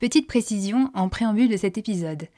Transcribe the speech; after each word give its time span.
Petite 0.00 0.26
précision 0.26 0.90
en 0.94 1.10
préambule 1.10 1.50
de 1.50 1.58
cet 1.58 1.76
épisode. 1.76 2.28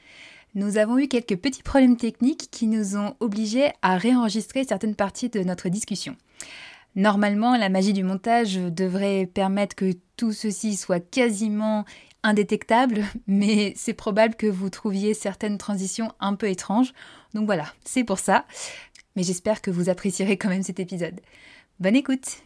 Nous 0.53 0.77
avons 0.77 0.99
eu 0.99 1.07
quelques 1.07 1.37
petits 1.37 1.63
problèmes 1.63 1.95
techniques 1.95 2.49
qui 2.51 2.67
nous 2.67 2.97
ont 2.97 3.15
obligés 3.21 3.71
à 3.81 3.95
réenregistrer 3.95 4.65
certaines 4.65 4.95
parties 4.95 5.29
de 5.29 5.39
notre 5.39 5.69
discussion. 5.69 6.17
Normalement, 6.97 7.55
la 7.55 7.69
magie 7.69 7.93
du 7.93 8.03
montage 8.03 8.55
devrait 8.55 9.27
permettre 9.33 9.77
que 9.77 9.93
tout 10.17 10.33
ceci 10.33 10.75
soit 10.75 10.99
quasiment 10.99 11.85
indétectable, 12.21 13.05
mais 13.27 13.71
c'est 13.77 13.93
probable 13.93 14.35
que 14.35 14.47
vous 14.47 14.69
trouviez 14.69 15.13
certaines 15.13 15.57
transitions 15.57 16.11
un 16.19 16.35
peu 16.35 16.49
étranges. 16.49 16.93
Donc 17.33 17.45
voilà, 17.45 17.73
c'est 17.85 18.03
pour 18.03 18.19
ça. 18.19 18.45
Mais 19.15 19.23
j'espère 19.23 19.61
que 19.61 19.71
vous 19.71 19.87
apprécierez 19.87 20.35
quand 20.35 20.49
même 20.49 20.63
cet 20.63 20.81
épisode. 20.81 21.21
Bonne 21.79 21.95
écoute 21.95 22.43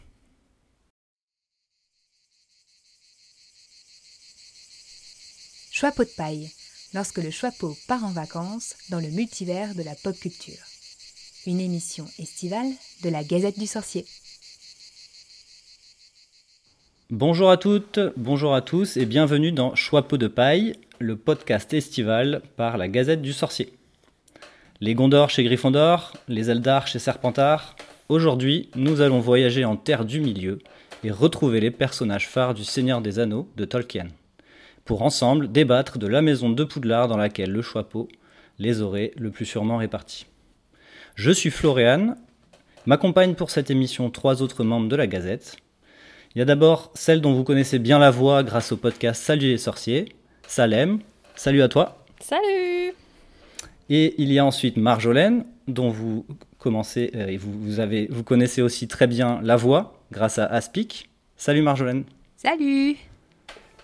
Choix 5.78 5.92
de 5.92 6.10
paille, 6.16 6.50
lorsque 6.92 7.18
le 7.18 7.30
choix 7.30 7.52
part 7.86 8.02
en 8.02 8.10
vacances 8.10 8.74
dans 8.90 8.98
le 8.98 9.10
multivers 9.10 9.76
de 9.76 9.84
la 9.84 9.94
pop 9.94 10.18
culture. 10.18 10.58
Une 11.46 11.60
émission 11.60 12.04
estivale 12.18 12.66
de 13.04 13.10
la 13.10 13.22
Gazette 13.22 13.60
du 13.60 13.68
Sorcier. 13.68 14.04
Bonjour 17.10 17.48
à 17.48 17.58
toutes, 17.58 18.00
bonjour 18.16 18.56
à 18.56 18.60
tous 18.60 18.96
et 18.96 19.06
bienvenue 19.06 19.52
dans 19.52 19.76
Choix 19.76 20.02
de 20.02 20.26
paille, 20.26 20.74
le 20.98 21.14
podcast 21.14 21.72
estival 21.72 22.42
par 22.56 22.76
la 22.76 22.88
Gazette 22.88 23.22
du 23.22 23.32
Sorcier. 23.32 23.72
Les 24.80 24.94
Gondors 24.94 25.30
chez 25.30 25.44
Gryffondor, 25.44 26.14
les 26.26 26.50
Eldar 26.50 26.88
chez 26.88 26.98
Serpentard. 26.98 27.76
Aujourd'hui, 28.08 28.68
nous 28.74 29.00
allons 29.00 29.20
voyager 29.20 29.64
en 29.64 29.76
Terre 29.76 30.04
du 30.04 30.18
Milieu 30.18 30.58
et 31.04 31.12
retrouver 31.12 31.60
les 31.60 31.70
personnages 31.70 32.26
phares 32.26 32.54
du 32.54 32.64
Seigneur 32.64 33.00
des 33.00 33.20
Anneaux 33.20 33.48
de 33.56 33.64
Tolkien, 33.64 34.08
pour 34.88 35.02
ensemble 35.02 35.52
débattre 35.52 35.98
de 35.98 36.06
la 36.06 36.22
maison 36.22 36.48
de 36.48 36.64
Poudlard 36.64 37.08
dans 37.08 37.18
laquelle 37.18 37.52
le 37.52 37.60
Choixpeau 37.60 38.08
les 38.58 38.80
aurait 38.80 39.12
le 39.18 39.30
plus 39.30 39.44
sûrement 39.44 39.76
répartis. 39.76 40.24
Je 41.14 41.30
suis 41.30 41.50
Florian, 41.50 42.16
m'accompagnent 42.86 43.34
pour 43.34 43.50
cette 43.50 43.70
émission 43.70 44.08
trois 44.08 44.40
autres 44.40 44.64
membres 44.64 44.88
de 44.88 44.96
la 44.96 45.06
Gazette. 45.06 45.58
Il 46.34 46.38
y 46.38 46.40
a 46.42 46.46
d'abord 46.46 46.90
celle 46.94 47.20
dont 47.20 47.34
vous 47.34 47.44
connaissez 47.44 47.78
bien 47.78 47.98
la 47.98 48.10
voix 48.10 48.42
grâce 48.42 48.72
au 48.72 48.78
podcast 48.78 49.22
Salut 49.22 49.48
les 49.48 49.58
sorciers, 49.58 50.06
Salem. 50.46 51.00
Salut 51.36 51.60
à 51.60 51.68
toi. 51.68 52.06
Salut. 52.20 52.94
Et 53.90 54.14
il 54.16 54.32
y 54.32 54.38
a 54.38 54.44
ensuite 54.46 54.78
Marjolaine, 54.78 55.44
dont 55.66 55.90
vous 55.90 56.24
commencez 56.58 57.10
euh, 57.14 57.26
et 57.26 57.36
vous, 57.36 57.52
vous, 57.52 57.80
avez, 57.80 58.06
vous 58.10 58.24
connaissez 58.24 58.62
aussi 58.62 58.88
très 58.88 59.06
bien 59.06 59.38
la 59.42 59.56
voix 59.56 60.00
grâce 60.12 60.38
à 60.38 60.46
Aspic. 60.46 61.10
Salut 61.36 61.60
Marjolaine. 61.60 62.04
Salut. 62.38 62.96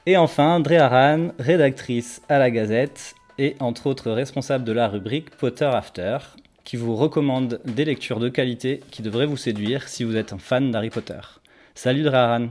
Et 0.06 0.18
enfin 0.18 0.60
Dréaran, 0.60 1.28
rédactrice 1.38 2.20
à 2.28 2.38
la 2.38 2.50
Gazette 2.50 3.14
et 3.38 3.56
entre 3.58 3.86
autres 3.86 4.10
responsable 4.10 4.62
de 4.64 4.72
la 4.72 4.86
rubrique 4.86 5.30
Potter 5.30 5.64
After, 5.64 6.18
qui 6.62 6.76
vous 6.76 6.94
recommande 6.94 7.62
des 7.64 7.86
lectures 7.86 8.20
de 8.20 8.28
qualité 8.28 8.80
qui 8.90 9.00
devraient 9.00 9.24
vous 9.24 9.38
séduire 9.38 9.88
si 9.88 10.04
vous 10.04 10.16
êtes 10.16 10.34
un 10.34 10.38
fan 10.38 10.70
d'Harry 10.70 10.90
Potter. 10.90 11.20
Salut 11.74 12.02
Draran. 12.02 12.48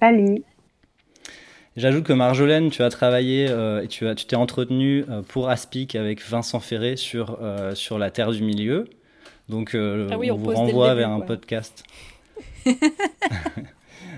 Salut. 0.00 0.42
J'ajoute 1.78 2.04
que 2.04 2.12
Marjolaine, 2.12 2.68
tu 2.68 2.82
as 2.82 2.90
travaillé 2.90 3.48
euh, 3.48 3.82
et 3.82 3.88
tu, 3.88 4.06
as, 4.06 4.14
tu 4.14 4.26
t'es 4.26 4.36
entretenu 4.36 5.06
euh, 5.08 5.22
pour 5.22 5.48
Aspic 5.48 5.94
avec 5.94 6.20
Vincent 6.20 6.60
Ferré 6.60 6.96
sur, 6.96 7.38
euh, 7.40 7.74
sur 7.74 7.98
la 7.98 8.10
Terre 8.10 8.32
du 8.32 8.42
Milieu. 8.42 8.86
Donc 9.48 9.74
ah 9.74 10.18
oui, 10.18 10.30
on, 10.30 10.34
on 10.34 10.36
vous 10.36 10.52
renvoie 10.52 10.94
vers 10.94 11.08
un 11.08 11.20
podcast. 11.20 11.84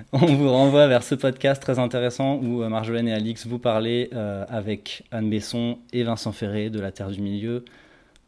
on 0.12 0.24
vous 0.24 0.50
renvoie 0.50 0.86
vers 0.86 1.02
ce 1.02 1.14
podcast 1.14 1.60
très 1.60 1.78
intéressant 1.78 2.36
où 2.36 2.66
Marjolaine 2.66 3.08
et 3.08 3.12
Alix 3.12 3.46
vous 3.46 3.58
parlez 3.58 4.08
avec 4.48 5.04
Anne 5.10 5.28
Besson 5.28 5.78
et 5.92 6.02
Vincent 6.02 6.32
Ferré 6.32 6.70
de 6.70 6.80
la 6.80 6.92
Terre 6.92 7.10
du 7.10 7.20
Milieu 7.20 7.64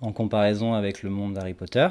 en 0.00 0.12
comparaison 0.12 0.74
avec 0.74 1.02
le 1.02 1.08
monde 1.08 1.34
d'Harry 1.34 1.54
Potter. 1.54 1.88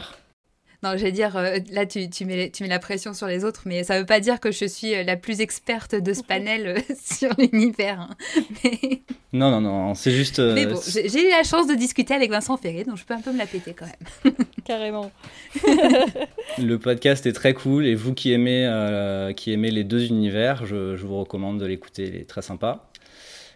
Non, 0.81 0.95
j'allais 0.95 1.11
dire, 1.11 1.35
euh, 1.35 1.57
là, 1.73 1.85
tu, 1.85 2.09
tu, 2.09 2.23
mets, 2.23 2.51
tu 2.51 2.63
mets 2.63 2.69
la 2.69 2.79
pression 2.79 3.13
sur 3.13 3.27
les 3.27 3.43
autres, 3.43 3.63
mais 3.65 3.83
ça 3.83 3.95
ne 3.95 3.99
veut 3.99 4.05
pas 4.05 4.21
dire 4.21 4.39
que 4.39 4.49
je 4.49 4.63
suis 4.63 4.95
euh, 4.95 5.03
la 5.03 5.17
plus 5.17 5.41
experte 5.41 5.93
de 5.93 6.13
ce 6.13 6.23
panel 6.23 6.67
euh, 6.67 6.93
sur 7.03 7.31
l'univers. 7.37 7.99
Hein. 7.99 8.15
Mais... 8.63 9.01
Non, 9.33 9.51
non, 9.51 9.59
non, 9.59 9.93
c'est 9.93 10.11
juste. 10.11 10.39
Mais 10.39 10.65
bon, 10.65 10.79
j'ai 10.87 11.27
eu 11.27 11.31
la 11.31 11.43
chance 11.43 11.67
de 11.67 11.75
discuter 11.75 12.13
avec 12.13 12.31
Vincent 12.31 12.55
Ferré, 12.55 12.85
donc 12.85 12.95
je 12.95 13.03
peux 13.03 13.13
un 13.13 13.19
peu 13.19 13.33
me 13.33 13.37
la 13.37 13.45
péter 13.45 13.75
quand 13.77 13.87
même. 13.87 14.35
Carrément. 14.63 15.11
Le 16.57 16.77
podcast 16.77 17.25
est 17.25 17.33
très 17.33 17.53
cool, 17.53 17.85
et 17.85 17.95
vous 17.95 18.13
qui 18.13 18.31
aimez, 18.31 19.33
qui 19.35 19.51
aimez 19.51 19.71
les 19.71 19.83
deux 19.83 20.05
univers, 20.05 20.65
je, 20.65 20.95
je 20.95 21.05
vous 21.05 21.19
recommande 21.19 21.59
de 21.59 21.65
l'écouter, 21.65 22.07
il 22.07 22.15
est 22.15 22.29
très 22.29 22.41
sympa. 22.41 22.89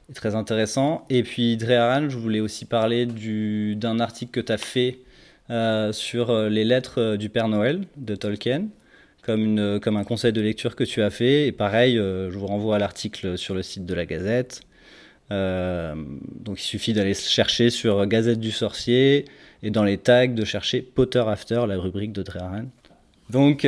Et 0.09 0.13
très 0.13 0.35
intéressant. 0.35 1.05
Et 1.09 1.23
puis, 1.23 1.55
Dreharan, 1.55 2.09
je 2.09 2.17
voulais 2.17 2.41
aussi 2.41 2.65
parler 2.65 3.05
d'un 3.05 4.01
article 4.01 4.31
que 4.31 4.41
tu 4.41 4.51
as 4.51 4.57
fait 4.57 4.99
euh, 4.99 5.11
sur 5.49 6.29
euh, 6.29 6.49
les 6.49 6.63
lettres 6.63 7.01
euh, 7.01 7.17
du 7.17 7.29
Père 7.29 7.47
Noël 7.47 7.81
de 7.97 8.15
Tolkien, 8.15 8.67
comme, 9.21 9.57
un 9.57 10.03
conseil 10.03 10.33
de 10.33 10.41
lecture 10.41 10.75
que 10.75 10.83
tu 10.83 11.01
as 11.01 11.09
fait. 11.09 11.47
Et 11.47 11.51
pareil, 11.51 11.95
je 11.95 12.37
vous 12.37 12.47
renvoie 12.47 12.75
à 12.75 12.79
l'article 12.79 13.37
sur 13.37 13.55
le 13.55 13.63
site 13.63 13.85
de 13.85 13.93
la 13.93 14.05
Gazette. 14.05 14.61
donc 15.29 16.59
il 16.59 16.65
suffit 16.65 16.91
d'aller 16.91 17.13
chercher 17.13 17.69
sur 17.69 18.05
Gazette 18.05 18.41
du 18.41 18.51
Sorcier 18.51 19.23
et 19.63 19.71
dans 19.71 19.85
les 19.85 19.97
tags 19.97 20.27
de 20.27 20.43
chercher 20.43 20.81
Potter 20.81 21.23
After, 21.25 21.63
la 21.69 21.77
rubrique 21.77 22.11
de 22.11 22.21
Dreharan. 22.21 22.65
Donc, 23.29 23.65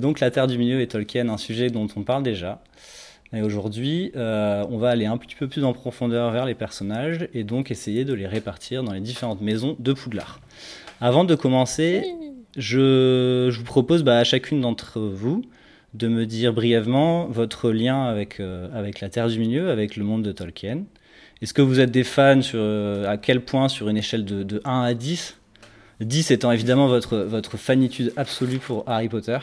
donc 0.00 0.18
la 0.18 0.32
Terre 0.32 0.48
du 0.48 0.58
Milieu 0.58 0.80
et 0.80 0.88
Tolkien, 0.88 1.28
un 1.28 1.38
sujet 1.38 1.70
dont 1.70 1.86
on 1.94 2.02
parle 2.02 2.24
déjà. 2.24 2.60
Et 3.32 3.42
aujourd'hui, 3.42 4.10
on 4.16 4.78
va 4.78 4.88
aller 4.88 5.06
un 5.06 5.16
petit 5.16 5.36
peu 5.36 5.46
plus 5.46 5.62
en 5.62 5.74
profondeur 5.74 6.32
vers 6.32 6.44
les 6.44 6.56
personnages 6.56 7.28
et 7.34 7.44
donc 7.44 7.70
essayer 7.70 8.04
de 8.04 8.14
les 8.14 8.26
répartir 8.26 8.82
dans 8.82 8.94
les 8.94 9.00
différentes 9.00 9.42
maisons 9.42 9.76
de 9.78 9.92
Poudlard. 9.92 10.40
Avant 11.00 11.24
de 11.24 11.36
commencer, 11.36 12.04
je, 12.56 13.50
vous 13.50 13.64
propose 13.64 14.02
bah, 14.02 14.18
à 14.18 14.24
chacune 14.24 14.60
d'entre 14.60 14.98
vous 15.00 15.42
de 15.94 16.08
me 16.08 16.26
dire 16.26 16.52
brièvement 16.52 17.26
votre 17.26 17.70
lien 17.70 18.04
avec, 18.04 18.40
euh, 18.40 18.68
avec 18.74 19.00
la 19.00 19.08
Terre 19.08 19.28
du 19.28 19.38
Milieu, 19.38 19.70
avec 19.70 19.96
le 19.96 20.04
monde 20.04 20.22
de 20.22 20.32
Tolkien. 20.32 20.84
Est-ce 21.40 21.54
que 21.54 21.62
vous 21.62 21.78
êtes 21.78 21.92
des 21.92 22.04
fans 22.04 22.42
sur, 22.42 22.58
euh, 22.60 23.08
à 23.08 23.16
quel 23.16 23.44
point 23.44 23.68
sur 23.68 23.88
une 23.88 23.96
échelle 23.96 24.24
de, 24.24 24.42
de 24.42 24.60
1 24.64 24.82
à 24.82 24.94
10 24.94 25.36
10 26.00 26.30
étant 26.30 26.52
évidemment 26.52 26.88
votre, 26.88 27.18
votre 27.18 27.56
fanitude 27.56 28.12
absolue 28.16 28.58
pour 28.58 28.84
Harry 28.86 29.08
Potter. 29.08 29.38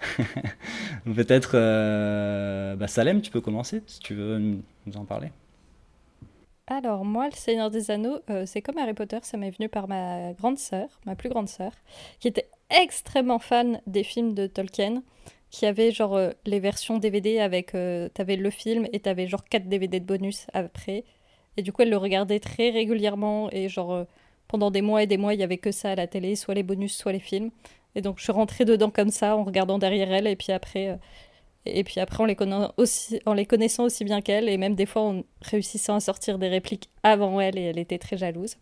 Peut-être, 1.04 1.52
euh, 1.54 2.74
bah, 2.76 2.86
Salem, 2.86 3.20
tu 3.22 3.30
peux 3.30 3.40
commencer 3.40 3.82
si 3.86 4.00
tu 4.00 4.14
veux 4.14 4.38
nous 4.38 4.96
en 4.96 5.04
parler. 5.04 5.28
Alors 6.68 7.04
moi, 7.04 7.28
le 7.28 7.34
Seigneur 7.34 7.70
des 7.70 7.92
Anneaux, 7.92 8.18
euh, 8.28 8.42
c'est 8.44 8.60
comme 8.60 8.76
Harry 8.78 8.92
Potter, 8.92 9.18
ça 9.22 9.36
m'est 9.36 9.50
venu 9.50 9.68
par 9.68 9.86
ma 9.86 10.32
grande 10.32 10.58
sœur, 10.58 10.88
ma 11.04 11.14
plus 11.14 11.28
grande 11.28 11.48
sœur, 11.48 11.70
qui 12.18 12.26
était 12.26 12.48
extrêmement 12.70 13.38
fan 13.38 13.80
des 13.86 14.02
films 14.02 14.34
de 14.34 14.48
Tolkien, 14.48 15.04
qui 15.50 15.64
avait 15.64 15.92
genre 15.92 16.16
euh, 16.16 16.32
les 16.44 16.58
versions 16.58 16.98
DVD 16.98 17.38
avec, 17.38 17.76
euh, 17.76 18.08
t'avais 18.08 18.34
le 18.34 18.50
film 18.50 18.88
et 18.92 18.98
t'avais 18.98 19.28
genre 19.28 19.44
4 19.44 19.68
DVD 19.68 20.00
de 20.00 20.04
bonus 20.06 20.48
après. 20.54 21.04
Et 21.56 21.62
du 21.62 21.72
coup, 21.72 21.82
elle 21.82 21.90
le 21.90 21.98
regardait 21.98 22.40
très 22.40 22.70
régulièrement 22.70 23.48
et 23.52 23.68
genre 23.68 24.04
pendant 24.48 24.72
des 24.72 24.82
mois 24.82 25.04
et 25.04 25.06
des 25.06 25.18
mois, 25.18 25.34
il 25.34 25.40
y 25.40 25.44
avait 25.44 25.58
que 25.58 25.70
ça 25.70 25.92
à 25.92 25.94
la 25.94 26.08
télé, 26.08 26.34
soit 26.34 26.54
les 26.54 26.64
bonus, 26.64 26.96
soit 26.96 27.12
les 27.12 27.20
films. 27.20 27.50
Et 27.94 28.00
donc 28.02 28.18
je 28.18 28.24
suis 28.24 28.32
rentrée 28.32 28.64
dedans 28.64 28.90
comme 28.90 29.10
ça 29.10 29.36
en 29.36 29.44
regardant 29.44 29.78
derrière 29.78 30.12
elle 30.12 30.26
et 30.26 30.36
puis 30.36 30.52
après 30.52 30.98
et 31.66 31.84
puis 31.84 32.00
après, 32.00 32.22
en 32.22 32.26
les, 32.26 32.36
aussi, 32.76 33.20
en 33.26 33.34
les 33.34 33.46
connaissant 33.46 33.84
aussi 33.84 34.04
bien 34.04 34.20
qu'elle, 34.20 34.48
et 34.48 34.56
même 34.56 34.74
des 34.74 34.86
fois 34.86 35.02
en 35.02 35.22
réussissant 35.42 35.96
à 35.96 36.00
sortir 36.00 36.38
des 36.38 36.48
répliques 36.48 36.90
avant 37.02 37.40
elle, 37.40 37.58
et 37.58 37.62
elle 37.62 37.78
était 37.78 37.98
très 37.98 38.16
jalouse. 38.16 38.56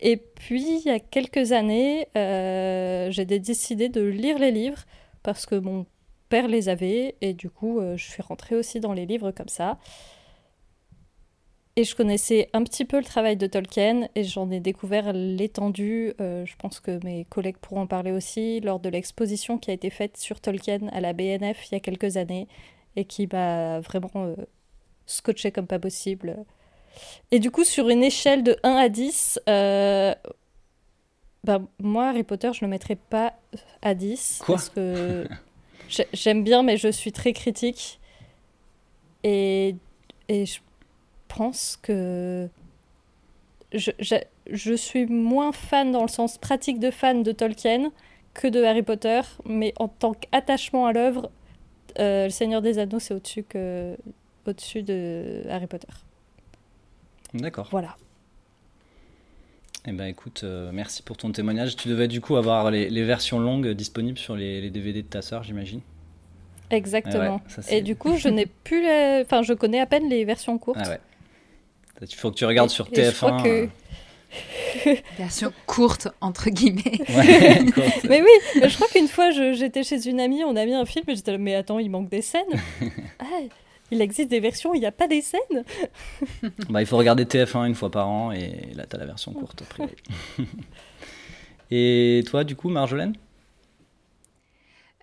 Et 0.00 0.16
puis, 0.16 0.80
il 0.80 0.86
y 0.86 0.90
a 0.90 0.98
quelques 0.98 1.52
années, 1.52 2.08
euh, 2.16 3.10
j'ai 3.10 3.24
décidé 3.24 3.88
de 3.88 4.02
lire 4.02 4.38
les 4.38 4.50
livres, 4.50 4.84
parce 5.22 5.46
que 5.46 5.54
mon 5.54 5.86
père 6.28 6.48
les 6.48 6.68
avait, 6.68 7.14
et 7.20 7.34
du 7.34 7.50
coup, 7.50 7.78
euh, 7.78 7.96
je 7.96 8.10
suis 8.10 8.22
rentrée 8.22 8.56
aussi 8.56 8.80
dans 8.80 8.92
les 8.92 9.06
livres 9.06 9.30
comme 9.30 9.48
ça. 9.48 9.78
Et 11.74 11.84
je 11.84 11.96
connaissais 11.96 12.50
un 12.52 12.62
petit 12.64 12.84
peu 12.84 12.98
le 12.98 13.04
travail 13.04 13.38
de 13.38 13.46
Tolkien 13.46 14.08
et 14.14 14.24
j'en 14.24 14.50
ai 14.50 14.60
découvert 14.60 15.14
l'étendue, 15.14 16.12
euh, 16.20 16.44
je 16.44 16.54
pense 16.56 16.80
que 16.80 17.02
mes 17.02 17.24
collègues 17.24 17.56
pourront 17.56 17.82
en 17.82 17.86
parler 17.86 18.12
aussi, 18.12 18.60
lors 18.60 18.78
de 18.78 18.90
l'exposition 18.90 19.56
qui 19.56 19.70
a 19.70 19.74
été 19.74 19.88
faite 19.88 20.18
sur 20.18 20.38
Tolkien 20.40 20.88
à 20.92 21.00
la 21.00 21.14
BNF 21.14 21.70
il 21.70 21.72
y 21.72 21.76
a 21.76 21.80
quelques 21.80 22.18
années 22.18 22.46
et 22.96 23.06
qui 23.06 23.26
m'a 23.26 23.80
vraiment 23.80 24.10
euh, 24.16 24.34
scotché 25.06 25.50
comme 25.50 25.66
pas 25.66 25.78
possible. 25.78 26.36
Et 27.30 27.38
du 27.38 27.50
coup, 27.50 27.64
sur 27.64 27.88
une 27.88 28.02
échelle 28.02 28.42
de 28.42 28.58
1 28.64 28.74
à 28.76 28.88
10, 28.90 29.40
euh, 29.48 30.14
bah, 31.42 31.62
moi, 31.78 32.08
Harry 32.08 32.22
Potter, 32.22 32.50
je 32.52 32.62
ne 32.62 32.68
le 32.68 32.70
mettrais 32.70 32.96
pas 32.96 33.32
à 33.80 33.94
10 33.94 34.42
Quoi 34.44 34.56
parce 34.56 34.68
que 34.68 35.26
j'aime 36.12 36.44
bien, 36.44 36.62
mais 36.62 36.76
je 36.76 36.88
suis 36.88 37.12
très 37.12 37.32
critique. 37.32 37.98
Et, 39.24 39.74
et 40.28 40.44
je 40.44 40.58
pense 41.34 41.78
que 41.82 42.48
je, 43.72 43.90
je, 43.98 44.16
je, 44.50 44.74
suis 44.74 45.06
moins 45.06 45.52
fan 45.52 45.92
dans 45.92 46.02
le 46.02 46.08
sens 46.08 46.38
pratique 46.38 46.78
de 46.78 46.90
fan 46.90 47.22
de 47.22 47.32
Tolkien 47.32 47.90
que 48.34 48.48
de 48.48 48.62
Harry 48.64 48.82
Potter, 48.82 49.20
mais 49.44 49.72
en 49.76 49.88
tant 49.88 50.14
qu'attachement 50.14 50.86
à 50.86 50.92
l'œuvre, 50.92 51.30
euh, 51.98 52.24
Le 52.24 52.30
Seigneur 52.30 52.62
des 52.62 52.78
Anneaux, 52.78 52.98
c'est 52.98 53.14
au-dessus 53.14 53.42
que 53.42 53.96
au-dessus 54.46 54.82
de 54.82 55.42
Harry 55.48 55.66
Potter. 55.66 55.88
D'accord. 57.34 57.68
Voilà. 57.70 57.96
Eh 59.86 59.92
ben 59.92 60.06
écoute, 60.06 60.42
euh, 60.44 60.70
merci 60.72 61.02
pour 61.02 61.16
ton 61.16 61.32
témoignage. 61.32 61.76
Tu 61.76 61.88
devais 61.88 62.08
du 62.08 62.20
coup 62.20 62.36
avoir 62.36 62.70
les, 62.70 63.04
versions 63.04 63.40
longues 63.40 63.70
disponibles 63.70 64.18
sur 64.18 64.36
les, 64.36 64.70
DVD 64.70 65.02
de 65.02 65.08
ta 65.08 65.22
sœur, 65.22 65.42
j'imagine. 65.42 65.80
Exactement. 66.70 67.40
Et 67.68 67.82
du 67.82 67.96
coup, 67.96 68.16
je 68.16 68.28
n'ai 68.28 68.46
plus, 68.46 68.84
enfin, 69.22 69.42
je 69.42 69.52
connais 69.52 69.80
à 69.80 69.86
peine 69.86 70.08
les 70.08 70.24
versions 70.24 70.56
courtes. 70.56 70.78
Ah 70.82 70.88
ouais. 70.88 71.00
Il 72.00 72.14
faut 72.14 72.30
que 72.30 72.36
tu 72.36 72.44
regardes 72.44 72.70
sur 72.70 72.88
TF1. 72.88 73.42
Que... 73.42 73.68
Version 75.18 75.52
courte, 75.66 76.08
entre 76.20 76.50
guillemets. 76.50 77.00
mais 78.08 78.22
oui, 78.22 78.62
je 78.62 78.74
crois 78.74 78.88
qu'une 78.88 79.08
fois, 79.08 79.30
j'étais 79.30 79.82
chez 79.82 80.08
une 80.08 80.20
amie, 80.20 80.42
on 80.44 80.56
a 80.56 80.64
mis 80.64 80.74
un 80.74 80.86
film, 80.86 81.04
et 81.08 81.14
j'étais 81.14 81.32
là, 81.32 81.38
mais 81.38 81.54
attends, 81.54 81.78
il 81.78 81.90
manque 81.90 82.08
des 82.08 82.22
scènes. 82.22 82.42
ah, 83.20 83.24
il 83.90 84.00
existe 84.00 84.30
des 84.30 84.40
versions 84.40 84.72
il 84.72 84.80
n'y 84.80 84.86
a 84.86 84.92
pas 84.92 85.06
des 85.06 85.20
scènes 85.20 85.64
bah, 86.70 86.80
Il 86.80 86.86
faut 86.86 86.96
regarder 86.96 87.24
TF1 87.24 87.66
une 87.66 87.74
fois 87.74 87.90
par 87.90 88.08
an, 88.08 88.32
et 88.32 88.72
là, 88.74 88.86
tu 88.88 88.96
as 88.96 88.98
la 88.98 89.06
version 89.06 89.32
courte 89.32 89.64
privée. 89.64 89.96
et 91.70 92.24
toi, 92.26 92.42
du 92.44 92.56
coup, 92.56 92.70
Marjolaine? 92.70 93.14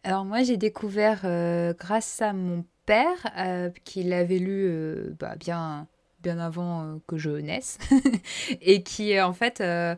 Alors, 0.03 0.25
moi, 0.25 0.43
j'ai 0.43 0.57
découvert, 0.57 1.21
euh, 1.25 1.73
grâce 1.77 2.21
à 2.21 2.33
mon 2.33 2.65
père, 2.85 3.31
euh, 3.37 3.69
qui 3.83 4.03
l'avait 4.03 4.39
lu 4.39 4.65
euh, 4.67 5.15
bah, 5.19 5.35
bien 5.35 5.87
bien 6.21 6.39
avant 6.39 6.81
euh, 6.81 6.95
que 7.07 7.17
je 7.17 7.29
naisse, 7.29 7.77
et 8.61 8.83
qui 8.83 9.15
euh, 9.15 9.25
en 9.25 9.33
fait 9.33 9.61
euh, 9.61 9.95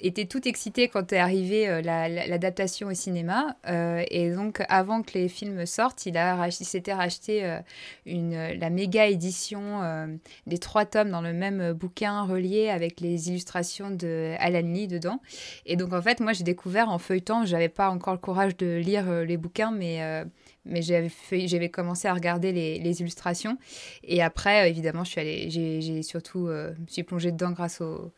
était 0.00 0.24
tout 0.24 0.46
excité 0.46 0.88
quand 0.88 1.12
est 1.12 1.18
arrivée 1.18 1.82
l'adaptation 1.82 2.88
au 2.88 2.94
cinéma. 2.94 3.56
et 3.66 4.30
donc 4.30 4.62
avant 4.68 5.02
que 5.02 5.12
les 5.14 5.28
films 5.28 5.66
sortent, 5.66 6.06
il, 6.06 6.16
a, 6.16 6.50
s'était 6.50 6.92
racheté 6.92 7.58
une, 8.04 8.52
la 8.58 8.70
méga 8.70 9.06
édition 9.06 10.08
des 10.46 10.58
trois 10.58 10.84
tomes 10.84 11.10
dans 11.10 11.20
le 11.20 11.32
même 11.32 11.72
bouquin 11.72 12.22
relié 12.22 12.68
avec 12.68 13.00
les 13.00 13.28
illustrations 13.28 13.90
de 13.90 14.34
Alan 14.38 14.60
Lee 14.60 14.88
dedans. 14.88 15.20
Et 15.64 15.76
donc 15.76 15.92
en 15.92 16.02
fait, 16.02 16.20
moi 16.20 16.32
j'ai 16.32 16.44
découvert 16.44 16.88
en 16.90 16.98
feuilletant, 16.98 17.44
j'avais 17.44 17.68
pas 17.68 17.90
encore 17.90 18.14
le 18.14 18.20
courage 18.20 18.56
de 18.56 18.76
lire 18.76 19.10
les 19.24 19.36
bouquins, 19.36 19.70
mais 19.70 20.24
mais 20.66 20.82
j'avais 20.82 21.68
commencé 21.70 22.08
à 22.08 22.14
regarder 22.14 22.52
les, 22.52 23.00
illustrations. 23.00 23.58
Et 24.04 24.22
après, 24.22 24.68
évidemment, 24.68 25.04
je 25.04 25.10
suis 25.10 25.20
allée, 25.20 25.50
j'ai 25.50 26.02
surtout, 26.02 26.48
euh, 26.48 26.72
me 26.78 26.86
suis 26.86 27.02
plongée 27.02 27.32
dedans 27.32 27.52
grâce 27.52 27.80
aux, 27.80 28.12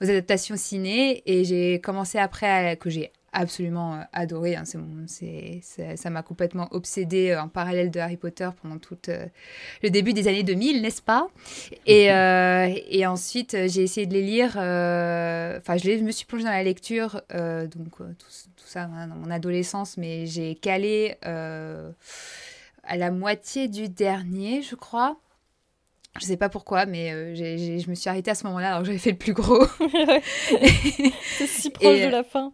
aux 0.00 0.04
adaptations 0.04 0.56
ciné. 0.56 1.22
Et 1.26 1.44
j'ai 1.44 1.80
commencé 1.80 2.18
après, 2.18 2.76
que 2.76 2.90
j'ai 2.90 3.12
absolument 3.34 3.94
euh, 3.94 4.02
adoré. 4.12 4.56
Hein, 4.56 4.64
c'est 5.06 5.60
ça 5.96 6.10
m'a 6.10 6.22
complètement 6.22 6.68
obsédée 6.70 7.30
euh, 7.30 7.42
en 7.42 7.48
parallèle 7.48 7.90
de 7.90 8.00
Harry 8.00 8.16
Potter 8.16 8.48
pendant 8.62 8.78
tout 8.78 8.96
le 9.82 9.90
début 9.90 10.12
des 10.12 10.28
années 10.28 10.42
2000, 10.42 10.80
n'est-ce 10.80 11.02
pas? 11.02 11.28
Et, 11.86 12.04
et, 12.06 13.06
ensuite, 13.06 13.56
j'ai 13.66 13.82
essayé 13.82 14.06
de 14.06 14.14
les 14.14 14.22
lire. 14.22 14.50
Enfin, 14.56 15.76
je, 15.76 16.02
me 16.02 16.10
suis 16.10 16.26
plongée 16.26 16.44
dans 16.44 16.50
la 16.50 16.62
lecture, 16.62 17.20
donc 17.30 17.96
tout, 17.96 18.30
ça 18.64 18.84
hein, 18.84 19.06
dans 19.06 19.14
mon 19.14 19.30
adolescence, 19.30 19.96
mais 19.96 20.26
j'ai 20.26 20.54
calé 20.54 21.16
euh, 21.26 21.90
à 22.82 22.96
la 22.96 23.10
moitié 23.10 23.68
du 23.68 23.88
dernier, 23.88 24.62
je 24.62 24.74
crois. 24.74 25.16
Je 26.20 26.26
sais 26.26 26.36
pas 26.36 26.48
pourquoi, 26.48 26.86
mais 26.86 27.12
euh, 27.12 27.34
je 27.34 27.90
me 27.90 27.94
suis 27.96 28.08
arrêtée 28.08 28.30
à 28.30 28.36
ce 28.36 28.46
moment-là 28.46 28.68
alors 28.68 28.80
que 28.80 28.86
j'avais 28.86 28.98
fait 28.98 29.10
le 29.10 29.16
plus 29.16 29.32
gros. 29.32 29.66
C'est 31.38 31.46
si 31.48 31.70
proche 31.70 32.00
de 32.00 32.08
la 32.08 32.22
fin. 32.22 32.52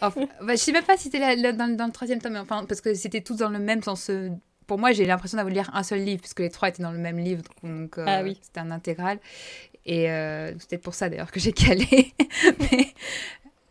enfin, 0.00 0.26
bah, 0.40 0.54
je 0.54 0.56
sais 0.56 0.72
même 0.72 0.84
pas 0.84 0.96
si 0.96 1.04
c'était 1.04 1.52
dans, 1.52 1.76
dans, 1.76 1.86
le 1.86 1.92
troisième 1.92 2.22
tome, 2.22 2.36
enfin, 2.36 2.64
parce 2.66 2.80
que 2.80 2.94
c'était 2.94 3.20
tous 3.20 3.36
dans 3.36 3.50
le 3.50 3.58
même 3.58 3.82
sens. 3.82 4.10
Pour 4.66 4.78
moi, 4.78 4.92
j'ai 4.92 5.04
l'impression 5.04 5.36
d'avoir 5.36 5.52
lire 5.52 5.70
un 5.74 5.82
seul 5.82 6.02
livre, 6.02 6.22
puisque 6.22 6.40
les 6.40 6.48
trois 6.48 6.70
étaient 6.70 6.82
dans 6.82 6.92
le 6.92 6.98
même 6.98 7.18
livre, 7.18 7.42
donc 7.62 7.98
euh, 7.98 8.04
ah, 8.08 8.22
oui. 8.22 8.38
c'était 8.40 8.60
un 8.60 8.70
intégral. 8.70 9.18
Et 9.84 10.06
peut-être 10.06 10.82
pour 10.82 10.94
ça 10.94 11.10
d'ailleurs 11.10 11.30
que 11.30 11.40
j'ai 11.40 11.52
calé. 11.52 12.14
mais, 12.60 12.94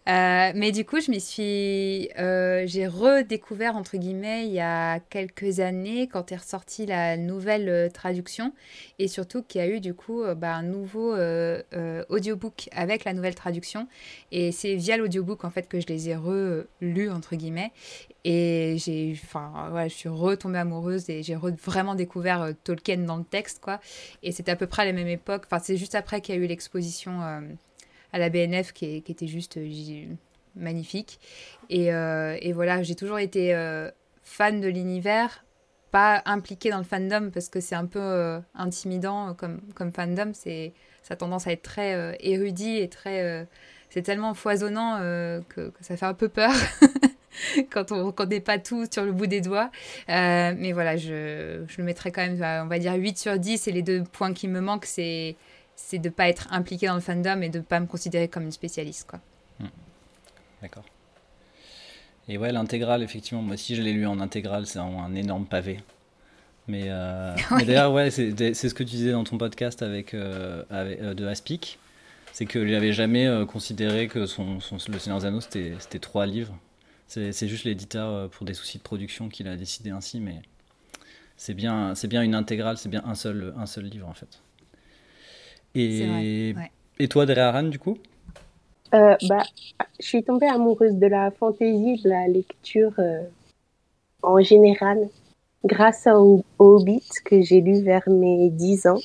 euh, 0.10 0.52
mais 0.56 0.72
du 0.72 0.84
coup, 0.84 1.00
je 1.00 1.12
m'y 1.12 1.22
suis, 1.22 2.10
euh, 2.18 2.64
j'ai 2.66 2.88
redécouvert 2.88 3.76
entre 3.76 3.98
guillemets 3.98 4.48
il 4.48 4.52
y 4.52 4.60
a 4.60 5.00
quelques 5.00 5.60
années 5.60 6.08
quand 6.08 6.32
est 6.32 6.38
ressortie 6.38 6.88
la 6.88 7.18
nouvelle 7.18 7.70
euh, 7.70 7.90
traduction. 7.90 8.54
Et 8.98 9.08
surtout 9.08 9.44
qu'il 9.44 9.62
y 9.62 9.64
a 9.64 9.68
eu 9.68 9.80
du 9.80 9.94
coup 9.94 10.24
bah, 10.36 10.56
un 10.56 10.64
nouveau 10.64 11.16
audiobook 12.10 12.70
avec 12.72 13.04
la 13.04 13.14
nouvelle 13.14 13.36
traduction. 13.36 13.88
Et 14.32 14.52
c'est 14.52 14.76
via 14.76 14.98
l'audiobook 14.98 15.44
en 15.44 15.50
fait 15.50 15.68
que 15.68 15.80
je 15.80 15.88
les 15.88 16.10
ai 16.10 16.16
relus 16.16 17.12
entre 17.12 17.36
guillemets. 17.36 17.72
Et 18.24 18.76
j'ai, 18.78 19.20
enfin 19.24 19.72
ouais, 19.74 19.90
je 19.90 19.96
suis 19.96 20.10
retombée 20.10 20.60
amoureuse 20.60 21.10
et 21.10 21.24
j'ai 21.24 21.36
vraiment 21.36 21.96
découvert 21.96 22.52
Tolkien 22.64 22.98
dans 22.98 23.18
le 23.18 23.24
texte 23.24 23.60
quoi. 23.62 23.80
Et 24.24 24.32
c'est 24.32 24.50
à 24.50 24.56
peu 24.56 24.68
près 24.68 24.84
à 24.84 24.86
la 24.86 24.94
même 24.94 25.08
époque, 25.08 25.44
enfin 25.46 25.60
c'est 25.60 25.78
juste 25.78 25.96
après 25.96 26.22
qu'il 26.22 26.36
y 26.36 26.38
a 26.38 26.42
eu 26.42 26.48
l'exposition 26.48 27.20
à 28.14 28.20
la 28.20 28.30
BNF 28.30 28.74
qui, 28.74 29.04
était 29.08 29.28
juste 29.28 29.58
euh, 29.58 30.06
magnifique. 30.56 31.20
Euh, 31.72 32.38
et, 32.42 32.52
voilà, 32.54 32.84
j'ai 32.84 32.96
toujours 32.96 33.20
été 33.20 33.56
euh, 33.56 33.90
fan 34.24 34.62
de 34.62 34.68
l'univers, 34.68 35.46
pas 35.92 36.22
impliquée 36.26 36.70
dans 36.70 36.78
le 36.78 36.84
fandom 36.84 37.32
parce 37.32 37.50
que 37.50 37.60
c'est 37.60 37.76
un 37.76 37.86
peu 37.86 38.40
intimidant 38.56 39.34
comme, 39.34 39.92
fandom. 39.94 40.32
C'est, 40.34 40.74
ça 41.04 41.16
a 41.16 41.18
tendance 41.18 41.48
à 41.48 41.52
être 41.52 41.64
très 41.64 42.16
érudit 42.22 42.78
et 42.78 42.88
très. 42.88 43.46
c'est 43.90 44.02
tellement 44.02 44.34
foisonnant 44.34 45.00
que, 45.50 45.74
ça 45.82 45.98
fait 45.98 46.06
un 46.06 46.14
peu 46.14 46.30
peur. 46.30 46.54
quand 47.72 47.92
on 47.92 48.14
n'est 48.26 48.40
pas 48.40 48.58
tout 48.58 48.86
sur 48.90 49.04
le 49.04 49.12
bout 49.12 49.28
des 49.28 49.42
doigts. 49.42 49.70
mais 50.08 50.72
voilà, 50.72 50.96
je, 50.96 51.66
je, 51.68 51.78
le 51.78 51.84
mettrais 51.84 52.14
quand 52.14 52.26
même, 52.26 52.42
on 52.64 52.68
va 52.68 52.80
dire 52.80 52.94
8 52.94 53.18
sur 53.18 53.38
10. 53.38 53.68
Et 53.68 53.72
les 53.74 53.82
deux 53.82 54.04
points 54.04 54.34
qui 54.34 54.48
me 54.48 54.62
manquent, 54.62 54.86
c'est 54.86 55.36
c'est 55.88 56.00
de 56.00 56.10
ne 56.10 56.14
pas 56.14 56.30
être 56.30 56.48
impliqué 56.52 56.88
dans 56.88 56.96
le 56.96 57.02
fandom 57.02 57.42
et 57.42 57.50
de 57.50 57.60
ne 57.60 57.64
pas 57.64 57.80
me 57.80 57.86
considérer 57.88 58.28
comme 58.28 58.44
une 58.44 58.52
spécialiste. 58.52 59.08
quoi. 59.10 59.20
Hmm. 59.60 59.68
D'accord. 60.62 60.86
Et 62.28 62.38
ouais, 62.38 62.52
l'intégrale, 62.52 63.04
effectivement, 63.04 63.42
moi 63.42 63.56
aussi 63.56 63.76
je 63.76 63.82
l'ai 63.82 63.94
lu 63.94 64.06
en 64.06 64.20
intégrale, 64.20 64.66
c'est 64.66 64.80
un, 64.80 65.16
énorme 65.16 65.46
pavé. 65.46 65.80
Mais, 66.68 66.86
euh, 66.88 67.36
d'ailleurs, 67.66 67.92
ouais, 67.92 68.12
c'est 68.12 68.54
ce 68.54 68.74
que 68.74 68.84
tu 68.84 68.96
disais 68.96 69.12
dans 69.12 69.24
ton 69.24 69.38
podcast 69.38 69.82
avec, 69.82 70.14
euh, 70.14 70.64
avec 70.70 71.02
euh, 71.02 71.14
de 71.14 71.26
Aspic, 71.26 71.80
c'est 72.32 72.46
que 72.46 72.66
je 72.66 72.72
n'avais 72.72 72.94
jamais 72.94 73.28
considéré 73.48 74.08
que 74.08 74.26
son, 74.26 74.60
son, 74.62 74.78
Le 74.88 75.00
Seigneur 75.00 75.20
des 75.20 75.26
Anneaux 75.26 75.42
c'était 75.42 76.00
trois 76.00 76.26
livres. 76.26 76.58
C'est 77.08 77.48
juste 77.50 77.66
l'éditeur 77.66 78.30
pour 78.30 78.46
des 78.46 78.54
soucis 78.54 78.78
de 78.78 78.84
production 78.84 79.28
qui 79.28 79.44
l'a 79.44 79.58
décidé 79.58 79.90
ainsi, 79.90 80.22
mais 80.22 80.42
c'est 81.36 81.54
bien, 81.54 81.94
bien 82.06 82.22
une 82.22 82.36
intégrale, 82.36 82.78
c'est 82.78 82.88
bien 82.88 83.04
un 83.06 83.16
seul, 83.16 83.54
un 83.58 83.66
seul 83.66 83.84
livre 83.84 84.08
en 84.08 84.14
fait. 84.14 84.40
Et, 85.76 86.54
et 87.00 87.08
toi, 87.08 87.26
Drea 87.26 87.64
du 87.64 87.80
coup? 87.80 87.98
Euh, 88.94 89.16
bah, 89.28 89.44
Je 90.00 90.06
suis 90.06 90.24
tombée 90.24 90.48
amoureuse 90.48 90.96
de 90.96 91.08
la 91.08 91.32
fantaisie, 91.32 92.02
de 92.02 92.10
la 92.10 92.28
lecture 92.28 92.94
euh, 93.00 93.24
en 94.22 94.40
général, 94.42 95.10
grâce 95.64 96.08
au, 96.08 96.44
Hobbit 96.60 97.08
que 97.24 97.42
j'ai 97.42 97.62
lu 97.62 97.82
vers 97.82 98.08
mes 98.08 98.50
10 98.50 98.88
ans. 98.88 99.00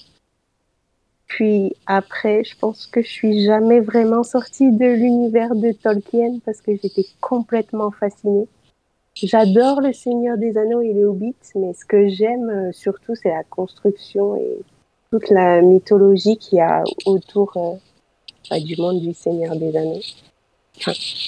Puis 1.27 1.75
après, 1.87 2.45
je 2.45 2.57
pense 2.57 2.87
que 2.87 3.03
je 3.03 3.09
suis 3.09 3.45
jamais 3.45 3.81
vraiment 3.81 4.23
sortie 4.23 4.71
de 4.71 4.87
l'univers 4.87 5.55
de 5.55 5.73
Tolkien 5.73 6.39
parce 6.45 6.61
que 6.61 6.73
j'étais 6.73 7.07
complètement 7.21 7.91
fascinée. 7.91 8.49
J'adore 9.15 9.81
le 9.81 9.93
Seigneur 9.93 10.37
des 10.37 10.59
Anneaux 10.59 10.83
et 10.83 10.93
les 10.93 11.05
Hobbits, 11.05 11.35
mais 11.55 11.73
ce 11.73 11.85
que 11.85 12.09
j'aime 12.09 12.51
euh, 12.51 12.73
surtout, 12.73 13.15
c'est 13.15 13.31
la 13.31 13.45
construction 13.45 14.37
et 14.37 14.59
toute 15.19 15.31
la 15.31 15.63
mythologie 15.63 16.37
qu'il 16.37 16.59
y 16.59 16.61
a 16.61 16.85
autour 17.07 17.53
euh, 17.57 18.61
du 18.61 18.77
monde 18.77 19.01
du 19.01 19.15
Seigneur 19.15 19.57
des 19.57 19.75
Anneaux. 19.77 20.01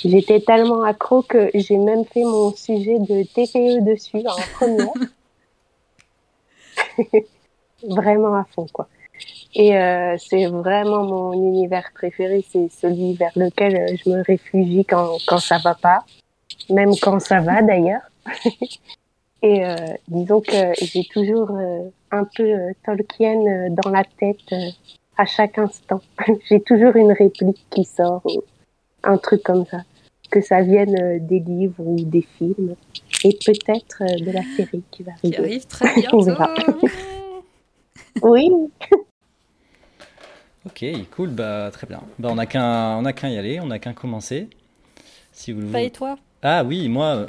J'étais 0.04 0.40
tellement 0.40 0.82
accro 0.82 1.22
que 1.22 1.50
j'ai 1.54 1.78
même 1.78 2.04
fait 2.04 2.22
mon 2.22 2.54
sujet 2.54 2.98
de 2.98 3.22
TPE 3.22 3.82
dessus 3.82 4.22
en 4.26 4.36
première. 4.56 4.92
vraiment 7.88 8.34
à 8.34 8.44
fond, 8.54 8.66
quoi. 8.70 8.88
Et 9.54 9.76
euh, 9.76 10.16
c'est 10.18 10.46
vraiment 10.46 11.04
mon 11.04 11.32
univers 11.32 11.90
préféré, 11.94 12.44
c'est 12.48 12.68
celui 12.68 13.14
vers 13.14 13.32
lequel 13.36 13.74
euh, 13.76 13.96
je 14.04 14.10
me 14.10 14.22
réfugie 14.22 14.84
quand, 14.84 15.16
quand 15.26 15.38
ça 15.38 15.56
va 15.58 15.74
pas, 15.74 16.04
même 16.68 16.92
quand 17.00 17.18
ça 17.20 17.40
va 17.40 17.62
d'ailleurs. 17.62 18.02
Et 19.42 19.64
euh, 19.64 19.76
disons 20.08 20.40
que 20.40 20.72
j'ai 20.82 21.04
toujours 21.04 21.50
euh, 21.52 21.88
un 22.10 22.24
peu 22.24 22.42
euh, 22.42 22.72
Tolkien 22.84 23.38
euh, 23.46 23.68
dans 23.70 23.90
la 23.90 24.02
tête 24.04 24.52
à 25.16 25.26
chaque 25.26 25.58
instant. 25.58 26.00
j'ai 26.48 26.60
toujours 26.60 26.96
une 26.96 27.12
réplique 27.12 27.64
qui 27.70 27.84
sort, 27.84 28.22
ou 28.24 28.42
un 29.04 29.16
truc 29.16 29.42
comme 29.42 29.64
ça. 29.66 29.82
Que 30.30 30.40
ça 30.42 30.60
vienne 30.60 31.26
des 31.26 31.40
livres 31.40 31.78
ou 31.78 31.96
des 32.04 32.26
films. 32.36 32.74
Et 33.24 33.38
peut-être 33.44 34.02
de 34.22 34.30
la 34.30 34.42
série 34.56 34.82
qui 34.90 35.02
va 35.02 35.12
arriver. 35.12 35.36
Qui 35.36 35.42
arrive 35.42 35.66
très 35.66 35.94
bientôt. 36.00 36.34
oui. 38.22 38.50
Ok, 40.66 40.84
cool, 41.16 41.30
bah 41.30 41.70
très 41.72 41.86
bien. 41.86 42.02
Bah 42.18 42.28
on 42.30 42.34
n'a 42.34 42.44
qu'un, 42.44 42.98
on 42.98 43.06
a 43.06 43.14
qu'un 43.14 43.30
y 43.30 43.38
aller, 43.38 43.58
on 43.58 43.66
n'a 43.66 43.78
qu'un 43.78 43.94
commencer. 43.94 44.48
Si 45.32 45.52
vous 45.52 45.60
le 45.60 45.66
voulez. 45.68 45.84
et 45.86 45.90
toi? 45.90 46.18
Ah 46.42 46.62
oui, 46.62 46.88
moi, 46.88 47.26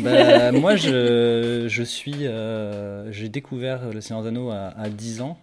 bah, 0.00 0.52
moi, 0.52 0.76
je, 0.76 1.66
je 1.68 1.82
suis. 1.82 2.26
Euh, 2.26 3.10
j'ai 3.12 3.28
découvert 3.28 3.90
Le 3.92 4.00
Seigneur 4.00 4.22
d'Anneaux 4.22 4.50
à, 4.50 4.74
à, 4.76 4.88
10 4.88 5.22
ans. 5.22 5.38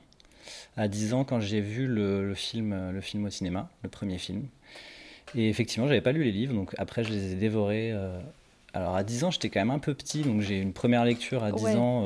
à 0.76 0.88
10 0.88 1.14
ans 1.14 1.24
quand 1.24 1.40
j'ai 1.40 1.62
vu 1.62 1.88
le, 1.88 2.34
film, 2.36 2.92
le 2.92 3.02
film 3.02 3.26
au 3.26 3.30
cinéma, 3.30 3.70
le 3.84 3.90
premier 3.90 4.18
film. 4.18 4.44
Et 5.36 5.50
effectivement, 5.50 5.88
j'avais 5.88 6.02
pas 6.02 6.12
lu 6.12 6.24
les 6.24 6.32
livres, 6.32 6.54
donc 6.54 6.74
après 6.78 7.04
je 7.04 7.10
les 7.10 7.34
ai 7.34 7.36
dévorés. 7.36 7.94
alors 8.74 8.96
à 8.96 9.04
10 9.04 9.26
ans, 9.26 9.32
j'étais 9.32 9.50
quand 9.50 9.60
même 9.60 9.72
un 9.72 9.80
peu 9.80 9.94
petit, 9.94 10.22
donc 10.22 10.42
j'ai 10.42 10.60
une 10.60 10.74
première 10.74 11.04
lecture 11.04 11.44
à 11.44 11.52
10 11.52 11.66
ans. 11.76 12.06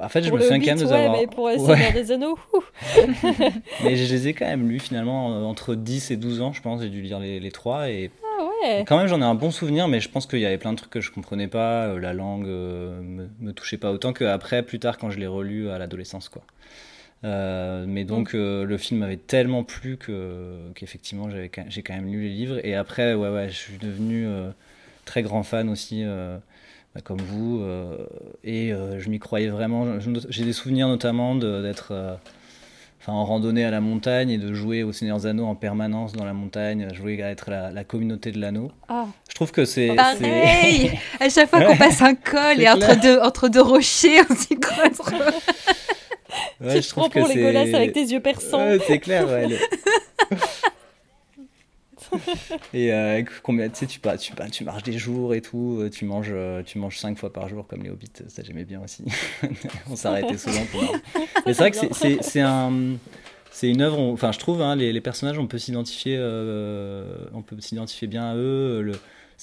En 0.00 0.08
fait, 0.10 0.22
je 0.22 0.30
me 0.30 0.38
souviens 0.38 0.60
quand 0.60 0.66
même 0.66 0.78
de 0.78 0.84
ouais, 0.84 0.92
avoir. 0.92 1.16
Mais 1.18 1.26
pour 1.26 1.44
ouais. 1.44 1.92
des 1.92 2.12
Anneaux. 2.12 2.38
mais 3.82 3.96
je 3.96 4.12
les 4.12 4.28
ai 4.28 4.34
quand 4.34 4.44
même 4.44 4.68
lus 4.68 4.80
finalement 4.80 5.48
entre 5.48 5.74
10 5.74 6.10
et 6.10 6.16
12 6.16 6.42
ans, 6.42 6.52
je 6.52 6.60
pense. 6.60 6.82
J'ai 6.82 6.90
dû 6.90 7.00
lire 7.00 7.18
les, 7.18 7.40
les 7.40 7.50
trois 7.50 7.88
et 7.88 8.10
quand 8.86 8.98
même, 8.98 9.06
j'en 9.06 9.20
ai 9.20 9.24
un 9.24 9.34
bon 9.34 9.50
souvenir, 9.50 9.88
mais 9.88 10.00
je 10.00 10.08
pense 10.08 10.26
qu'il 10.26 10.40
y 10.40 10.46
avait 10.46 10.58
plein 10.58 10.72
de 10.72 10.78
trucs 10.78 10.90
que 10.90 11.00
je 11.00 11.10
comprenais 11.10 11.48
pas. 11.48 11.86
Euh, 11.86 12.00
la 12.00 12.12
langue 12.12 12.46
euh, 12.46 13.00
me, 13.00 13.28
me, 13.40 13.52
touchait 13.52 13.76
pas 13.76 13.92
autant 13.92 14.12
qu'après, 14.12 14.62
plus 14.62 14.78
tard, 14.78 14.98
quand 14.98 15.10
je 15.10 15.18
l'ai 15.18 15.26
relu 15.26 15.70
à 15.70 15.78
l'adolescence, 15.78 16.28
quoi. 16.28 16.42
Euh, 17.24 17.86
mais 17.88 18.04
donc 18.04 18.34
mm. 18.34 18.62
le 18.62 18.76
film 18.76 19.00
m'avait 19.00 19.16
tellement 19.16 19.64
plu 19.64 19.96
que 19.96 20.58
qu'effectivement 20.74 21.30
j'ai 21.30 21.48
quand 21.48 21.94
même 21.94 22.12
lu 22.12 22.24
les 22.24 22.28
livres 22.28 22.60
et 22.62 22.74
après 22.74 23.14
ouais 23.14 23.30
ouais 23.30 23.48
je 23.48 23.54
suis 23.54 23.78
devenu 23.78 24.28
très 25.06 25.22
grand 25.22 25.42
fan 25.42 25.70
aussi 25.70 26.04
bah, 26.04 27.00
comme 27.02 27.22
vous 27.22 27.64
et 28.44 28.70
je 28.98 29.08
m'y 29.08 29.18
croyais 29.18 29.48
vraiment 29.48 29.98
j'ai 30.28 30.44
des 30.44 30.52
souvenirs 30.52 30.88
notamment 30.88 31.34
d'être 31.34 32.18
en 33.06 33.24
randonnée 33.24 33.64
à 33.64 33.70
la 33.70 33.80
montagne 33.80 34.30
et 34.30 34.38
de 34.38 34.52
jouer 34.52 34.82
au 34.82 34.92
Seigneur 34.92 35.18
des 35.18 35.26
Anneaux 35.26 35.46
en 35.46 35.54
permanence 35.54 36.12
dans 36.12 36.24
la 36.24 36.32
montagne, 36.32 36.88
jouer 36.94 37.22
à 37.22 37.30
être 37.30 37.50
la, 37.50 37.84
communauté 37.84 38.32
de 38.32 38.40
l'anneau. 38.40 38.72
Ah. 38.88 39.06
Je 39.28 39.34
trouve 39.34 39.52
que 39.52 39.64
c'est. 39.64 39.94
Pareil 39.94 40.92
À 41.20 41.28
chaque 41.28 41.50
fois 41.50 41.62
qu'on 41.64 41.76
passe 41.76 42.02
un 42.02 42.14
col 42.14 42.60
et 42.60 42.68
entre 42.68 43.00
deux, 43.00 43.18
entre 43.20 43.48
deux 43.48 43.62
rochers, 43.62 44.22
on 44.28 44.34
s'y 44.34 44.58
croit 44.58 44.90
trop. 44.90 45.16
Ouais, 46.60 46.76
tu 46.76 46.82
je 46.82 46.88
te 46.88 46.94
prends 46.94 47.08
pour 47.08 47.28
les 47.28 47.36
golasses 47.36 47.74
avec 47.74 47.92
tes 47.92 48.04
yeux 48.04 48.20
perçants. 48.20 48.66
c'est 48.86 48.98
clair, 48.98 49.26
ouais. 49.28 49.48
et 52.74 52.92
euh, 52.92 53.22
combien 53.42 53.68
tu 53.68 53.76
sais 53.76 53.86
tu, 53.86 54.00
tu, 54.00 54.32
tu 54.50 54.64
marches 54.64 54.82
des 54.82 54.98
jours 54.98 55.34
et 55.34 55.40
tout 55.40 55.78
euh, 55.80 55.90
tu 55.90 56.04
manges 56.04 56.30
euh, 56.30 56.62
tu 56.62 56.78
manges 56.78 56.98
cinq 56.98 57.18
fois 57.18 57.32
par 57.32 57.48
jour 57.48 57.66
comme 57.66 57.82
les 57.82 57.90
hobbits 57.90 58.10
ça 58.28 58.42
j'aimais 58.42 58.64
bien 58.64 58.82
aussi. 58.82 59.04
On 59.90 59.96
s'arrêtait 59.96 60.38
souvent 60.38 60.64
pour 60.70 60.82
mais 61.46 61.54
c'est 61.54 61.70
vrai 61.70 61.70
que 61.70 62.22
c'est 62.22 62.40
un 62.40 62.96
c'est 63.50 63.68
une 63.68 63.80
œuvre 63.80 63.98
enfin 64.00 64.32
je 64.32 64.38
trouve 64.38 64.62
hein, 64.62 64.76
les, 64.76 64.92
les, 64.92 65.00
personnages 65.00 65.38
on 65.38 65.46
peut 65.46 65.58
s'identifier 65.58 66.18
on 66.18 67.42
peut 67.42 67.56
s'identifier 67.60 68.08
bien 68.08 68.30
à 68.30 68.36
eux 68.36 68.82
le 68.82 68.92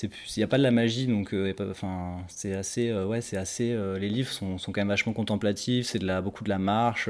il 0.02 0.10
n'y 0.38 0.44
a 0.44 0.48
pas 0.48 0.58
de 0.58 0.64
la 0.64 0.72
magie 0.72 1.06
donc 1.06 1.36
enfin 1.70 2.18
c'est 2.28 2.54
assez 2.54 2.92
ouais 2.92 3.22
c'est 3.22 3.38
assez 3.38 3.78
les 4.00 4.10
livres 4.10 4.32
sont, 4.32 4.58
sont, 4.58 4.72
quand 4.72 4.82
même 4.82 4.88
vachement 4.88 5.14
contemplatifs 5.14 5.88
c'est 5.88 6.00
de 6.00 6.08
la 6.08 6.22
beaucoup 6.22 6.44
de 6.44 6.50
la 6.50 6.58
marche 6.58 7.10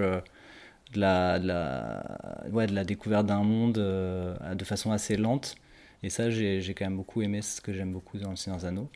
de 0.94 1.00
la, 1.00 1.40
de 1.40 1.48
la, 1.48 2.04
ouais, 2.52 2.68
de 2.68 2.74
la 2.74 2.84
découverte 2.84 3.26
d'un 3.26 3.44
monde 3.44 3.78
euh, 3.78 4.36
de 4.56 4.64
façon 4.64 4.92
assez 4.92 5.18
lente. 5.18 5.56
Et 6.04 6.10
ça, 6.10 6.30
j'ai 6.30 6.74
quand 6.76 6.86
même 6.86 6.98
beaucoup 6.98 7.22
aimé, 7.22 7.42
ce 7.42 7.62
que 7.62 7.74
j'aime 7.74 7.92
beaucoup 7.92 8.18
dans 8.18 8.32
Le 8.32 8.36
Seigneur 8.36 8.60
des 8.60 8.66
Anneaux. 8.66 8.90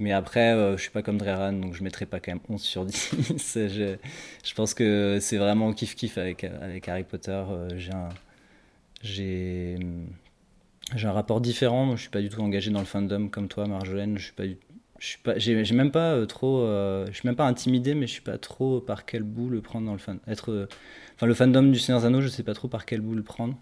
Mais 0.00 0.10
après, 0.10 0.52
euh, 0.52 0.76
je 0.76 0.82
suis 0.82 0.90
pas 0.90 1.02
comme 1.02 1.18
Dreran, 1.18 1.52
donc 1.52 1.74
je 1.74 1.84
mettrai 1.84 2.06
pas 2.06 2.18
quand 2.18 2.32
même 2.32 2.42
11 2.48 2.60
sur 2.60 2.84
10. 2.84 3.10
je, 3.54 3.96
je, 4.44 4.54
pense 4.54 4.74
que 4.74 5.18
c'est 5.20 5.36
vraiment 5.36 5.70
kiff-kiff 5.72 6.18
avec, 6.18 6.42
avec 6.44 6.88
Harry 6.88 7.04
Potter. 7.04 7.30
Euh, 7.30 7.68
j'ai 7.76 7.92
un, 7.92 8.08
j'ai, 9.02 9.78
un 11.00 11.12
rapport 11.12 11.40
différent. 11.40 11.86
Moi, 11.86 11.96
je 11.96 12.02
suis 12.02 12.10
pas 12.10 12.20
du 12.20 12.28
tout 12.28 12.40
engagé 12.40 12.72
dans 12.72 12.80
le 12.80 12.86
fandom 12.86 13.28
comme 13.28 13.46
toi, 13.46 13.66
Marjolaine. 13.66 14.18
Je 14.18 14.24
suis 14.24 14.32
pas 14.32 14.44
je 15.00 15.08
suis 15.08 15.18
pas 15.18 15.36
j'ai 15.38 15.60
même 15.74 15.90
pas 15.90 16.24
trop 16.26 16.64
je 16.64 17.10
suis 17.12 17.26
même 17.26 17.34
pas 17.34 17.46
intimidé 17.46 17.94
mais 17.94 18.06
je 18.06 18.12
suis 18.12 18.22
pas 18.22 18.38
trop 18.38 18.80
par 18.80 19.04
quel 19.04 19.24
bout 19.24 19.50
le 19.50 19.60
prendre 19.60 19.86
dans 19.86 19.92
le 19.92 19.98
fan 19.98 20.20
être 20.28 20.68
Enfin, 21.16 21.26
le 21.26 21.34
fandom 21.34 21.62
du 21.62 21.78
Seigneur 21.78 22.00
Zano, 22.00 22.20
je 22.20 22.28
sais 22.28 22.42
pas 22.42 22.54
trop 22.54 22.68
par 22.68 22.86
quel 22.86 23.00
bout 23.00 23.14
le 23.14 23.22
prendre. 23.22 23.54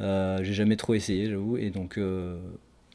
Euh, 0.00 0.38
j'ai 0.42 0.52
jamais 0.52 0.76
trop 0.76 0.94
essayé, 0.94 1.30
j'avoue. 1.30 1.56
Et 1.56 1.70
donc, 1.70 1.98
euh, 1.98 2.38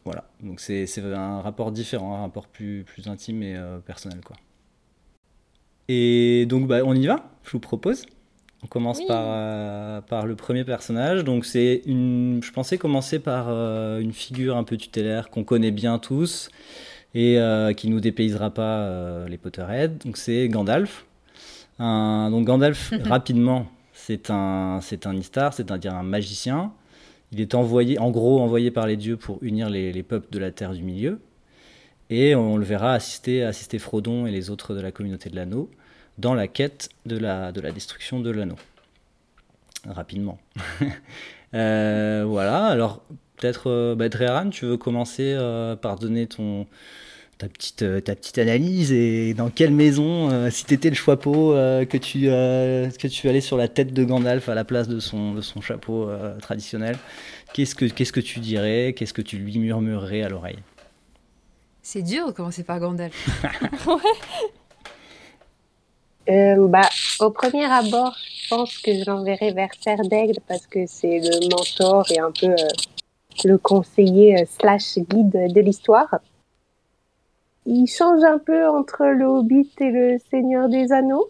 voilà. 0.06 0.26
Donc, 0.42 0.60
c'est 0.60 0.86
un 1.00 1.42
rapport 1.42 1.72
différent, 1.72 2.18
un 2.18 2.22
rapport 2.22 2.48
plus, 2.48 2.84
plus 2.84 3.08
intime 3.08 3.44
et 3.44 3.56
euh, 3.56 3.80
personnel, 3.80 4.20
quoi. 4.24 4.36
Et 5.88 6.46
donc, 6.48 6.68
bah, 6.68 6.82
on 6.86 6.94
y 6.94 7.08
va, 7.08 7.32
je 7.44 7.52
vous 7.52 7.60
propose. 7.60 8.06
On 8.62 8.68
commence 8.68 9.04
par, 9.06 10.04
par 10.04 10.26
le 10.26 10.36
premier 10.36 10.66
personnage. 10.66 11.24
Donc, 11.24 11.46
c'est 11.46 11.82
une. 11.86 12.42
Je 12.44 12.52
pensais 12.52 12.78
commencer 12.78 13.18
par 13.18 13.50
une 13.50 14.12
figure 14.12 14.58
un 14.58 14.66
peu 14.66 14.76
tutélaire 14.76 15.30
qu'on 15.30 15.46
connaît 15.46 15.72
bien 15.72 15.98
tous 15.98 16.50
et 17.16 17.40
qui 17.78 17.90
nous 17.90 18.02
dépaysera 18.02 18.54
pas 18.54 19.26
les 19.30 19.38
Potterheads. 19.38 20.04
Donc, 20.04 20.18
c'est 20.18 20.50
Gandalf. 20.50 21.06
donc, 21.80 22.44
Gandalf, 22.44 22.94
rapidement, 23.06 23.66
c'est 24.10 24.32
un, 24.32 24.80
c'est 24.82 25.06
un 25.06 25.16
Istar, 25.16 25.54
c'est-à-dire 25.54 25.94
un 25.94 26.02
magicien. 26.02 26.74
Il 27.32 27.42
est 27.42 27.54
envoyé, 27.54 28.00
en 28.00 28.10
gros, 28.10 28.40
envoyé 28.40 28.72
par 28.72 28.88
les 28.88 28.98
dieux 28.98 29.18
pour 29.18 29.38
unir 29.44 29.70
les, 29.70 30.02
peuples 30.02 30.32
de 30.32 30.40
la 30.40 30.50
Terre 30.50 30.74
du 30.74 30.82
Milieu. 30.82 31.20
Et 32.10 32.34
on 32.34 32.58
le 32.58 32.66
verra 32.66 32.94
assister, 32.94 33.44
assister 33.44 33.78
Frodon 33.78 34.26
et 34.26 34.32
les 34.32 34.50
autres 34.50 34.74
de 34.74 34.82
la 34.82 34.92
communauté 34.92 35.30
de 35.30 35.36
l'anneau 35.36 35.70
dans 36.18 36.34
la 36.34 36.48
quête 36.48 36.90
de 37.06 37.20
la, 37.20 37.52
de 37.52 37.62
la 37.62 37.72
destruction 37.72 38.20
de 38.20 38.32
l'anneau. 38.32 38.58
Rapidement. 39.88 40.40
Euh, 41.56 42.26
voilà, 42.28 42.68
alors 42.68 43.02
peut-être, 43.36 43.72
euh, 43.72 43.96
bah, 43.96 44.08
tu 44.52 44.66
veux 44.68 44.78
commencer 44.78 45.34
euh, 45.36 45.76
par 45.76 45.98
donner 45.98 46.28
ton, 46.28 46.68
ta 47.40 47.48
petite, 47.48 47.82
euh, 47.84 48.02
ta 48.02 48.16
petite 48.16 48.38
analyse 48.38 48.92
et 48.92 49.34
dans 49.34 49.50
quelle 49.50 49.72
maison, 49.72 50.30
euh, 50.30 50.50
si 50.52 50.66
tu 50.66 50.74
étais 50.74 50.90
le 50.90 50.96
chapeau 50.96 51.54
euh, 51.54 51.86
que, 51.86 51.96
tu, 51.98 52.24
que 52.24 53.08
tu 53.08 53.30
allais 53.30 53.40
sur 53.42 53.56
la 53.56 53.70
tête 53.70 53.94
de 53.94 54.04
Gandalf 54.04 54.50
à 54.50 54.56
la 54.56 54.66
place 54.66 54.90
de 54.90 55.00
son, 55.00 55.34
de 55.34 55.42
son 55.42 55.62
chapeau 55.62 56.10
traditionnel, 56.42 56.98
qu'est-ce 57.54 57.76
que, 57.76 57.86
qu'est-ce 57.86 58.12
que 58.12 58.20
tu 58.20 58.40
dirais 58.40 58.94
Qu'est-ce 58.96 59.14
que 59.14 59.22
tu 59.22 59.38
lui 59.38 59.58
murmurerais 59.58 60.22
à 60.22 60.30
l'oreille? 60.30 60.60
C'est 61.82 62.02
dur 62.02 62.28
de 62.28 62.34
commencer 62.34 62.64
par 62.64 62.80
Gandalf. 62.82 63.16
bah, 66.28 66.90
au 67.22 67.32
premier 67.32 67.66
abord, 67.66 68.18
je 68.36 68.50
pense 68.50 68.78
que 68.80 68.92
je 68.94 69.10
l'enverrai 69.10 69.54
vers 69.54 69.70
Serre 69.80 70.02
d'Aigle 70.02 70.40
parce 70.46 70.68
que 70.68 70.86
c'est 70.88 71.20
le 71.20 71.50
mentor 71.50 72.06
et 72.12 72.20
un 72.20 72.32
peu 72.32 72.54
le 73.46 73.58
conseiller 73.58 74.46
slash 74.60 74.98
guide 74.98 75.54
de 75.54 75.62
l'histoire 75.62 76.20
il 77.66 77.88
change 77.88 78.24
un 78.24 78.38
peu 78.38 78.68
entre 78.68 79.06
le 79.06 79.26
Hobbit 79.26 79.70
et 79.80 79.92
le 79.92 80.18
Seigneur 80.30 80.70
des 80.70 80.92
Anneaux, 80.92 81.30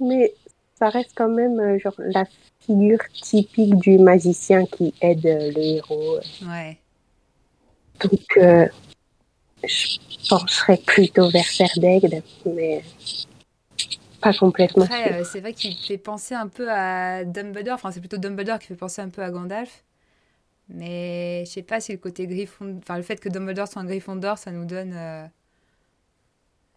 mais 0.00 0.32
ça 0.78 0.88
reste 0.88 1.12
quand 1.14 1.28
même 1.28 1.58
euh, 1.58 1.78
genre 1.78 1.94
la 1.98 2.24
figure 2.60 3.02
typique 3.12 3.76
du 3.76 3.98
magicien 3.98 4.66
qui 4.66 4.94
aide 5.00 5.26
euh, 5.26 5.52
le 5.52 5.60
héros. 5.60 6.18
Ouais. 6.42 6.78
Donc, 8.00 8.36
euh, 8.36 8.66
je 9.64 9.98
pencherais 10.28 10.76
plutôt 10.78 11.30
vers 11.30 11.46
Serdaigle, 11.46 12.22
mais 12.44 12.82
pas 14.20 14.34
complètement. 14.34 14.84
Après, 14.84 15.24
c'est 15.24 15.40
vrai 15.40 15.54
qu'il 15.54 15.74
fait 15.74 15.98
penser 15.98 16.34
un 16.34 16.48
peu 16.48 16.70
à 16.70 17.24
Dumbledore. 17.24 17.74
Enfin, 17.74 17.90
c'est 17.90 18.00
plutôt 18.00 18.18
Dumbledore 18.18 18.58
qui 18.58 18.66
fait 18.68 18.76
penser 18.76 19.00
un 19.00 19.08
peu 19.08 19.22
à 19.22 19.30
Gandalf. 19.30 19.84
Mais 20.68 21.44
je 21.46 21.50
sais 21.52 21.62
pas 21.62 21.80
si 21.80 21.92
le 21.92 21.98
côté 21.98 22.26
Griffon, 22.26 22.78
enfin 22.78 22.96
le 22.96 23.02
fait 23.02 23.20
que 23.20 23.28
Dumbledore 23.28 23.68
soit 23.68 23.80
un 23.82 23.84
Gryffondor, 23.84 24.36
ça 24.36 24.50
nous 24.50 24.64
donne 24.64 24.94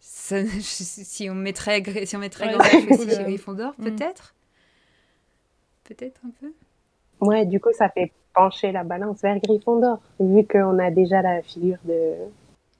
si 0.00 1.28
on 1.30 1.34
mettrait, 1.34 1.82
si 2.06 2.16
on 2.16 2.20
mettrait 2.20 2.54
ouais, 2.54 2.92
aussi 2.92 3.10
chez 3.10 3.24
Gryffondor, 3.24 3.74
mm. 3.78 3.84
peut-être? 3.84 4.34
Peut-être 5.84 6.20
un 6.26 6.30
peu? 6.40 6.52
Ouais, 7.20 7.44
du 7.44 7.60
coup, 7.60 7.72
ça 7.72 7.88
fait 7.88 8.12
pencher 8.32 8.72
la 8.72 8.84
balance 8.84 9.20
vers 9.22 9.38
Gryffondor, 9.40 9.98
vu 10.18 10.46
qu'on 10.46 10.78
a 10.78 10.90
déjà 10.90 11.20
la 11.22 11.42
figure 11.42 11.78
de... 11.84 12.14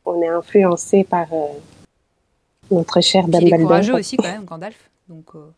On 0.06 0.22
est 0.22 0.28
influencé 0.28 1.04
par 1.04 1.26
euh, 1.32 1.48
notre 2.70 3.00
cher 3.00 3.24
Dumbledore. 3.24 3.48
Il 3.48 3.54
est 3.54 3.58
courageux 3.58 3.94
aussi, 3.94 4.16
quand 4.16 4.24
même, 4.24 4.44
Gandalf. 4.44 4.90
Donc, 5.08 5.34
euh, 5.34 5.50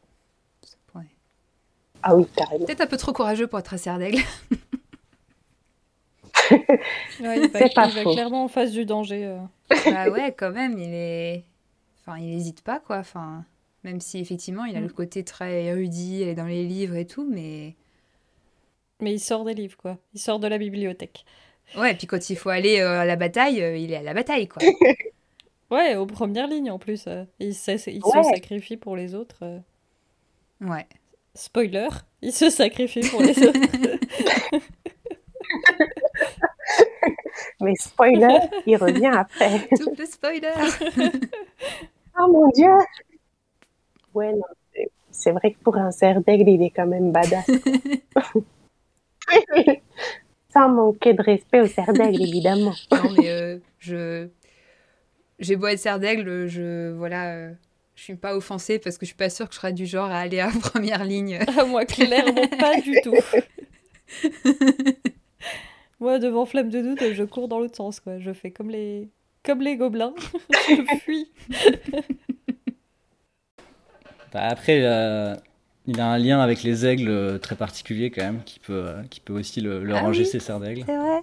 Ah 2.02 2.16
oui, 2.16 2.26
carrément. 2.35 2.64
Peut-être 2.64 2.81
un 2.81 2.87
peu 2.87 2.97
trop 2.97 3.12
courageux 3.12 3.47
pour 3.47 3.59
être 3.59 3.88
un 3.88 3.99
d'aigle. 3.99 4.23
ouais, 6.50 6.66
il 7.21 7.49
va, 7.50 7.69
pas 7.69 7.87
il 7.87 7.95
va 7.95 8.12
clairement 8.12 8.45
en 8.45 8.49
face 8.49 8.73
du 8.73 8.85
danger. 8.85 9.25
Euh. 9.26 9.38
Bah 9.87 10.09
ouais, 10.11 10.35
quand 10.37 10.50
même, 10.50 10.76
il 10.78 10.92
est 10.92 11.45
enfin, 12.02 12.18
il 12.18 12.26
n'hésite 12.30 12.62
pas, 12.62 12.80
quoi. 12.80 12.99
Enfin, 12.99 13.44
même 13.85 14.00
si 14.00 14.18
effectivement, 14.18 14.64
il 14.64 14.76
a 14.76 14.80
le 14.80 14.87
mm. 14.87 14.92
côté 14.92 15.25
très 15.25 15.64
érudit, 15.64 16.21
il 16.21 16.28
est 16.28 16.35
dans 16.35 16.47
les 16.47 16.64
livres 16.64 16.97
et 16.97 17.06
tout, 17.06 17.26
mais. 17.28 17.75
Mais 19.00 19.14
il 19.14 19.21
sort 19.21 19.44
des 19.44 19.54
livres, 19.54 19.76
quoi. 19.76 19.99
Il 20.14 20.21
sort 20.21 20.38
de 20.38 20.47
la 20.47 20.59
bibliothèque. 20.59 21.25
Ouais, 21.76 21.92
et 21.92 21.94
puis 21.94 22.06
quand 22.06 22.30
il 22.30 22.37
faut 22.37 22.50
aller 22.50 22.80
euh, 22.80 23.00
à 23.00 23.04
la 23.04 23.16
bataille, 23.16 23.62
euh, 23.62 23.76
il 23.76 23.92
est 23.92 23.97
à 23.97 24.02
la 24.02 24.14
bataille, 24.14 24.47
quoi. 24.47 24.62
ouais, 25.71 25.97
aux 25.97 26.06
premières 26.06 26.47
lignes 26.47 26.71
en 26.71 26.78
plus. 26.78 27.06
Euh. 27.06 27.25
Il, 27.40 27.49
il 27.49 27.54
se 27.54 27.78
sacrifie 27.78 28.76
pour 28.76 28.97
les 28.97 29.14
autres. 29.14 29.61
Ouais. 30.61 30.87
Spoiler, 31.35 31.88
il 32.21 32.32
se 32.32 32.50
sacrifie 32.50 33.09
pour 33.09 33.23
les 33.23 33.38
autres. 33.42 33.59
Mais 37.61 37.75
spoiler, 37.76 38.38
il 38.66 38.76
revient 38.76 39.12
après. 39.14 39.68
Double 39.78 40.06
spoiler 40.06 40.50
Oh 42.19 42.31
mon 42.33 42.49
dieu 42.50 42.71
Ouais, 44.14 44.33
c'est 45.11 45.33
vrai 45.33 45.52
que 45.52 45.59
pour 45.59 45.76
un 45.76 45.90
cerf 45.90 46.21
d'aigle, 46.23 46.49
il 46.50 46.62
est 46.62 46.71
quand 46.71 46.87
même 46.87 47.12
badass. 47.12 47.47
Sans 50.52 50.69
manquer 50.69 51.14
de 51.14 51.23
respect 51.23 51.61
au 51.62 51.66
cerf 51.66 51.92
d'aigle, 51.92 52.23
évidemment. 52.23 52.75
Non, 52.92 53.11
mais 53.16 53.31
euh, 53.31 53.59
je. 53.78 54.28
J'ai 55.38 55.57
beau 55.57 55.66
être 55.66 55.78
cerf 55.78 55.99
d'aigle, 55.99 56.47
je. 56.47 56.92
Voilà. 56.92 57.35
euh, 57.35 57.52
je 57.95 58.02
suis 58.04 58.14
pas 58.16 58.35
offensée 58.37 58.78
parce 58.78 58.97
que 58.99 59.04
je 59.04 59.11
suis 59.11 59.16
pas 59.16 59.31
sûre 59.31 59.49
que 59.49 59.54
je 59.54 59.61
serais 59.61 59.73
du 59.73 59.87
genre 59.87 60.11
à 60.11 60.19
aller 60.19 60.40
à 60.40 60.50
première 60.61 61.04
ligne. 61.04 61.38
Ah, 61.57 61.64
moi, 61.64 61.85
clairement 61.85 62.47
pas 62.59 62.81
du 62.81 62.97
tout. 63.02 63.14
Moi, 66.00 66.19
devant 66.19 66.47
Flamme 66.47 66.71
de 66.71 66.81
Doute, 66.81 67.12
je 67.12 67.23
cours 67.23 67.49
dans 67.49 67.59
l'autre 67.61 67.76
sens, 67.76 68.00
quoi. 68.00 68.19
Je 68.19 68.33
fais 68.33 68.50
comme 68.50 68.71
les, 68.71 69.09
comme 69.44 69.61
les 69.61 69.76
gobelins. 69.76 70.14
je 70.68 70.96
fuis. 71.00 71.30
Bah, 74.32 74.44
après, 74.44 74.80
euh, 74.82 75.34
il 75.87 76.00
a 76.00 76.06
un 76.06 76.18
lien 76.18 76.40
avec 76.40 76.62
les 76.62 76.87
aigles 76.87 77.08
euh, 77.11 77.38
très 77.38 77.56
particulier 77.56 78.11
quand 78.11 78.22
même, 78.22 78.42
qui 78.44 78.58
peut, 78.61 78.84
euh, 78.87 79.02
qui 79.11 79.20
peut 79.20 79.32
aussi 79.32 79.61
le, 79.61 79.84
le 79.84 79.94
Ah 79.94 80.00
ranger 80.00 80.22
oui. 80.22 80.26
ses 80.26 80.40
serres 80.40 80.61
d'aigle. 80.61 80.84
C'est 80.87 80.96
vrai. 80.96 81.20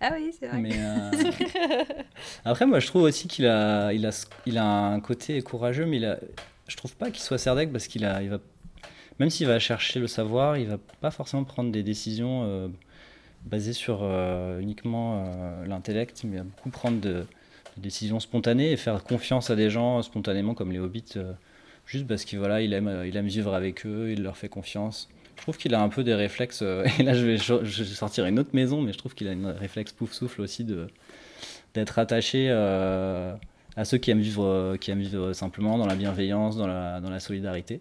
Ah 0.00 0.10
oui, 0.14 0.32
c'est 0.38 0.48
vrai. 0.48 0.58
Mais 0.58 0.72
euh, 0.78 1.10
après, 2.44 2.66
moi, 2.66 2.80
je 2.80 2.86
trouve 2.86 3.02
aussi 3.02 3.28
qu'il 3.28 3.46
a, 3.46 3.92
il 3.92 4.06
a, 4.06 4.26
il 4.46 4.58
a 4.58 4.64
un 4.66 5.00
côté 5.00 5.40
courageux, 5.42 5.86
mais 5.86 5.96
il 5.98 6.04
a, 6.04 6.18
je 6.68 6.76
trouve 6.76 6.94
pas 6.96 7.10
qu'il 7.10 7.22
soit 7.22 7.38
cerf 7.38 7.56
d'aigle 7.56 7.72
parce 7.72 7.86
qu'il 7.88 8.04
a, 8.04 8.22
il 8.22 8.30
va, 8.30 8.38
même 9.18 9.30
s'il 9.30 9.46
va 9.46 9.58
chercher 9.58 10.00
le 10.00 10.06
savoir, 10.06 10.56
il 10.56 10.66
va 10.68 10.78
pas 11.00 11.10
forcément 11.10 11.44
prendre 11.44 11.70
des 11.70 11.82
décisions 11.82 12.42
euh, 12.44 12.68
basées 13.44 13.72
sur 13.72 14.00
euh, 14.02 14.58
uniquement 14.60 15.24
euh, 15.26 15.66
l'intellect, 15.66 16.22
mais 16.24 16.38
beaucoup 16.40 16.70
prendre 16.70 17.00
de, 17.00 17.26
de 17.76 17.82
décisions 17.82 18.20
spontanées 18.20 18.72
et 18.72 18.76
faire 18.76 19.02
confiance 19.04 19.50
à 19.50 19.56
des 19.56 19.70
gens 19.70 20.02
spontanément, 20.02 20.54
comme 20.54 20.72
les 20.72 20.78
hobbits, 20.78 21.04
euh, 21.16 21.32
juste 21.86 22.06
parce 22.06 22.24
qu'il 22.24 22.38
voilà, 22.38 22.62
il 22.62 22.72
aime, 22.72 22.88
euh, 22.88 23.06
il 23.06 23.16
aime 23.16 23.26
vivre 23.26 23.54
avec 23.54 23.86
eux, 23.86 24.10
il 24.12 24.22
leur 24.22 24.36
fait 24.36 24.48
confiance. 24.48 25.08
Je 25.36 25.42
trouve 25.42 25.56
qu'il 25.56 25.74
a 25.74 25.82
un 25.82 25.88
peu 25.88 26.04
des 26.04 26.14
réflexes, 26.14 26.62
euh, 26.62 26.84
et 26.98 27.02
là 27.02 27.14
je 27.14 27.24
vais, 27.24 27.36
je 27.36 27.54
vais 27.54 27.84
sortir 27.84 28.26
une 28.26 28.38
autre 28.38 28.50
maison, 28.52 28.80
mais 28.82 28.92
je 28.92 28.98
trouve 28.98 29.14
qu'il 29.14 29.28
a 29.28 29.32
un 29.32 29.52
réflexe 29.52 29.92
pouf-souffle 29.92 30.40
aussi 30.40 30.64
de 30.64 30.88
d'être 31.74 31.98
attaché 31.98 32.48
euh, 32.50 33.34
à 33.76 33.84
ceux 33.84 33.98
qui 33.98 34.10
aiment, 34.12 34.20
vivre, 34.20 34.44
euh, 34.44 34.76
qui 34.76 34.92
aiment 34.92 35.00
vivre 35.00 35.32
simplement 35.32 35.76
dans 35.76 35.86
la 35.86 35.96
bienveillance, 35.96 36.56
dans 36.56 36.68
la, 36.68 37.00
dans 37.00 37.10
la 37.10 37.18
solidarité. 37.20 37.80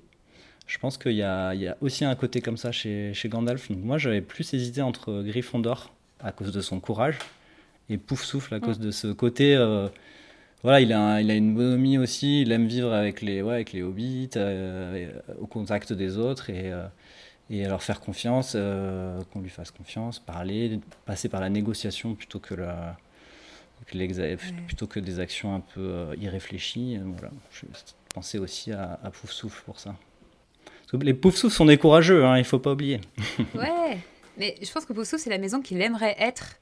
Je 0.65 0.77
pense 0.79 0.98
qu'il 0.98 1.13
y 1.13 1.24
a, 1.24 1.53
il 1.53 1.62
y 1.62 1.67
a 1.67 1.77
aussi 1.82 2.05
un 2.05 2.15
côté 2.15 2.41
comme 2.41 2.58
ça 2.58 2.72
chez, 2.72 3.13
chez 3.13 3.29
Gandalf. 3.29 3.70
Donc 3.70 3.84
moi 3.84 3.98
j'avais 3.98 4.22
plus 4.22 4.53
hésité 4.53 4.82
entre 4.82 5.22
Gryffondor 5.22 5.93
à 6.22 6.32
cause 6.32 6.51
de 6.51 6.62
son 6.62 6.79
courage 6.79 7.17
et 7.89 7.98
Pouf-souffle 7.98 8.53
à 8.55 8.60
cause 8.60 8.79
de 8.79 8.91
ce 8.91 9.08
côté... 9.08 9.55
euh, 9.55 9.88
voilà, 10.63 10.79
il 10.79 10.93
a, 10.93 11.01
un- 11.01 11.20
il 11.20 11.29
a 11.29 11.34
une 11.36 11.53
bonhomie 11.53 11.98
aussi, 11.98 12.41
il 12.43 12.51
aime 12.53 12.67
vivre 12.67 12.93
avec 12.93 13.22
les, 13.22 13.41
ouais, 13.41 13.55
avec 13.55 13.74
les 13.74 13.84
hobbits, 13.84 14.29
euh, 14.38 15.10
euh, 15.27 15.34
au 15.41 15.46
contact 15.46 15.91
des 15.91 16.17
autres 16.17 16.50
et, 16.50 16.72
euh, 16.72 16.86
et 17.50 17.65
leur 17.65 17.84
faire 17.84 18.00
confiance, 18.00 18.53
qu'on 18.53 19.41
lui 19.41 19.50
fasse 19.50 19.72
confiance, 19.72 20.20
parler, 20.20 20.79
passer 21.05 21.27
par 21.27 21.41
la 21.41 21.50
négociation 21.50 22.15
plutôt 22.15 22.39
que, 22.39 22.53
la, 22.55 22.96
que 23.88 23.98
l'exa- 23.98 24.38
plutôt 24.65 24.88
que 24.88 25.01
des 25.01 25.20
actions 25.20 25.53
un 25.53 25.60
peu 25.60 26.15
irréfléchies. 26.17 26.98
Voilà. 27.03 27.34
Je 27.51 27.65
pensais 28.15 28.38
aussi 28.38 28.72
à, 28.72 28.98
à 29.03 29.12
Pouf-souffle 29.12 29.62
pour 29.65 29.77
ça. 29.82 29.93
Les 31.01 31.13
Pouf-souffle 31.13 31.55
sont 31.55 31.65
des 31.65 31.77
courageux, 31.77 32.25
hein, 32.25 32.38
il 32.38 32.43
faut 32.43 32.59
pas 32.59 32.71
oublier. 32.71 33.01
Ouais. 33.55 33.97
Mais 34.38 34.55
je 34.62 34.71
pense 34.71 34.85
que 34.85 34.93
Pousseau, 34.93 35.17
c'est 35.17 35.29
la 35.29 35.38
maison 35.38 35.62
qu'il 35.62 35.81
aimerait 35.81 36.15
être. 36.19 36.59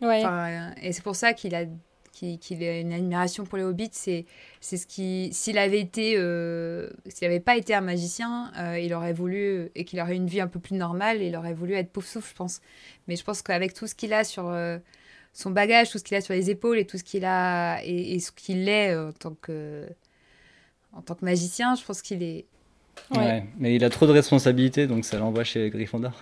Ouais. 0.00 0.24
Enfin, 0.24 0.48
euh, 0.48 0.70
et 0.80 0.92
c'est 0.92 1.02
pour 1.02 1.14
ça 1.14 1.34
qu'il 1.34 1.54
a, 1.54 1.64
qu'il, 2.12 2.62
a 2.62 2.78
une 2.78 2.92
admiration 2.92 3.44
pour 3.44 3.58
les 3.58 3.64
hobbits. 3.64 3.90
C'est, 3.92 4.26
c'est 4.60 4.76
ce 4.76 4.86
qui, 4.86 5.30
s'il 5.32 5.58
avait 5.58 5.80
été, 5.80 6.14
euh, 6.16 6.90
s'il 7.08 7.26
n'avait 7.26 7.40
pas 7.40 7.56
été 7.56 7.74
un 7.74 7.80
magicien, 7.80 8.52
euh, 8.58 8.78
il 8.78 8.94
aurait 8.94 9.12
voulu 9.12 9.70
et 9.74 9.84
qu'il 9.84 10.00
aurait 10.00 10.16
une 10.16 10.26
vie 10.26 10.40
un 10.40 10.46
peu 10.46 10.60
plus 10.60 10.76
normale, 10.76 11.22
il 11.22 11.36
aurait 11.36 11.54
voulu 11.54 11.74
être 11.74 11.98
souffle, 12.02 12.30
je 12.30 12.34
pense. 12.34 12.60
Mais 13.08 13.16
je 13.16 13.24
pense 13.24 13.42
qu'avec 13.42 13.74
tout 13.74 13.86
ce 13.86 13.94
qu'il 13.94 14.12
a 14.12 14.24
sur 14.24 14.48
euh, 14.48 14.78
son 15.32 15.50
bagage, 15.50 15.90
tout 15.90 15.98
ce 15.98 16.04
qu'il 16.04 16.16
a 16.16 16.20
sur 16.20 16.34
les 16.34 16.50
épaules 16.50 16.78
et 16.78 16.86
tout 16.86 16.98
ce 16.98 17.04
qu'il 17.04 17.24
a 17.24 17.82
et, 17.84 18.14
et 18.14 18.20
ce 18.20 18.32
qu'il 18.32 18.68
est 18.68 18.94
en 18.96 19.12
tant 19.12 19.34
que, 19.34 19.86
en 20.92 21.02
tant 21.02 21.14
que 21.14 21.24
magicien, 21.24 21.74
je 21.74 21.84
pense 21.84 22.02
qu'il 22.02 22.22
est. 22.22 22.46
Ouais. 23.10 23.18
Ouais, 23.18 23.44
mais 23.58 23.74
il 23.74 23.84
a 23.84 23.90
trop 23.90 24.06
de 24.06 24.12
responsabilités, 24.12 24.86
donc 24.86 25.04
ça 25.04 25.18
l'envoie 25.18 25.44
chez 25.44 25.68
Gryffondor. 25.70 26.12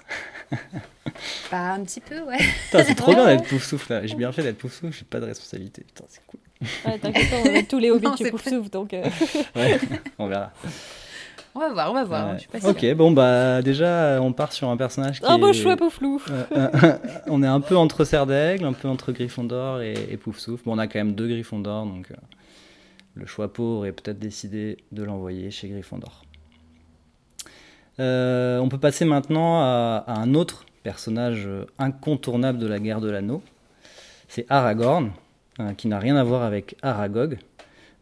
Pas 1.51 1.71
un 1.75 1.85
petit 1.85 2.01
peu, 2.01 2.21
ouais. 2.23 2.39
Putain, 2.67 2.85
c'est 2.85 2.95
trop 2.97 3.11
Ouais, 3.13 3.17
bien 3.17 3.27
d'être 3.27 3.45
Pouf-souffle 3.49 3.93
là. 3.93 4.07
J'ai 4.07 4.17
bien 4.17 4.33
fait 4.33 4.43
d'être 4.43 4.59
Pouf-souffle, 4.59 4.93
j'ai 4.97 5.05
pas 5.05 5.21
de 5.21 5.27
responsabilité. 5.27 5.83
Putain, 5.85 6.05
c'est 6.09 6.21
cool. 6.27 6.41
Ouais, 6.87 6.99
t'inquiète 6.99 7.31
pas, 7.31 7.37
on 7.49 7.53
va 7.53 7.63
tous 7.63 7.79
les 7.79 7.91
hobbits 7.93 8.09
chez 8.19 8.25
c'est 8.25 8.31
Poufsouffle, 8.31 8.71
donc... 8.71 8.93
euh, 8.95 9.05
Ouais, 9.57 9.79
on 10.19 10.27
verra. 10.27 10.53
On 11.55 11.59
va 11.61 11.73
voir, 11.73 11.91
on 11.91 11.95
va 11.95 12.05
voir. 12.05 12.27
Ouais. 12.29 12.35
Je 12.35 12.41
suis 12.41 12.49
pas 12.49 12.61
sûre. 12.61 12.69
ok, 12.71 12.95
bon 12.95 13.11
bah 13.11 13.61
déjà 13.61 14.21
on 14.23 14.33
part 14.33 14.53
sur 14.53 14.69
un 14.69 14.77
personnage 14.77 15.21
qui 15.21 15.27
Un 15.27 15.37
beau 15.39 15.49
est- 15.51 15.53
choix, 15.53 15.77
Pouflou 15.77 16.23
Euh, 16.31 16.45
euh, 16.57 16.99
on 17.27 17.43
est 17.43 17.47
un 17.49 17.61
peu 17.61 17.77
entre 17.77 18.05
Serre 18.05 18.27
d'Aigle, 18.27 18.65
un 18.65 18.73
peu 18.73 18.87
entre 18.87 19.11
Gryffondor 19.11 19.81
et, 19.83 19.95
et 20.11 20.17
Poufsouffle. 20.17 20.63
Bon, 20.65 20.75
on 20.75 20.79
a 20.79 20.87
quand 20.87 21.01
même 21.01 21.13
deux 21.15 21.27
Gryffondor, 21.27 21.87
donc 21.87 22.11
euh, 22.13 22.15
le 23.15 23.27
choix 23.27 23.53
pot 23.53 23.79
aurait 23.79 23.91
peut-être 23.93 24.21
décidé 24.21 24.77
de 24.93 25.03
l'envoyer 25.03 25.51
chez 25.51 25.69
Gryffondor. 25.69 26.23
Euh, 27.99 28.59
on 28.59 28.69
peut 28.69 28.79
passer 28.79 29.05
maintenant 29.05 29.61
à, 29.61 30.05
un 30.07 30.35
autre 30.35 30.65
personnage 30.83 31.45
euh, 31.47 31.65
incontournable 31.79 32.59
de 32.59 32.67
la 32.67 32.79
guerre 32.79 33.01
de 33.01 33.11
l'anneau. 33.11 33.43
C'est 34.29 34.47
Aragorn, 34.49 35.11
euh, 35.59 35.73
qui 35.75 35.89
n'a 35.89 35.99
rien 35.99 36.17
à 36.17 36.25
voir 36.25 36.43
avec 36.43 36.77
Aragog. 36.83 37.39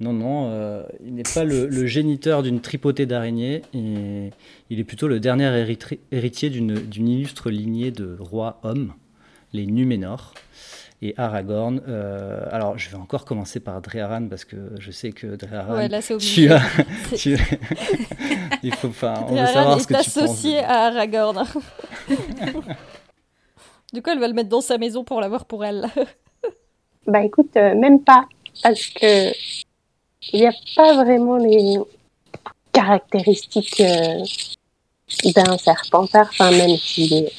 Non, 0.00 0.12
non, 0.12 0.84
il 1.04 1.12
n'est 1.12 1.24
pas 1.24 1.42
le, 1.42 1.86
géniteur 1.86 2.44
d'une 2.44 2.60
tripotée 2.60 3.04
d'araignées, 3.04 3.62
et 3.74 4.30
il 4.70 4.78
est 4.78 4.84
plutôt 4.84 5.08
le 5.08 5.18
dernier 5.18 5.76
héritier 6.12 6.50
d'une 6.50 7.08
illustre 7.08 7.50
lignée 7.50 7.90
de 7.90 8.16
rois 8.20 8.60
hommes, 8.62 8.92
les 9.52 9.66
Numénor. 9.66 10.34
Et 11.00 11.14
Aragorn, 11.16 11.80
euh, 11.86 12.44
alors 12.50 12.76
je 12.76 12.90
vais 12.90 12.96
encore 12.96 13.24
commencer 13.24 13.60
par 13.60 13.80
Dreharan 13.80 14.26
parce 14.28 14.44
que 14.44 14.56
je 14.80 14.90
sais 14.90 15.12
que 15.12 15.36
Dreharan, 15.36 15.74
Ouais, 15.76 15.88
là, 15.88 16.00
c'est 16.00 16.08
tu 16.18 16.50
obligé. 16.50 16.50
as, 16.50 16.60
tu- 17.16 17.38
il 18.64 18.74
faut, 18.74 18.88
enfin, 18.88 19.14
on 19.28 19.34
veut 19.36 19.46
savoir 19.46 19.78
ce 19.80 19.84
est 19.84 19.86
que 19.86 20.02
tu 20.02 20.10
penses. 20.10 20.18
associé 20.18 20.58
à 20.58 20.86
Aragorn. 20.86 21.44
du 23.92 24.02
coup, 24.02 24.10
elle 24.10 24.18
va 24.18 24.26
le 24.28 24.34
mettre 24.34 24.48
dans 24.48 24.60
sa 24.60 24.76
maison 24.78 25.04
pour 25.04 25.20
l'avoir 25.20 25.44
pour 25.44 25.64
elle. 25.64 25.86
Bah 27.06 27.22
écoute, 27.24 27.56
euh, 27.56 27.74
même 27.74 28.02
pas, 28.02 28.26
parce 28.62 28.86
que 28.86 29.30
il 30.32 30.40
n'y 30.40 30.46
a 30.46 30.52
pas 30.76 31.02
vraiment 31.04 31.36
les 31.36 31.78
caractéristiques 32.72 33.80
euh, 33.80 34.24
d'un 35.34 35.56
serpentard, 35.58 36.26
enfin 36.30 36.50
même 36.50 36.76
s'il 36.76 37.14
est 37.14 37.32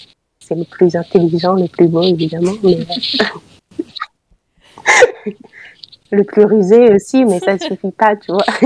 c'est 0.50 0.56
le 0.56 0.66
plus 0.66 0.96
intelligent, 0.96 1.54
le 1.54 1.68
plus 1.68 1.88
beau 1.88 2.02
évidemment, 2.02 2.54
mais 2.64 2.80
le 6.12 6.24
plus 6.24 6.46
rusé 6.46 6.92
aussi, 6.92 7.24
mais 7.24 7.40
ça 7.40 7.60
suffit 7.60 7.92
pas, 7.92 8.16
tu 8.16 8.32
vois. 8.32 8.46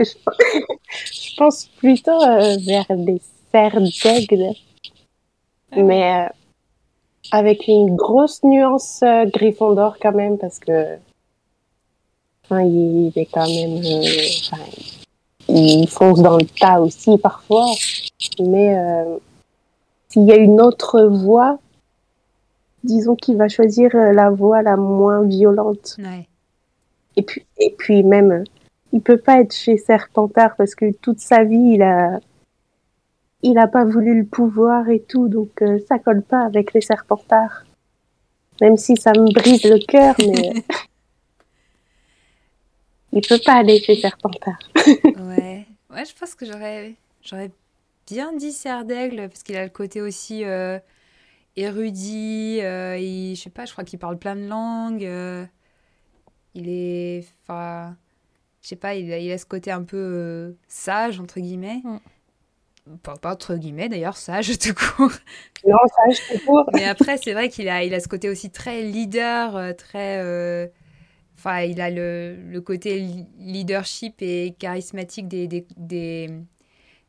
je, 0.00 1.36
pense 1.36 1.66
plutôt 1.78 2.22
euh, 2.22 2.56
vers 2.64 2.86
des 2.90 3.20
cerfs 3.50 3.80
d'aigle, 3.80 4.50
mais 5.74 6.26
euh, 6.26 6.28
avec 7.32 7.66
une 7.68 7.96
grosse 7.96 8.42
nuance 8.42 9.00
euh, 9.02 9.24
Gryffondor 9.24 9.96
quand 10.00 10.12
même, 10.12 10.36
parce 10.36 10.58
que 10.58 10.98
enfin, 12.44 12.60
il 12.62 13.12
est 13.16 13.26
quand 13.26 13.48
même, 13.48 13.82
euh, 13.82 14.02
enfin, 14.42 14.62
il 15.48 15.88
fonce 15.88 16.20
dans 16.20 16.36
le 16.36 16.44
tas 16.44 16.80
aussi 16.80 17.16
parfois, 17.18 17.70
mais 18.40 18.76
euh, 18.76 19.16
s'il 20.14 20.26
y 20.26 20.32
a 20.32 20.36
une 20.36 20.60
autre 20.60 21.02
voie, 21.02 21.58
disons 22.84 23.16
qu'il 23.16 23.36
va 23.36 23.48
choisir 23.48 23.96
euh, 23.96 24.12
la 24.12 24.30
voie 24.30 24.62
la 24.62 24.76
moins 24.76 25.24
violente. 25.24 25.96
Ouais. 25.98 26.28
Et 27.16 27.22
puis, 27.22 27.44
et 27.58 27.74
puis 27.76 28.04
même, 28.04 28.44
il 28.92 29.00
peut 29.00 29.16
pas 29.16 29.40
être 29.40 29.52
chez 29.52 29.76
Serpentard 29.76 30.54
parce 30.54 30.76
que 30.76 30.92
toute 30.92 31.18
sa 31.18 31.42
vie, 31.42 31.72
il 31.74 31.82
a, 31.82 32.20
il 33.42 33.58
a 33.58 33.66
pas 33.66 33.84
voulu 33.84 34.20
le 34.20 34.24
pouvoir 34.24 34.88
et 34.88 35.00
tout, 35.00 35.26
donc 35.26 35.50
euh, 35.62 35.80
ça 35.88 35.98
colle 35.98 36.22
pas 36.22 36.42
avec 36.44 36.74
les 36.74 36.80
Serpentards. 36.80 37.64
Même 38.60 38.76
si 38.76 38.96
ça 38.96 39.10
me 39.10 39.32
brise 39.32 39.64
le 39.64 39.84
cœur, 39.84 40.14
mais 40.20 40.52
il 43.10 43.26
peut 43.26 43.40
pas 43.44 43.54
aller 43.58 43.80
chez 43.80 43.96
Serpentard. 43.96 44.60
Ouais. 44.76 45.66
Ouais, 45.90 46.04
je 46.04 46.14
pense 46.16 46.36
que 46.36 46.46
j'aurais 46.46 46.94
j'aurais 47.20 47.50
bien 48.06 48.32
dit 48.36 48.52
Serre 48.52 48.84
d'Aigle 48.84 49.28
parce 49.28 49.42
qu'il 49.42 49.56
a 49.56 49.64
le 49.64 49.70
côté 49.70 50.00
aussi 50.02 50.44
euh, 50.44 50.78
érudit. 51.56 52.60
euh, 52.62 52.98
il- 52.98 53.36
je 53.36 53.42
sais 53.42 53.50
pas, 53.50 53.66
je 53.66 53.72
crois 53.72 53.84
qu'il 53.84 53.98
parle 54.00 54.18
plein 54.18 54.36
de 54.36 54.46
langues. 54.48 55.04
euh, 55.06 55.46
il 56.54 56.68
est. 56.68 57.26
Enfin. 57.42 57.96
Je 58.62 58.68
sais 58.70 58.76
pas, 58.76 58.94
il 58.96 59.12
a, 59.12 59.18
il 59.18 59.32
a 59.32 59.38
ce 59.38 59.46
côté 59.46 59.70
un 59.72 59.84
peu 59.84 59.96
euh, 59.98 60.52
sage, 60.68 61.20
entre 61.20 61.40
guillemets. 61.40 61.82
Mm. 61.84 61.98
Pas, 63.02 63.16
pas 63.16 63.32
entre 63.34 63.56
guillemets 63.56 63.88
d'ailleurs, 63.88 64.16
sage 64.16 64.58
tout 64.60 64.74
court. 64.74 65.12
Non, 65.66 65.76
ça, 65.88 66.02
je 66.10 66.20
te 66.38 66.44
cours. 66.44 66.68
Mais 66.74 66.84
après, 66.84 67.16
c'est 67.18 67.32
vrai 67.32 67.48
qu'il 67.48 67.68
a, 67.68 67.84
il 67.84 67.94
a 67.94 68.00
ce 68.00 68.08
côté 68.08 68.28
aussi 68.30 68.50
très 68.50 68.82
leader, 68.82 69.76
très. 69.76 70.70
Enfin, 71.38 71.62
il 71.62 71.80
a 71.80 71.90
le, 71.90 72.36
le 72.50 72.60
côté 72.60 73.00
leadership 73.38 74.16
et 74.22 74.54
charismatique 74.58 75.28
des, 75.28 75.46
des, 75.48 75.66
des, 75.76 76.30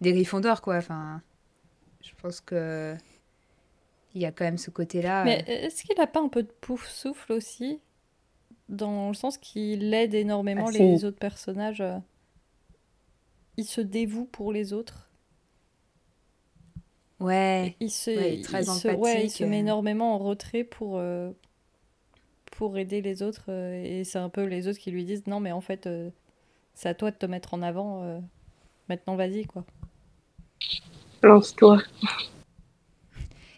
des 0.01 0.13
Gryffondor, 0.13 0.62
quoi. 0.62 0.77
Enfin, 0.77 1.21
je 2.01 2.12
pense 2.21 2.41
que 2.41 2.95
il 4.15 4.21
y 4.21 4.25
a 4.25 4.31
quand 4.31 4.45
même 4.45 4.58
ce 4.58 4.71
côté-là. 4.71 5.25
Mais 5.25 5.43
est-ce 5.47 5.84
qu'il 5.84 5.99
a 5.99 6.08
pas 6.08 6.21
un 6.21 6.29
peu 6.29 6.43
de 6.43 6.51
pouf 6.62 6.88
souffle 6.88 7.34
aussi? 7.34 7.81
Dans 8.69 9.10
le 9.10 9.15
sens 9.15 9.38
qu'il 9.38 9.93
aide 9.93 10.13
énormément 10.15 10.67
Ah, 10.67 10.71
les 10.71 11.05
autres 11.05 11.19
personnages. 11.19 11.81
euh, 11.81 11.99
Il 13.58 13.65
se 13.65 13.81
dévoue 13.81 14.23
pour 14.23 14.53
les 14.53 14.71
autres. 14.71 15.10
Ouais. 17.19 17.77
Il 17.79 17.89
se, 17.89 18.12
Ouais, 18.17 18.38
très 18.41 18.60
il 18.60 18.65
se, 18.65 18.88
ouais, 18.89 19.25
il 19.25 19.29
se 19.29 19.43
met 19.45 19.60
euh. 19.60 19.60
énormément 19.60 20.13
en 20.15 20.17
retrait 20.19 20.63
pour, 20.65 20.97
euh, 20.97 21.31
pour 22.51 22.77
aider 22.77 23.01
les 23.01 23.21
autres. 23.23 23.45
euh, 23.49 23.81
et 23.84 24.03
c'est 24.03 24.19
un 24.19 24.29
peu 24.29 24.43
les 24.43 24.67
autres 24.67 24.79
qui 24.79 24.91
lui 24.91 25.03
disent 25.05 25.27
non, 25.27 25.39
mais 25.39 25.51
en 25.51 25.62
fait, 25.62 25.88
euh, 25.88 26.10
c'est 26.75 26.89
à 26.89 26.95
toi 26.95 27.12
de 27.12 27.17
te 27.17 27.25
mettre 27.25 27.53
en 27.53 27.62
avant. 27.63 28.03
Maintenant, 28.89 29.15
vas-y, 29.15 29.45
quoi. 29.45 29.65
Lance-toi. 31.24 31.82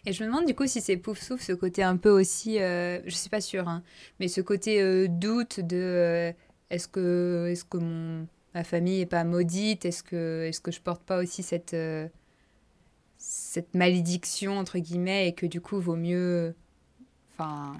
Et 0.06 0.12
je 0.12 0.22
me 0.22 0.28
demande 0.28 0.46
du 0.46 0.54
coup 0.54 0.66
si 0.66 0.80
c'est 0.80 0.96
pouf 0.96 1.20
souffle 1.20 1.44
ce 1.44 1.52
côté 1.52 1.82
un 1.82 1.98
peu 1.98 2.08
aussi, 2.08 2.60
euh, 2.62 3.00
je 3.04 3.14
suis 3.14 3.28
pas 3.28 3.42
sûre, 3.42 3.68
hein, 3.68 3.82
mais 4.20 4.28
ce 4.28 4.40
côté 4.40 4.80
euh, 4.80 5.06
doute 5.06 5.60
de 5.60 5.76
euh, 5.76 6.32
est-ce 6.70 6.88
que 6.88 7.48
est-ce 7.50 7.64
que 7.64 7.76
mon 7.76 8.26
ma 8.54 8.64
famille 8.64 9.02
est 9.02 9.06
pas 9.06 9.24
maudite, 9.24 9.84
est-ce 9.84 10.02
que 10.02 10.46
est-ce 10.48 10.62
que 10.62 10.70
je 10.70 10.80
porte 10.80 11.02
pas 11.02 11.18
aussi 11.18 11.42
cette 11.42 11.74
euh, 11.74 12.08
cette 13.18 13.74
malédiction 13.74 14.58
entre 14.58 14.78
guillemets 14.78 15.28
et 15.28 15.34
que 15.34 15.44
du 15.44 15.60
coup 15.60 15.78
vaut 15.78 15.96
mieux, 15.96 16.54
enfin 17.34 17.78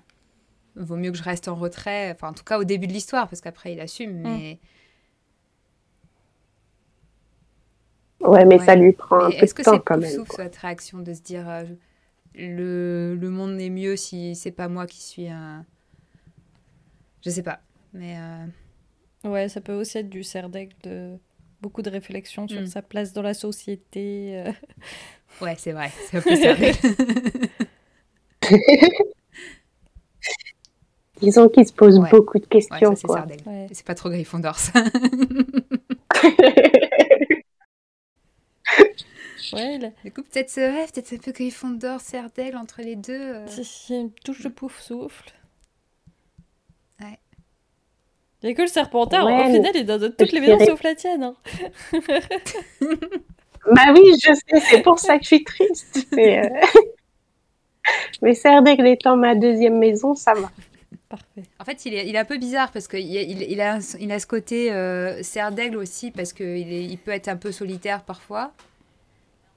vaut 0.76 0.96
mieux 0.96 1.12
que 1.12 1.16
je 1.16 1.22
reste 1.22 1.48
en 1.48 1.54
retrait, 1.54 2.10
enfin 2.12 2.28
en 2.28 2.34
tout 2.34 2.44
cas 2.44 2.58
au 2.58 2.64
début 2.64 2.88
de 2.88 2.92
l'histoire 2.92 3.28
parce 3.28 3.40
qu'après 3.40 3.72
il 3.72 3.80
assume, 3.80 4.12
mais 4.12 4.58
Ouais, 8.28 8.44
mais 8.44 8.58
Ouais. 8.58 8.64
ça 8.66 8.74
lui 8.76 8.92
prend 8.92 9.20
un 9.24 9.28
Mais 9.30 9.36
peu 9.38 9.44
est-ce 9.44 9.54
de 9.54 9.58
que 9.58 9.62
temps 9.64 9.72
c'est 9.74 9.84
quand 9.84 9.98
même. 9.98 10.10
souffle 10.10 10.30
quoi. 10.30 10.44
cette 10.44 10.56
réaction 10.56 10.98
de 10.98 11.12
se 11.14 11.20
dire 11.22 11.48
euh, 11.48 11.64
le, 12.34 13.16
le 13.16 13.30
monde 13.30 13.60
est 13.60 13.70
mieux 13.70 13.96
si 13.96 14.34
c'est 14.36 14.50
pas 14.52 14.68
moi 14.68 14.86
qui 14.86 15.00
suis 15.02 15.28
un. 15.28 15.64
Je 17.24 17.30
sais 17.30 17.42
pas. 17.42 17.60
Mais 17.92 18.16
euh, 18.18 18.46
Ouais, 19.28 19.48
ça 19.48 19.60
peut 19.60 19.72
aussi 19.74 19.98
être 19.98 20.08
du 20.08 20.22
d'aigle, 20.50 20.74
de 20.84 21.16
beaucoup 21.60 21.82
de 21.82 21.90
réflexions 21.90 22.46
sur 22.46 22.60
Mm. 22.60 22.66
sa 22.66 22.82
place 22.82 23.12
dans 23.12 23.22
la 23.22 23.34
société. 23.34 24.44
euh. 24.46 24.52
ouais, 25.44 25.56
c'est 25.58 25.72
vrai. 25.72 25.90
C'est 26.08 26.18
un 26.18 26.20
peu 26.22 26.36
sérieux. 26.36 26.72
Disons 31.20 31.48
qu'il 31.48 31.66
se 31.66 31.72
pose 31.72 31.98
Ouais. 31.98 32.08
beaucoup 32.10 32.38
de 32.38 32.46
questions, 32.46 32.94
c'est. 32.94 33.08
Ouais. 33.10 33.66
C'est 33.72 33.84
pas 33.84 33.94
trop 33.96 34.08
Gryffondor 34.08 34.56
ça. 34.56 34.84
Ouais, 39.52 39.78
du 40.04 40.12
coup, 40.12 40.22
peut-être 40.22 40.58
euh, 40.58 40.72
ouais, 40.72 40.86
peut-être 40.92 41.12
un 41.14 41.18
peu 41.18 41.32
Gryffondor, 41.32 42.00
Sardaigle 42.00 42.56
entre 42.56 42.82
les 42.82 42.96
deux. 42.96 43.14
euh. 43.14 43.46
si- 43.46 43.64
si, 43.64 43.94
une 43.94 44.10
touche 44.10 44.42
de 44.42 44.48
pouf 44.48 44.78
souffle. 44.80 45.32
Ouais. 47.00 47.18
Il 48.42 48.50
y 48.50 48.52
a 48.52 48.54
que 48.54 48.62
le 48.62 48.68
serpentard. 48.68 49.26
Ouais, 49.26 49.32
Au 49.34 49.36
mais 49.44 49.54
final, 49.54 49.72
il 49.74 49.86
donne 49.86 50.14
toutes 50.14 50.30
je 50.30 50.34
les 50.34 50.40
maisons 50.40 50.66
sauf 50.66 50.82
la 50.82 50.94
tienne. 50.94 51.22
hein. 51.22 51.36
Bah 53.74 53.92
oui, 53.92 54.02
je 54.22 54.32
sais, 54.32 54.60
c'est 54.70 54.82
pour 54.82 54.98
ça 54.98 55.18
que 55.18 55.24
je 55.24 55.28
suis 55.28 55.44
triste. 55.44 56.06
Mais, 56.12 56.38
euh... 56.46 56.80
mais 58.22 58.34
étant 58.92 59.16
ma 59.16 59.34
deuxième 59.34 59.78
maison, 59.78 60.14
ça 60.14 60.34
va. 60.34 60.50
Parfait. 61.08 61.42
En 61.58 61.64
fait, 61.64 61.86
il 61.86 61.94
est, 61.94 62.06
il 62.06 62.14
est 62.14 62.18
un 62.18 62.24
peu 62.26 62.36
bizarre 62.36 62.70
parce 62.70 62.86
qu'il 62.86 63.00
il, 63.00 63.42
il 63.42 63.60
a, 63.62 63.78
il 63.98 64.12
a 64.12 64.18
ce 64.18 64.26
côté 64.26 64.70
euh, 64.72 65.22
cerf 65.22 65.52
d'aigle 65.52 65.78
aussi 65.78 66.10
parce 66.10 66.32
qu'il 66.34 66.70
il 66.72 66.98
peut 66.98 67.12
être 67.12 67.28
un 67.28 67.36
peu 67.36 67.50
solitaire 67.50 68.02
parfois, 68.02 68.52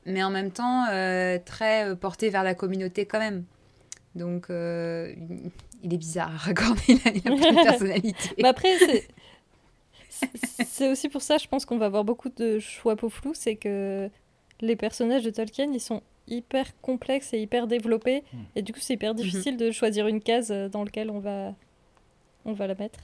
mais 0.05 0.23
en 0.23 0.29
même 0.29 0.51
temps 0.51 0.85
euh, 0.89 1.37
très 1.43 1.89
euh, 1.89 1.95
porté 1.95 2.29
vers 2.29 2.43
la 2.43 2.55
communauté 2.55 3.05
quand 3.05 3.19
même. 3.19 3.43
Donc, 4.15 4.49
euh, 4.49 5.13
il- 5.83 5.93
est 5.93 5.97
bizarre, 5.97 6.31
Aragorn, 6.35 6.75
il 6.87 6.95
a, 7.05 7.09
il 7.13 7.17
a 7.27 7.35
plein 7.35 7.51
de 7.53 7.63
personnalité. 7.69 8.29
Mais 8.41 8.47
après, 8.47 8.77
c'est- 10.65 10.89
aussi 10.89 11.09
pour 11.09 11.21
ça, 11.21 11.37
je 11.37 11.47
pense 11.47 11.65
qu'on 11.65 11.77
va 11.77 11.85
avoir 11.87 12.03
beaucoup 12.03 12.29
de 12.29 12.59
choix 12.59 12.95
flous, 13.09 13.33
c'est 13.33 13.55
que 13.55 14.09
les 14.61 14.75
personnages 14.75 15.23
de 15.23 15.29
Tolkien, 15.31 15.71
ils 15.73 15.79
sont 15.79 16.01
hyper 16.31 16.65
complexes 16.81 17.33
et 17.33 17.41
hyper 17.41 17.67
développés, 17.67 18.23
Hmm. 18.33 18.37
et 18.55 18.61
du 18.61 18.73
coup, 18.73 18.79
c'est 18.81 18.93
hyper 18.95 19.13
difficile 19.13 19.57
de 19.57 19.69
choisir 19.71 20.07
une 20.07 20.21
case 20.21 20.49
euh, 20.51 20.69
dans 20.69 20.83
laquelle 20.83 21.09
on 21.11 21.19
va, 21.19 21.53
on 22.45 22.53
va 22.53 22.67
la 22.67 22.75
mettre. 22.75 22.99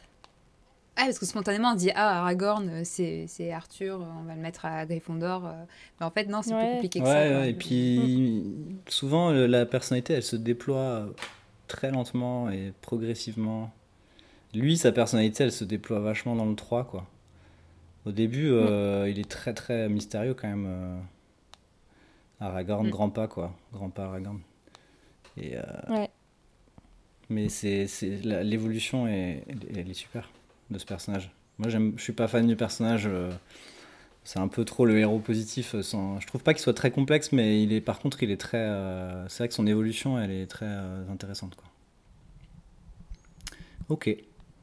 Ah, 0.99 1.03
parce 1.05 1.19
que 1.19 1.27
spontanément, 1.27 1.73
on 1.73 1.75
dit 1.75 1.91
Ah, 1.93 2.21
Aragorn, 2.21 2.67
euh, 2.69 2.81
c'est 2.83 3.25
c'est 3.27 3.51
Arthur, 3.51 4.01
euh, 4.01 4.05
on 4.19 4.23
va 4.23 4.33
le 4.33 4.41
mettre 4.41 4.65
à 4.65 4.83
Gryffondor. 4.87 5.43
Mais 5.99 6.05
en 6.07 6.09
fait, 6.09 6.25
non, 6.25 6.41
c'est 6.41 6.55
Ouais. 6.55 6.61
plus 6.63 6.73
compliqué 6.73 6.99
que 7.01 7.05
Ouais, 7.05 7.11
ça. 7.11 7.39
ouais, 7.41 7.49
et 7.51 7.53
puis 7.53 8.55
souvent 8.87 9.29
la 9.31 9.65
personnalité 9.67 10.13
elle 10.13 10.23
se 10.23 10.35
déploie 10.35 11.05
très 11.67 11.91
lentement 11.91 12.49
et 12.49 12.73
progressivement. 12.81 13.69
Lui, 14.55 14.75
sa 14.77 14.91
personnalité 14.91 15.43
elle 15.43 15.51
se 15.51 15.65
déploie 15.65 15.99
vachement 15.99 16.35
dans 16.35 16.45
le 16.45 16.55
3 16.55 16.85
quoi. 16.85 17.05
Au 18.07 18.11
début, 18.11 18.49
euh, 18.49 19.07
il 19.09 19.19
est 19.19 19.29
très 19.29 19.53
très 19.53 19.89
mystérieux 19.89 20.33
quand 20.33 20.47
même. 20.47 20.99
Aragorn, 22.39 22.87
Mm. 22.87 22.89
grand 22.91 23.09
pas 23.09 23.27
quoi, 23.27 23.55
grand 23.73 23.89
pas 23.89 24.05
Aragorn. 24.05 24.39
Et, 25.37 25.55
euh, 25.57 25.61
Ouais. 25.89 26.09
Mais 27.29 27.49
c'est 27.49 27.87
l'évolution 28.23 29.07
est, 29.07 29.43
elle, 29.49 29.59
elle 29.79 29.89
est 29.89 29.93
super 29.93 30.29
de 30.69 30.77
ce 30.79 30.85
personnage. 30.85 31.29
Moi, 31.57 31.69
je 31.69 31.91
suis 31.97 32.13
pas 32.13 32.27
fan 32.27 32.47
du 32.47 32.55
personnage. 32.55 33.05
euh, 33.07 33.31
c'est 34.23 34.39
un 34.39 34.47
peu 34.47 34.63
trop 34.65 34.85
le 34.85 34.97
héros 34.99 35.19
positif. 35.19 35.73
euh, 35.75 35.81
Sans, 35.81 36.19
je 36.19 36.27
trouve 36.27 36.43
pas 36.43 36.53
qu'il 36.53 36.61
soit 36.61 36.73
très 36.73 36.91
complexe, 36.91 37.31
mais 37.31 37.61
il 37.63 37.73
est, 37.73 37.81
par 37.81 37.99
contre, 37.99 38.23
il 38.23 38.31
est 38.31 38.37
très. 38.37 38.57
euh, 38.59 39.27
c'est 39.29 39.39
vrai 39.39 39.47
que 39.49 39.53
son 39.53 39.67
évolution, 39.67 40.19
elle 40.19 40.31
est 40.31 40.47
très 40.47 40.67
intéressante, 41.11 41.55
quoi. 41.55 41.65
Ok. 43.89 44.15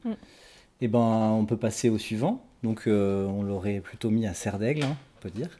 Mm. 0.03 0.11
Et 0.81 0.87
ben, 0.87 0.99
on 0.99 1.45
peut 1.45 1.57
passer 1.57 1.89
au 1.89 1.97
suivant. 1.97 2.43
Donc, 2.63 2.83
on 2.87 3.43
l'aurait 3.43 3.79
plutôt 3.79 4.09
mis 4.09 4.25
à 4.27 4.33
Serre 4.33 4.57
d'Aigle, 4.59 4.83
hein, 4.85 4.97
on 5.17 5.21
peut 5.21 5.29
dire. 5.29 5.59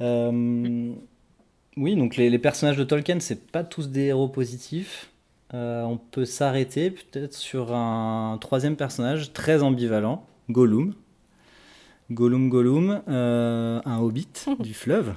Euh, 0.00 0.92
oui, 1.78 1.96
donc 1.96 2.16
les, 2.16 2.28
les 2.28 2.38
personnages 2.38 2.76
de 2.76 2.84
Tolkien, 2.84 3.20
c'est 3.20 3.50
pas 3.50 3.64
tous 3.64 3.88
des 3.88 4.06
héros 4.06 4.28
positifs. 4.28 5.10
Euh, 5.54 5.82
on 5.82 5.96
peut 5.96 6.24
s'arrêter 6.24 6.90
peut-être 6.90 7.34
sur 7.34 7.72
un 7.72 8.36
troisième 8.40 8.76
personnage 8.76 9.32
très 9.32 9.62
ambivalent, 9.62 10.26
Gollum. 10.50 10.94
Gollum 12.10 12.48
Gollum, 12.48 13.02
euh, 13.08 13.80
un 13.84 13.98
hobbit 13.98 14.28
du 14.58 14.74
fleuve, 14.74 15.14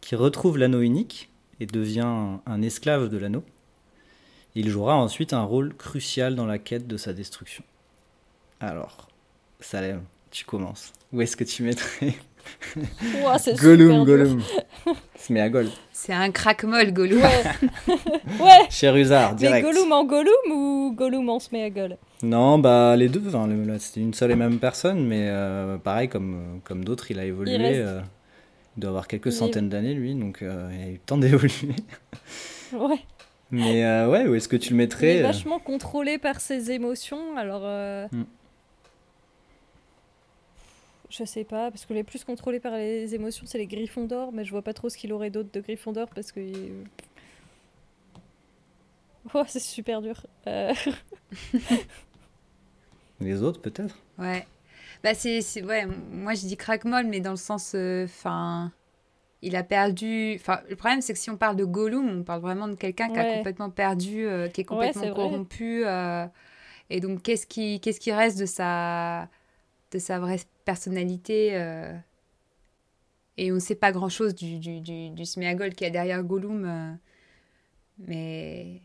qui 0.00 0.16
retrouve 0.16 0.58
l'anneau 0.58 0.80
unique 0.80 1.28
et 1.60 1.66
devient 1.66 2.00
un, 2.00 2.40
un 2.46 2.62
esclave 2.62 3.08
de 3.08 3.18
l'anneau. 3.18 3.44
Il 4.54 4.68
jouera 4.70 4.96
ensuite 4.96 5.32
un 5.32 5.42
rôle 5.42 5.74
crucial 5.74 6.34
dans 6.34 6.46
la 6.46 6.58
quête 6.58 6.86
de 6.86 6.96
sa 6.96 7.12
destruction. 7.12 7.62
Alors, 8.58 9.08
Salem, 9.60 10.02
tu 10.30 10.44
commences. 10.44 10.92
Où 11.12 11.20
est-ce 11.20 11.36
que 11.36 11.44
tu 11.44 11.62
mettrais 11.62 12.14
C'est 13.38 13.56
super 13.56 13.76
Gollum. 13.76 14.04
Gollum 14.04 14.42
Se 15.16 15.32
met 15.32 15.40
à 15.40 15.48
Goll. 15.48 15.68
C'est 15.92 16.12
un 16.12 16.30
crack-molle, 16.30 16.92
Gollum. 16.92 17.20
Ouais. 17.20 17.88
ouais. 18.40 18.68
Mais 19.32 19.36
direct. 19.36 19.66
Gollum 19.66 19.92
en 19.92 20.04
Gollum 20.04 20.52
ou 20.52 20.92
Gollum 20.96 21.28
en 21.28 21.38
Sméagol? 21.38 21.96
Non, 22.22 22.58
bah 22.58 22.96
les 22.96 23.08
deux. 23.08 23.22
Là, 23.66 23.78
c'était 23.78 24.00
une 24.00 24.14
seule 24.14 24.30
et 24.32 24.36
même 24.36 24.58
personne, 24.58 25.06
mais 25.06 25.26
euh, 25.28 25.76
pareil, 25.78 26.08
comme, 26.08 26.60
comme 26.64 26.84
d'autres, 26.84 27.10
il 27.10 27.18
a 27.18 27.24
évolué. 27.24 27.54
Il 27.54 27.62
reste- 27.62 27.80
euh, 27.80 28.00
il 28.76 28.80
doit 28.80 28.90
avoir 28.90 29.08
quelques 29.08 29.26
Il 29.26 29.32
centaines 29.32 29.68
d'années, 29.68 29.94
lui, 29.94 30.14
donc 30.14 30.42
euh, 30.42 30.70
il 30.72 30.82
a 30.84 30.88
eu 30.88 30.92
le 30.92 30.98
temps 30.98 31.18
d'évoluer. 31.18 31.50
Ouais. 32.72 33.00
mais 33.50 33.84
euh, 33.84 34.06
ouais, 34.08 34.26
où 34.28 34.34
est-ce 34.36 34.46
que 34.48 34.56
tu 34.56 34.70
le 34.70 34.76
Il 34.76 34.80
est 34.80 34.84
mettrais 34.84 35.22
vachement 35.22 35.58
contrôlé 35.58 36.18
par 36.18 36.40
ses 36.40 36.70
émotions, 36.70 37.36
alors. 37.36 37.62
euh, 37.64 38.06
Hmm. 38.12 38.22
Je 41.10 41.24
sais 41.24 41.44
pas, 41.44 41.70
parce 41.70 41.86
que 41.86 41.92
les 41.92 42.04
plus 42.04 42.24
contrôlés 42.24 42.60
par 42.60 42.72
les 42.76 43.14
émotions, 43.14 43.44
c'est 43.46 43.58
les 43.58 43.66
Griffons 43.66 44.04
d'or, 44.06 44.32
mais 44.32 44.44
je 44.44 44.50
vois 44.50 44.62
pas 44.62 44.72
trop 44.72 44.88
ce 44.88 44.96
qu'il 44.96 45.12
aurait 45.12 45.30
d'autre 45.30 45.50
de 45.52 45.60
Griffon 45.60 45.92
d'or 45.92 46.08
parce 46.14 46.32
que. 46.32 46.40
Oh, 49.34 49.44
c'est 49.46 49.60
super 49.60 50.00
dur. 50.00 50.26
Euh, 50.46 50.72
Les 53.20 53.42
autres, 53.42 53.60
peut-être? 53.60 53.96
Ouais. 54.18 54.46
Bah 55.02 55.14
c'est 55.14 55.40
c'est- 55.40 55.62
ouais, 55.62 55.86
moi 55.86 56.34
je 56.34 56.46
dis 56.46 56.56
crack-molle 56.56 57.06
mais 57.06 57.20
dans 57.20 57.30
le 57.30 57.36
sens 57.36 57.74
enfin 58.04 58.70
il 59.42 59.56
a 59.56 59.62
perdu 59.64 60.34
enfin 60.36 60.60
le 60.70 60.76
problème 60.76 61.00
c'est 61.02 61.14
que 61.14 61.18
si 61.18 61.30
on 61.30 61.36
parle 61.38 61.56
de 61.56 61.64
Gollum, 61.64 62.20
on 62.20 62.24
parle 62.24 62.42
vraiment 62.42 62.68
de 62.68 62.74
quelqu'un 62.74 63.10
qui 63.10 63.18
a 63.18 63.24
complètement 63.24 63.70
perdu 63.70 64.26
euh, 64.26 64.48
qui 64.48 64.60
est 64.62 64.64
complètement 64.64 65.08
corrompu 65.08 65.84
euh, 65.86 66.26
et 66.90 67.00
donc 67.00 67.22
qu'est-ce 67.22 67.46
qui 67.46 67.80
qu'est-ce 67.80 68.00
qui 68.00 68.12
reste 68.12 68.38
de 68.38 68.46
sa 68.46 69.28
de 69.90 69.98
sa 69.98 70.18
vraie 70.18 70.40
personnalité 70.64 71.56
euh, 71.56 71.92
et 73.36 73.52
on 73.52 73.60
sait 73.60 73.74
pas 73.74 73.92
grand-chose 73.92 74.34
du 74.34 74.58
du 74.58 74.80
du, 74.80 75.10
du 75.10 75.22
qui 75.22 75.84
est 75.84 75.90
derrière 75.90 76.22
Gollum 76.22 76.64
euh, 76.64 76.92
mais 77.98 78.82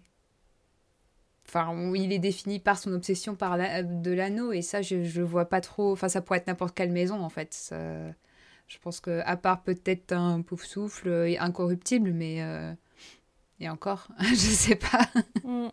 Enfin, 1.47 1.93
il 1.93 2.11
est 2.11 2.19
défini 2.19 2.59
par 2.59 2.77
son 2.77 2.91
obsession 2.91 3.35
par 3.35 3.55
de 3.55 4.11
l'anneau, 4.11 4.51
et 4.51 4.63
ça, 4.63 4.81
je, 4.81 5.21
vois 5.21 5.45
pas 5.45 5.61
trop. 5.61 5.91
Enfin, 5.91 6.09
ça 6.09 6.19
pourrait 6.19 6.39
être 6.39 6.47
n'importe 6.47 6.75
quelle 6.75 6.91
maison, 6.91 7.21
en 7.21 7.29
fait. 7.29 7.71
Je 8.67 8.77
pense 8.81 8.99
que 8.99 9.21
à 9.25 9.37
part 9.37 9.61
peut-être 9.61 10.11
un 10.11 10.41
pouf 10.41 10.65
souffle 10.65 11.35
incorruptible, 11.39 12.11
mais 12.13 12.41
et 13.59 13.69
encore, 13.69 14.07
je 14.19 14.35
sais 14.35 14.75
pas. 14.75 15.09
Mm. 15.43 15.69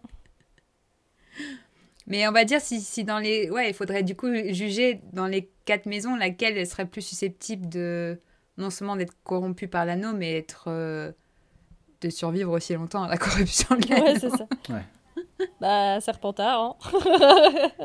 Mais 2.12 2.29
on 2.29 2.33
va 2.33 2.44
dire 2.44 2.61
si, 2.61 2.81
si, 2.83 3.05
dans 3.05 3.18
les 3.18 3.51
ouais, 3.51 3.70
il 3.70 3.75
faudrait 3.75 4.03
du 4.03 4.14
coup 4.14 4.29
juger 4.51 5.01
dans 5.14 5.27
les 5.27 5.51
quatre 5.64 5.87
maisons 5.87 6.14
laquelle 6.14 6.66
serait 6.66 6.85
plus 6.85 7.01
susceptible 7.01 7.70
de 7.70 8.20
non 8.59 8.68
seulement 8.68 8.96
d'être 8.96 9.14
corrompue 9.25 9.66
par 9.66 9.87
l'anneau, 9.87 10.12
mais 10.12 10.37
être 10.37 10.68
de 10.68 12.11
survivre 12.11 12.53
aussi 12.53 12.75
longtemps 12.75 13.05
à 13.05 13.09
la 13.09 13.16
corruption 13.16 13.75
de 13.77 13.88
l'anneau. 13.88 14.05
Ouais, 14.05 14.18
c'est 14.18 14.29
ça. 14.29 14.46
Ouais. 14.68 14.83
Bah, 15.61 16.01
Serpentard, 16.01 16.61
hein. 16.61 16.77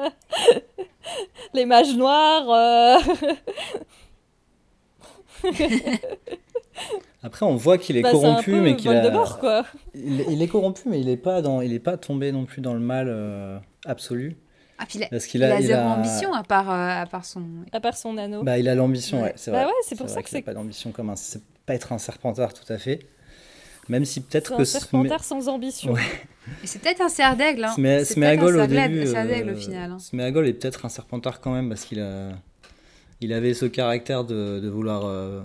Les 1.54 1.66
mages 1.66 1.96
noirs. 1.96 2.50
Euh. 2.50 2.98
Après, 7.24 7.46
on 7.46 7.56
voit 7.56 7.78
qu'il 7.78 7.98
est 7.98 8.02
bah, 8.02 8.12
corrompu, 8.12 8.52
mais 8.56 8.76
qu'il 8.76 8.92
a... 8.92 9.64
Il, 9.96 10.42
est 10.42 10.48
corrompu, 10.48 10.84
mais 10.86 11.00
il 11.00 11.08
n'est 11.08 11.18
pas 11.18 11.42
dans, 11.42 11.62
il 11.62 11.74
est 11.74 11.80
pas 11.80 11.98
tombé 11.98 12.32
non 12.32 12.46
plus 12.46 12.62
dans 12.62 12.74
le 12.74 12.80
mal 12.80 13.08
euh, 13.10 13.58
absolu. 13.88 14.36
Ah, 14.80 14.86
puis 14.88 15.00
il 15.00 15.04
a, 15.04 15.08
Parce 15.08 15.26
qu'il 15.26 15.44
a, 15.44 15.62
zéro 15.62 15.82
ambition 15.82 16.34
à 16.34 16.44
part, 16.44 16.70
euh, 16.70 17.02
à 17.02 17.06
part 17.08 17.26
son. 17.26 17.44
À 17.72 17.80
part 17.80 17.98
son 17.98 18.18
anneau. 18.18 18.44
Bah, 18.44 18.60
il 18.60 18.70
a 18.70 18.76
l'ambition, 18.76 19.24
ouais. 19.24 19.34
c'est 19.36 19.52
bah 19.52 19.64
vrai. 19.64 19.68
ouais, 19.68 19.80
c'est 19.84 19.98
pour 19.98 20.10
ça 20.10 20.22
que 20.22 20.30
c'est. 20.30 20.42
pas 20.42 20.54
d'ambition 20.54 20.92
comme 20.92 21.10
un, 21.10 21.16
c'est 21.16 21.42
pas 21.66 21.74
être 21.74 21.92
un 21.94 21.98
serpentard 21.98 22.54
tout 22.54 22.72
à 22.72 22.78
fait. 22.78 23.00
Même 23.90 24.06
si 24.06 24.22
peut-être 24.22 24.56
que. 24.56 24.62
Un 24.62 24.66
serpentard 24.66 25.24
sans 25.24 25.48
ambition. 25.48 25.94
Ouais. 25.94 26.02
c'est 26.64 26.80
peut-être 26.80 27.02
un 27.02 27.10
cerf 27.10 27.36
d'aigle. 27.36 27.64
Hein. 27.64 28.04
Sméagol 28.04 28.58
au 28.58 28.68
début. 28.68 29.08
Euh, 29.08 29.54
au 29.54 29.56
final. 29.56 29.92
Hein. 29.92 30.00
Sméagol 30.00 30.48
est 30.48 30.54
peut-être 30.54 30.86
un 30.86 30.90
serpentard 30.90 31.42
quand 31.42 31.54
même 31.54 31.70
parce 31.70 31.86
qu'il 31.86 32.00
a, 32.00 32.32
il 33.22 33.34
avait 33.34 33.54
ce 33.54 33.66
caractère 33.66 34.26
de, 34.26 34.60
de 34.60 34.70
vouloir, 34.70 35.06
euh, 35.06 35.42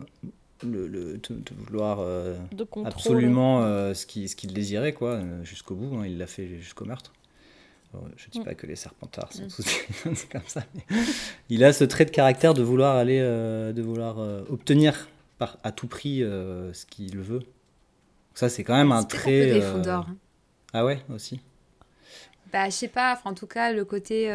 le, 0.64 0.86
le, 0.86 1.18
de, 1.18 1.54
vouloir 1.66 1.98
euh, 2.00 2.36
absolument 2.84 3.62
euh, 3.62 3.94
ce 3.94 4.06
qu'il 4.06 4.28
ce 4.28 4.36
qu'il 4.36 4.52
désirait 4.52 4.92
quoi, 4.92 5.10
euh, 5.12 5.44
jusqu'au 5.44 5.74
bout. 5.74 5.96
Hein. 5.96 6.06
il 6.06 6.18
l'a 6.18 6.26
fait 6.26 6.58
jusqu'au 6.58 6.84
meurtre. 6.84 7.12
Je 8.16 8.26
ne 8.26 8.30
dis 8.30 8.40
mm. 8.40 8.44
pas 8.44 8.54
que 8.54 8.66
les 8.66 8.76
serpentards 8.76 9.32
sont 9.32 9.44
mm. 9.44 9.48
tous 9.48 10.24
comme 10.32 10.46
ça. 10.46 10.62
Mais 10.74 10.82
il 11.48 11.64
a 11.64 11.72
ce 11.72 11.84
trait 11.84 12.04
de 12.04 12.10
caractère 12.10 12.54
de 12.54 12.62
vouloir 12.62 12.96
aller, 12.96 13.20
de 13.20 13.82
vouloir 13.82 14.18
obtenir 14.50 15.08
par, 15.38 15.58
à 15.62 15.72
tout 15.72 15.88
prix 15.88 16.20
ce 16.20 16.86
qu'il 16.86 17.18
veut. 17.18 17.42
Ça, 18.34 18.48
c'est 18.48 18.64
quand 18.64 18.76
même 18.76 18.92
un 18.92 19.04
trait. 19.04 19.62
Un 19.62 19.82
peu 19.82 19.90
hein. 19.90 20.06
Ah 20.72 20.84
ouais, 20.84 21.02
aussi. 21.12 21.40
Bah, 22.52 22.66
je 22.66 22.74
sais 22.74 22.88
pas. 22.88 23.20
en 23.24 23.34
tout 23.34 23.46
cas, 23.46 23.72
le 23.72 23.84
côté 23.84 24.28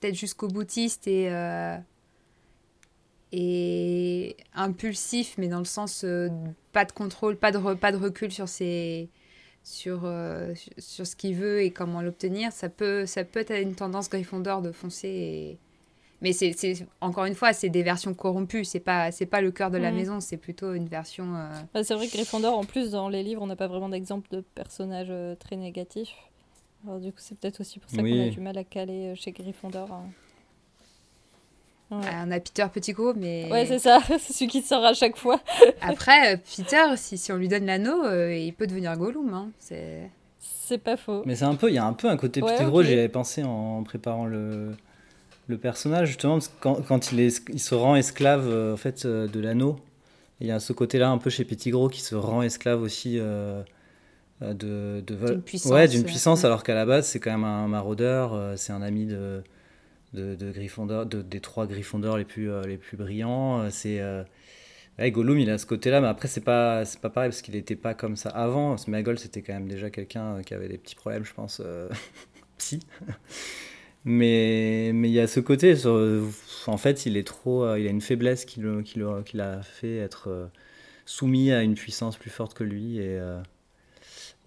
peut-être 0.00 0.14
jusqu'au 0.14 0.48
boutiste 0.48 1.06
et 1.06 1.30
et 3.32 4.36
impulsif, 4.54 5.34
mais 5.38 5.48
dans 5.48 5.58
le 5.58 5.64
sens 5.64 6.04
euh, 6.04 6.28
pas 6.72 6.84
de 6.84 6.92
contrôle, 6.92 7.36
pas 7.36 7.50
de, 7.50 7.74
pas 7.74 7.90
de 7.90 7.96
recul 7.96 8.30
sur, 8.30 8.48
ses, 8.48 9.08
sur, 9.62 10.02
euh, 10.04 10.54
sur 10.78 11.06
ce 11.06 11.16
qu'il 11.16 11.34
veut 11.34 11.62
et 11.62 11.70
comment 11.70 12.02
l'obtenir, 12.02 12.52
ça 12.52 12.68
peut, 12.68 13.06
ça 13.06 13.24
peut 13.24 13.40
être 13.40 13.52
une 13.52 13.74
tendance 13.74 14.08
Gryffondor 14.10 14.62
de 14.62 14.72
foncer. 14.72 15.08
Et... 15.08 15.58
Mais 16.20 16.32
c'est 16.32 16.54
encore 17.00 17.24
une 17.24 17.34
fois, 17.34 17.52
c'est 17.52 17.68
des 17.68 17.82
versions 17.82 18.14
corrompues, 18.14 18.64
c'est 18.64 18.80
pas, 18.80 19.10
pas 19.30 19.40
le 19.40 19.50
cœur 19.50 19.70
de 19.70 19.78
la 19.78 19.90
mm. 19.90 19.94
maison, 19.94 20.20
c'est 20.20 20.36
plutôt 20.36 20.74
une 20.74 20.86
version. 20.86 21.34
Euh, 21.34 21.48
bah, 21.74 21.84
c'est 21.84 21.94
vrai 21.94 22.06
que 22.06 22.12
Gryffondor, 22.12 22.56
en 22.56 22.64
plus, 22.64 22.90
dans 22.90 23.08
les 23.08 23.22
livres, 23.22 23.42
on 23.42 23.46
n'a 23.46 23.56
pas 23.56 23.68
vraiment 23.68 23.88
d'exemple 23.88 24.28
de 24.30 24.40
personnage 24.40 25.12
très 25.38 25.56
négatif. 25.56 26.10
Alors, 26.84 27.00
du 27.00 27.12
coup, 27.12 27.18
c'est 27.18 27.38
peut-être 27.38 27.60
aussi 27.60 27.78
pour 27.78 27.90
ça 27.90 27.98
qu'on 27.98 28.22
a 28.22 28.28
du 28.28 28.40
mal 28.40 28.58
à 28.58 28.64
caler 28.64 29.14
chez 29.14 29.32
Gryffondor. 29.32 29.92
Hein. 29.92 30.04
On 31.92 32.30
a 32.30 32.40
Peter 32.40 32.66
Pettigrew, 32.72 33.12
mais. 33.14 33.48
Ouais, 33.50 33.66
c'est 33.66 33.78
ça, 33.78 34.00
c'est 34.18 34.32
celui 34.32 34.46
qui 34.48 34.62
sort 34.62 34.84
à 34.84 34.94
chaque 34.94 35.16
fois. 35.16 35.40
Après, 35.82 36.34
euh, 36.34 36.36
Peter, 36.56 36.96
si, 36.96 37.18
si 37.18 37.30
on 37.32 37.36
lui 37.36 37.48
donne 37.48 37.66
l'anneau, 37.66 38.04
euh, 38.04 38.34
il 38.34 38.54
peut 38.54 38.66
devenir 38.66 38.96
Gollum. 38.96 39.32
Hein. 39.34 39.50
C'est. 39.58 40.10
C'est 40.40 40.78
pas 40.78 40.96
faux. 40.96 41.22
Mais 41.26 41.34
c'est 41.34 41.44
un 41.44 41.54
peu, 41.54 41.68
il 41.68 41.74
y 41.74 41.78
a 41.78 41.84
un 41.84 41.92
peu 41.92 42.08
un 42.08 42.16
côté 42.16 42.40
ouais, 42.40 42.50
Pettigrew, 42.50 42.82
j'y 42.82 42.94
avais 42.94 43.08
pensé 43.08 43.42
en 43.42 43.82
préparant 43.82 44.24
le, 44.24 44.70
le 45.46 45.58
personnage, 45.58 46.08
justement, 46.08 46.38
quand, 46.60 46.80
quand 46.86 47.12
il, 47.12 47.20
est, 47.20 47.42
il 47.50 47.60
se 47.60 47.74
rend 47.74 47.94
esclave 47.94 48.48
euh, 48.48 48.72
en 48.72 48.76
fait, 48.78 49.06
de 49.06 49.40
l'anneau. 49.40 49.76
Il 50.40 50.46
y 50.46 50.50
a 50.50 50.60
ce 50.60 50.72
côté-là 50.72 51.10
un 51.10 51.18
peu 51.18 51.30
chez 51.30 51.44
Pettigrew 51.44 51.90
qui 51.90 52.00
se 52.00 52.14
rend 52.14 52.42
esclave 52.42 52.80
aussi 52.80 53.16
de, 53.16 53.62
de 54.40 55.02
d'une 55.04 55.42
puissance, 55.42 55.72
ouais, 55.72 55.86
d'une 55.88 56.04
puissance 56.04 56.44
alors 56.44 56.64
qu'à 56.64 56.74
la 56.74 56.84
base 56.84 57.06
c'est 57.06 57.20
quand 57.20 57.30
même 57.30 57.44
un 57.44 57.68
maraudeur, 57.68 58.58
c'est 58.58 58.72
un 58.72 58.82
ami 58.82 59.06
de, 59.06 59.44
de, 60.12 60.34
des 61.22 61.40
trois 61.40 61.66
Gryffondors 61.66 62.16
les 62.16 62.24
plus, 62.24 62.50
euh, 62.50 62.62
les 62.62 62.76
plus 62.76 62.96
brillants. 62.96 63.60
Euh, 63.60 63.68
c'est 63.70 64.00
euh, 64.00 64.22
Gollum, 64.98 65.38
il 65.38 65.50
a 65.50 65.58
ce 65.58 65.66
côté-là, 65.66 66.00
mais 66.00 66.08
après, 66.08 66.28
c'est 66.28 66.42
pas, 66.42 66.84
c'est 66.84 67.00
pas 67.00 67.10
pareil 67.10 67.30
parce 67.30 67.42
qu'il 67.42 67.54
n'était 67.54 67.76
pas 67.76 67.94
comme 67.94 68.16
ça 68.16 68.30
avant. 68.30 68.76
Smagol, 68.76 69.18
c'était 69.18 69.42
quand 69.42 69.54
même 69.54 69.68
déjà 69.68 69.90
quelqu'un 69.90 70.42
qui 70.42 70.54
avait 70.54 70.68
des 70.68 70.78
petits 70.78 70.94
problèmes, 70.94 71.24
je 71.24 71.34
pense, 71.34 71.62
psy. 72.58 72.80
mais 74.04 74.92
mais 74.94 75.08
il 75.08 75.14
y 75.14 75.20
a 75.20 75.26
ce 75.26 75.40
côté, 75.40 75.74
en 76.66 76.76
fait, 76.76 77.06
il 77.06 77.16
est 77.16 77.26
trop, 77.26 77.74
il 77.76 77.86
a 77.86 77.90
une 77.90 78.00
faiblesse 78.00 78.44
qui, 78.44 78.60
le, 78.60 78.82
qui, 78.82 79.00
qui 79.24 79.36
l'a 79.36 79.62
fait 79.62 79.96
être 79.96 80.50
soumis 81.04 81.52
à 81.52 81.62
une 81.62 81.74
puissance 81.74 82.16
plus 82.16 82.30
forte 82.30 82.54
que 82.54 82.64
lui 82.64 83.00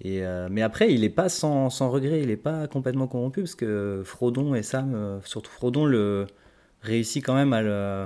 et, 0.02 0.24
euh, 0.24 0.48
mais 0.52 0.62
après, 0.62 0.94
il 0.94 1.02
n'est 1.02 1.10
pas 1.10 1.30
sans, 1.30 1.70
sans, 1.70 1.90
regret, 1.90 2.22
il 2.22 2.28
n'est 2.28 2.36
pas 2.36 2.68
complètement 2.68 3.08
corrompu, 3.08 3.42
parce 3.42 3.56
que 3.56 4.02
Frodon 4.04 4.54
et 4.56 4.64
Sam, 4.64 4.94
euh, 4.94 5.22
surtout 5.24 5.52
Frodon, 5.52 5.86
le, 5.86 6.28
réussit 6.82 7.24
quand 7.26 7.34
même 7.34 7.54
à, 7.54 7.62
le, 7.62 8.06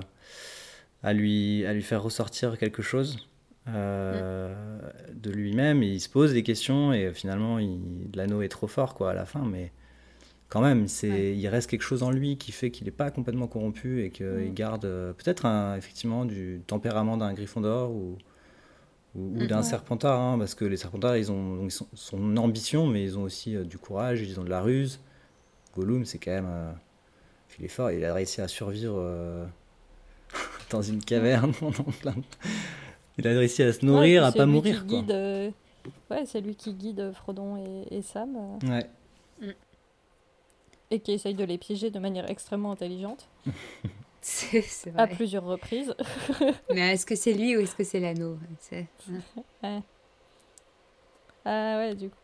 à, 1.04 1.14
lui, 1.14 1.66
à 1.66 1.74
lui 1.74 1.82
faire 1.82 2.04
ressortir 2.04 2.58
quelque 2.58 2.82
chose 2.82 3.28
euh, 3.68 4.80
de 5.14 5.32
lui-même. 5.32 5.82
Il 5.84 6.00
se 6.00 6.10
pose 6.10 6.34
des 6.34 6.44
questions, 6.44 6.94
et 6.94 7.12
finalement, 7.14 7.60
l'anneau 8.14 8.42
est 8.44 8.50
trop 8.50 8.68
fort 8.68 8.94
quoi, 8.94 9.12
à 9.12 9.14
la 9.14 9.26
fin, 9.26 9.44
mais 9.46 9.72
quand 10.48 10.62
même, 10.62 10.88
c'est, 10.88 11.36
il 11.36 11.48
reste 11.48 11.70
quelque 11.70 11.84
chose 11.84 12.04
en 12.04 12.12
lui 12.12 12.38
qui 12.38 12.52
fait 12.52 12.72
qu'il 12.72 12.86
n'est 12.86 12.92
pas 12.92 13.10
complètement 13.10 13.48
corrompu, 13.48 14.04
et 14.04 14.12
qu'il 14.12 14.54
garde 14.54 14.82
peut-être 15.18 15.48
effectivement 15.76 16.26
du 16.26 16.62
tempérament 16.68 17.18
d'un 17.18 17.34
Gryffondor, 17.34 17.92
ou 17.92 18.20
ou, 19.16 19.46
d'un 19.48 19.64
serpentard, 19.64 20.20
hein, 20.20 20.38
parce 20.38 20.54
que 20.54 20.66
les 20.66 20.78
serpentards, 20.78 21.18
ils 21.18 21.32
ont, 21.32 21.66
ils 21.66 21.72
sont, 21.72 21.88
son 21.94 22.38
ambition, 22.38 22.86
mais 22.86 23.04
ils 23.04 23.18
ont 23.18 23.24
aussi 23.24 23.56
euh, 23.56 23.64
du 23.64 23.78
courage, 23.78 24.22
ils 24.22 24.40
ont 24.40 24.44
de 24.44 24.50
la 24.50 24.62
ruse. 24.62 25.00
Gollum, 25.76 26.06
c'est 26.06 26.20
quand 26.20 26.32
même. 26.32 26.48
Euh, 26.50 26.72
il 27.58 27.66
est 27.66 27.70
fort, 27.70 27.92
il 27.92 28.06
a 28.06 28.14
réussi 28.14 28.42
à 28.42 28.48
survivre 28.48 28.96
euh, 28.98 29.46
dans 30.70 30.82
une 30.82 31.04
caverne. 31.04 31.54
il 33.18 33.28
a 33.28 33.32
réussi 33.32 33.64
à 33.64 33.74
se 33.74 33.86
nourrir, 33.86 34.24
à 34.24 34.32
pas 34.32 34.46
mourir. 34.46 34.86
Quoi. 34.86 35.02
Guide, 35.02 35.54
ouais, 36.12 36.26
c'est 36.26 36.42
lui 36.42 36.56
qui 36.56 36.74
guide 36.74 37.12
Frodon 37.14 37.58
et, 37.58 37.98
et 37.98 38.02
Sam. 38.02 38.60
Ouais. 38.64 38.86
Mm. 39.42 39.52
Et 40.92 41.00
qui 41.00 41.14
essaye 41.14 41.34
de 41.34 41.44
les 41.44 41.58
piéger 41.58 41.90
de 41.90 42.00
manière 42.00 42.30
extrêmement 42.30 42.72
intelligente. 42.72 43.28
C'est 44.22 44.62
vrai. 44.88 45.04
À 45.04 45.08
plusieurs 45.08 45.46
reprises. 45.46 45.94
Mais 46.74 46.94
est-ce 46.94 47.06
que 47.06 47.16
c'est 47.16 47.34
lui 47.34 47.56
ou 47.56 47.62
est-ce 47.62 47.76
que 47.76 47.84
c'est 47.84 48.00
l'anneau? 48.00 48.38
Ouais. 49.64 49.80
Ah 51.46 51.78
ouais, 51.78 51.96
du 51.96 52.10
coup. 52.10 52.16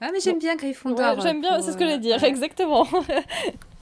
Ah 0.00 0.08
mais 0.12 0.20
j'aime 0.20 0.38
bien 0.38 0.56
Gryffondor. 0.56 1.20
j'aime 1.20 1.40
bien, 1.40 1.62
c'est 1.62 1.72
ce 1.72 1.76
que 1.78 1.84
je 1.84 1.90
vais 1.90 1.98
dire, 1.98 2.22
exactement. 2.22 2.86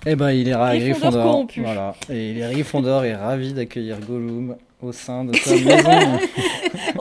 Eh 0.06 0.14
ben 0.14 0.30
il 0.30 0.48
est 0.48 0.54
ravi, 0.54 0.78
Gryffondor. 0.78 1.46
Voilà. 1.56 1.94
Et 2.08 2.30
il 2.30 2.40
est 2.40 2.52
Gryffondor 2.52 3.04
est 3.04 3.16
ravi 3.16 3.52
d'accueillir 3.52 3.98
Gollum 4.00 4.56
au 4.82 4.92
sein 4.92 5.24
de 5.24 5.34
sa 5.36 5.54
maison. 5.54 6.18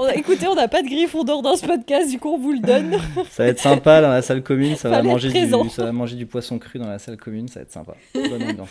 écoutez, 0.16 0.48
on 0.48 0.56
n'a 0.56 0.68
pas 0.68 0.82
de 0.82 0.88
Gryffondor 0.88 1.42
dans 1.42 1.56
ce 1.56 1.66
podcast, 1.66 2.10
du 2.10 2.20
coup 2.20 2.30
on 2.30 2.38
vous 2.38 2.54
le 2.54 2.60
donne. 2.60 2.98
ça 3.32 3.44
va 3.44 3.50
être 3.50 3.60
sympa 3.60 4.02
dans 4.02 4.10
la 4.10 4.22
salle 4.22 4.44
commune, 4.44 4.76
ça 4.76 4.90
va, 4.90 5.02
manger 5.02 5.32
du, 5.32 5.70
ça 5.70 5.84
va 5.84 5.92
manger 5.92 6.16
du 6.16 6.26
poisson 6.26 6.60
cru 6.60 6.80
dans 6.80 6.88
la 6.88 7.00
salle 7.00 7.18
commune, 7.18 7.48
ça 7.48 7.60
va 7.60 7.64
être 7.64 7.72
sympa. 7.72 7.96
Bonne 8.14 8.44
ambiance. 8.44 8.70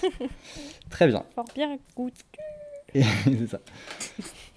Très 0.91 1.07
bien. 1.07 1.25
Fort 1.35 1.47
bien 1.55 1.79
Et, 2.95 3.03
ça. 3.51 3.61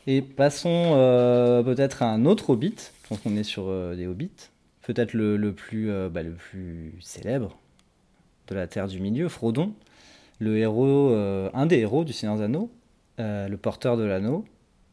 Et 0.08 0.22
passons 0.22 0.94
euh, 0.96 1.64
peut-être 1.64 2.04
à 2.04 2.12
un 2.12 2.26
autre 2.26 2.52
hobbit. 2.52 2.76
Je 3.04 3.08
pense 3.10 3.20
qu'on 3.20 3.36
est 3.36 3.44
sur 3.44 3.66
euh, 3.68 3.96
des 3.96 4.06
hobbits. 4.08 4.50
Peut-être 4.84 5.14
le, 5.14 5.38
le, 5.38 5.54
plus, 5.54 5.90
euh, 5.90 6.10
bah, 6.10 6.22
le 6.22 6.34
plus 6.34 6.94
célèbre 7.02 7.58
de 8.48 8.56
la 8.56 8.68
Terre 8.68 8.88
du 8.88 9.00
Milieu, 9.00 9.30
Frodon. 9.30 9.74
Le 10.38 10.58
héros, 10.58 11.16
un 11.54 11.66
des 11.66 11.78
héros 11.78 12.04
du 12.04 12.12
Seigneur 12.12 12.36
des 12.36 12.44
Anneaux, 12.44 12.70
le 13.18 13.56
porteur 13.56 13.98
de 13.98 14.04
l'anneau, 14.04 14.46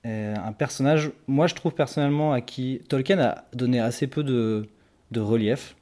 euh, 0.05 0.35
un 0.37 0.53
personnage, 0.53 1.13
moi 1.29 1.47
je 1.47 1.55
trouve 1.55 1.75
personnellement 1.75 2.33
à 2.33 2.41
qui 2.41 2.81
Tolkien 2.89 3.21
a 3.21 3.45
donné 3.53 3.79
assez 3.79 4.09
peu 4.09 4.25
de, 4.25 4.67
relief 5.15 5.77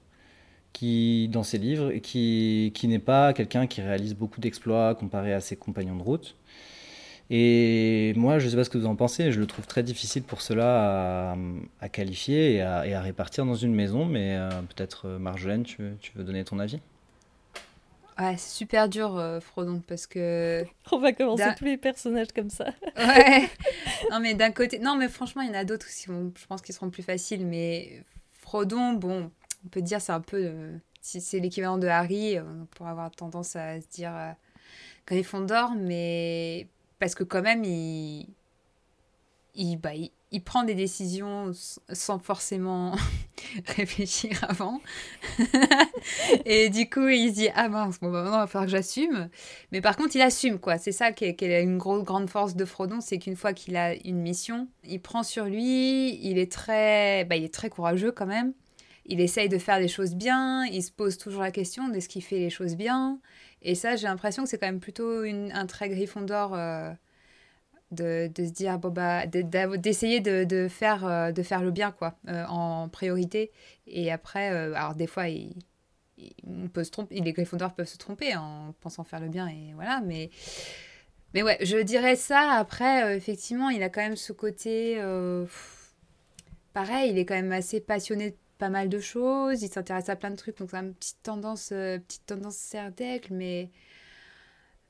qui, 0.73 1.29
dans 1.29 1.43
ses 1.43 1.59
livres 1.59 1.91
et 1.91 2.01
qui, 2.01 2.73
qui 2.75 2.87
n'est 2.89 2.99
pas 2.99 3.33
quelqu'un 3.33 3.67
qui 3.67 3.81
réalise 3.81 4.15
beaucoup 4.15 4.41
d'exploits 4.41 4.95
comparé 4.95 5.33
à 5.33 5.41
ses 5.41 5.57
compagnons 5.57 5.97
de 5.97 6.03
route. 6.03 6.37
Et 7.31 8.13
moi, 8.17 8.41
je 8.41 8.47
ne 8.47 8.51
sais 8.51 8.57
pas 8.57 8.65
ce 8.65 8.71
que 8.71 8.79
vous 8.79 8.87
en 8.87 8.97
pensez, 8.97 9.33
je 9.33 9.41
le 9.41 9.47
trouve 9.47 9.67
très 9.67 9.85
difficile 9.85 10.25
pour 10.25 10.43
cela 10.43 11.37
à, 11.81 11.89
qualifier 11.89 12.57
et 12.57 12.63
à, 12.63 13.01
répartir 13.01 13.47
dans 13.47 13.55
une 13.55 13.75
maison, 13.75 14.05
mais 14.05 14.35
euh, 14.35 14.51
peut-être 14.63 15.07
euh, 15.07 15.19
Marjolaine, 15.19 15.63
tu 15.63 15.95
veux 16.17 16.25
donner 16.25 16.45
ton 16.45 16.59
avis? 16.59 16.81
Ouais, 18.19 18.37
c'est 18.37 18.51
super 18.57 18.89
dur, 18.89 19.17
euh, 19.17 19.41
Frodon, 19.41 19.81
parce 19.87 20.07
que. 20.07 20.65
On 20.93 20.99
va 20.99 21.13
commencer 21.13 21.45
tous 21.57 21.65
les 21.65 21.79
personnages 21.79 22.33
comme 22.35 22.51
ça. 22.51 22.67
Ouais. 22.97 23.49
non, 24.11 24.21
mais 24.21 24.35
d'un 24.35 24.51
côté. 24.51 24.79
Non, 24.79 24.97
mais 24.97 25.09
franchement, 25.09 25.43
il 25.43 25.49
y 25.49 25.51
en 25.51 25.55
a 25.59 25.65
d'autres 25.65 25.87
qui 25.89 26.07
vont... 26.09 26.33
je 26.37 26.47
pense 26.47 26.61
qu'ils 26.61 26.75
seront 26.75 26.91
plus 26.91 27.03
faciles. 27.03 27.47
Mais 27.47 28.05
Frodon, 28.33 28.93
bon, 28.93 29.31
on 29.65 29.69
peut 29.69 29.81
dire 29.83 30.01
c'est 30.03 30.13
un 30.13 30.21
peu. 30.21 30.37
euh, 30.39 30.77
Si 31.01 31.21
c'est 31.23 31.39
l'équivalent 31.41 31.79
de 31.79 31.87
Harry, 31.87 32.37
euh, 32.37 32.43
on 32.63 32.67
pourrait 32.67 32.91
avoir 32.91 33.11
tendance 33.11 33.57
à 33.57 33.81
se 33.81 33.89
dire 33.89 34.15
euh, 34.15 34.33
Gryffondor, 35.07 35.73
mais. 35.77 36.69
Parce 36.99 37.15
que 37.15 37.25
quand 37.25 37.43
même, 37.43 37.65
il. 37.65 38.29
Il, 39.55 39.77
bah, 39.79 39.95
il, 39.95 40.11
il 40.33 40.43
prend 40.43 40.63
des 40.63 40.75
décisions 40.75 41.51
sans 41.93 42.19
forcément 42.19 42.95
réfléchir 43.77 44.45
avant. 44.49 44.81
Et 46.45 46.69
du 46.71 46.89
coup, 46.89 47.09
il 47.09 47.31
se 47.31 47.35
dit 47.35 47.49
Ah 47.55 47.69
mince, 47.69 47.99
bon, 48.01 48.11
bah, 48.11 48.23
maintenant, 48.23 48.39
il 48.39 48.41
va 48.43 48.47
falloir 48.47 48.67
que 48.67 48.71
j'assume. 48.71 49.29
Mais 49.73 49.81
par 49.81 49.97
contre, 49.97 50.15
il 50.17 50.23
assume, 50.23 50.59
quoi. 50.59 50.79
C'est 50.79 50.93
ça 50.93 51.13
qui 51.13 51.25
est, 51.25 51.63
une 51.63 51.79
grosse, 51.79 52.05
grande 52.05 52.31
force 52.31 52.55
de 52.55 52.65
Frodon, 52.65 53.01
c'est 53.01 53.19
qu'une 53.19 53.37
fois 53.37 53.53
qu'il 53.53 53.77
a 53.77 53.95
une 53.95 54.21
mission, 54.21 54.69
il 54.85 55.01
prend 55.01 55.23
sur 55.23 55.45
lui, 55.47 56.19
il 56.25 56.39
est 56.39 56.51
très, 56.51 57.25
bah, 57.25 57.37
il 57.37 57.45
est 57.45 57.55
très 57.55 57.71
courageux 57.71 58.13
quand 58.13 58.27
même. 58.27 58.53
Il 59.07 59.21
essaye 59.21 59.49
de 59.49 59.59
faire 59.59 59.81
les 59.81 59.89
choses 59.89 60.15
bien, 60.15 60.65
il 60.67 60.83
se 60.85 60.93
pose 60.93 61.19
toujours 61.19 61.43
la 61.43 61.51
question 61.51 61.89
de 61.89 61.99
ce 61.99 62.09
qu'il 62.09 62.23
fait 62.23 62.39
les 62.39 62.51
choses 62.51 62.77
bien. 62.77 63.19
Et 63.63 63.75
ça, 63.75 63.97
j'ai 63.97 64.07
l'impression 64.07 64.45
que 64.45 64.49
c'est 64.49 64.59
quand 64.59 64.67
même 64.67 64.81
plutôt 64.81 65.25
une- 65.25 65.51
un 65.53 65.67
trait 65.67 65.89
Gryffondor 65.89 66.55
euh, 66.55 66.93
de, 67.91 68.31
se 68.37 68.51
dire, 68.51 68.79
bon, 68.79 68.91
bah, 68.91 69.27
d'essayer 69.27 70.21
de, 70.21 70.69
faire, 70.69 71.05
euh, 71.05 71.33
de 71.33 71.43
faire 71.43 71.63
le 71.63 71.71
bien, 71.71 71.93
quoi, 71.93 72.17
euh, 72.29 72.45
en 72.47 72.89
priorité. 72.89 73.51
Et 73.87 74.13
après, 74.13 74.53
euh, 74.53 74.75
alors 74.75 74.95
des 74.95 75.07
fois, 75.07 75.25
on 76.47 76.69
peut 76.69 76.85
se 76.85 76.91
tromper, 76.91 77.21
les 77.21 77.33
Gryffondors 77.33 77.75
peuvent 77.75 77.89
se 77.89 77.99
tromper 77.99 78.37
en 78.37 78.75
pensant 78.81 79.05
faire 79.05 79.21
le 79.21 79.29
bien, 79.29 79.49
et 79.49 79.73
voilà, 79.75 80.01
mais. 80.01 80.31
Mais 81.33 81.45
ouais, 81.45 81.59
je 81.61 81.77
dirais 81.77 82.17
ça. 82.17 82.55
Après, 82.55 83.17
effectivement, 83.17 83.71
il 83.71 83.85
a 83.85 83.89
quand 83.89 84.01
même 84.01 84.17
ce 84.17 84.33
côté. 84.33 85.01
pareil, 86.73 87.11
il 87.13 87.19
est 87.19 87.25
quand 87.25 87.35
même 87.35 87.53
assez 87.53 87.81
passionné 87.81 88.31
de 88.31 88.37
pas 88.59 88.69
mal 88.69 88.89
de 88.89 88.99
choses. 88.99 89.63
Il 89.63 89.69
s'intéresse 89.69 90.09
à 90.09 90.17
plein 90.17 90.31
de 90.31 90.37
trucs. 90.37 90.59
Donc, 90.59 90.71
c'est 90.71 90.79
une 90.79 90.93
petite 90.95 91.23
tendance, 91.23 91.69
petite 91.69 92.27
tendance. 92.27 92.75
Mais. 93.31 93.71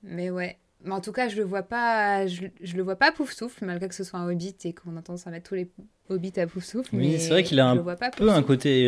Mais 0.03 0.31
ouais. 0.31 0.59
Mais 0.83 0.93
en 0.93 1.01
tout 1.01 1.13
cas, 1.13 1.29
je 1.29 1.37
le 1.37 1.43
vois 1.45 1.63
pas. 1.63 2.27
Je, 2.27 2.47
je 2.63 2.77
le 2.77 2.83
vois 2.83 2.97
pas 2.97 3.13
pouf 3.13 3.33
souffle, 3.33 3.65
malgré 3.67 3.89
que 3.89 3.95
ce 3.95 4.03
soit 4.05 4.19
un 4.19 4.31
hobbit 4.31 4.57
et 4.65 4.73
qu'on 4.73 4.97
a 4.97 5.03
tendance 5.03 5.27
à 5.27 5.31
mettre 5.31 5.49
tous 5.51 5.55
les 5.55 5.71
hobbits 6.09 6.33
à 6.39 6.47
pouf 6.47 6.65
souffle. 6.65 6.89
Oui, 6.97 7.09
mais 7.11 7.19
c'est 7.19 7.31
vrai 7.31 7.43
qu'il 7.43 7.61
a 7.61 7.75
je 7.75 7.81
un 7.81 8.11
peu 8.11 8.31
un 8.31 8.43
côté 8.43 8.85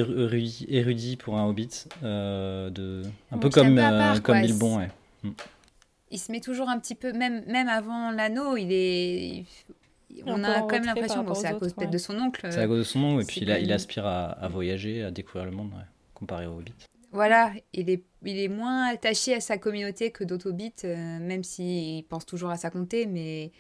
érudit, 0.69 1.17
pour 1.17 1.37
un 1.37 1.47
hobbit, 1.47 1.85
euh, 2.03 2.71
de... 2.71 3.03
un 3.31 3.39
peu 3.39 3.51
comme, 3.51 3.79
euh, 3.79 3.99
part, 3.99 4.23
comme. 4.23 4.41
Bilbon, 4.41 4.79
ouais. 4.79 4.89
il 6.11 6.19
se 6.19 6.33
met 6.33 6.41
toujours 6.41 6.71
un 6.71 6.79
petit 6.79 6.95
peu, 6.95 7.13
même, 7.13 7.45
même 7.47 7.69
avant 7.69 8.11
l'anneau, 8.11 8.57
il 8.57 8.69
est. 8.73 9.45
On 10.27 10.43
a 10.45 10.61
quand 10.61 10.73
même 10.73 10.85
l'impression, 10.85 11.25
bon, 11.25 11.35
c'est 11.35 11.47
à 11.47 11.53
cause 11.55 11.73
peut-être 11.75 11.89
ouais. 11.89 11.93
de 11.93 11.99
son 11.99 12.19
oncle. 12.19 12.47
C'est 12.51 12.61
à 12.61 12.67
cause 12.67 12.79
de 12.79 12.85
son 12.85 13.01
nom, 13.01 13.21
et 13.21 13.25
puis 13.25 13.41
il, 13.43 13.51
a- 13.51 13.59
il 13.59 13.71
aspire 13.73 14.07
à, 14.07 14.31
à 14.31 14.49
voyager, 14.49 15.03
à 15.05 15.11
découvrir 15.11 15.45
le 15.45 15.53
monde, 15.57 15.71
ouais, 15.73 15.85
comparé 16.15 16.47
au 16.47 16.59
hobbit. 16.59 16.75
Voilà, 17.13 17.53
il 17.75 17.91
est, 17.91 18.05
il 18.25 18.39
est 18.39 18.49
moins 18.49 18.87
attaché 18.89 19.35
à 19.35 19.41
sa 19.41 19.59
communauté 19.59 20.11
que 20.11 20.25
d'autres 20.25 20.49
hobbits, 20.49 20.73
euh, 20.85 21.19
même 21.21 21.45
s'il 21.45 22.05
pense 22.07 22.25
toujours 22.25 22.51
à 22.51 22.57
sa 22.57 22.71
comté, 22.71 23.07
mais, 23.07 23.53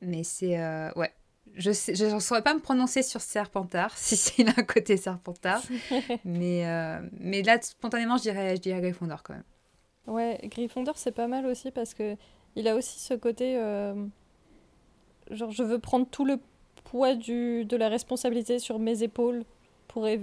mais 0.00 0.24
c'est. 0.24 0.58
euh, 0.58 0.90
ouais. 0.96 1.12
Je 1.54 1.70
ne 1.70 2.18
saurais 2.20 2.42
pas 2.42 2.54
me 2.54 2.60
prononcer 2.60 3.02
sur 3.02 3.20
Serpentard, 3.20 3.92
si 3.96 4.16
c'est 4.16 4.46
un 4.48 4.62
côté 4.64 4.96
Serpentard, 4.96 5.62
mais, 6.24 6.66
euh, 6.66 7.00
mais 7.20 7.42
là, 7.42 7.60
spontanément, 7.62 8.16
je 8.16 8.22
dirais, 8.22 8.56
je 8.56 8.60
dirais 8.62 8.80
Gryffondor 8.80 9.22
quand 9.22 9.34
même. 9.34 9.44
Ouais, 10.06 10.40
Gryffondor, 10.44 10.96
c'est 10.98 11.12
pas 11.12 11.28
mal 11.28 11.46
aussi 11.46 11.70
parce 11.70 11.94
que 11.94 12.16
il 12.56 12.66
a 12.68 12.74
aussi 12.74 12.98
ce 13.00 13.14
côté. 13.14 13.54
genre, 15.30 15.50
je 15.50 15.62
veux 15.62 15.78
prendre 15.78 16.06
tout 16.08 16.24
le 16.24 16.38
poids 16.84 17.14
du, 17.14 17.64
de 17.64 17.76
la 17.76 17.88
responsabilité 17.88 18.58
sur 18.58 18.78
mes 18.78 19.02
épaules 19.02 19.44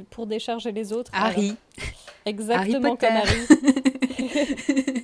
pour, 0.10 0.28
décharger 0.28 0.72
les 0.72 0.94
autres. 0.94 1.12
Alors, 1.14 1.28
Harry. 1.28 1.56
exactement 2.26 2.96
comme 2.96 3.10
Harry. 3.10 3.46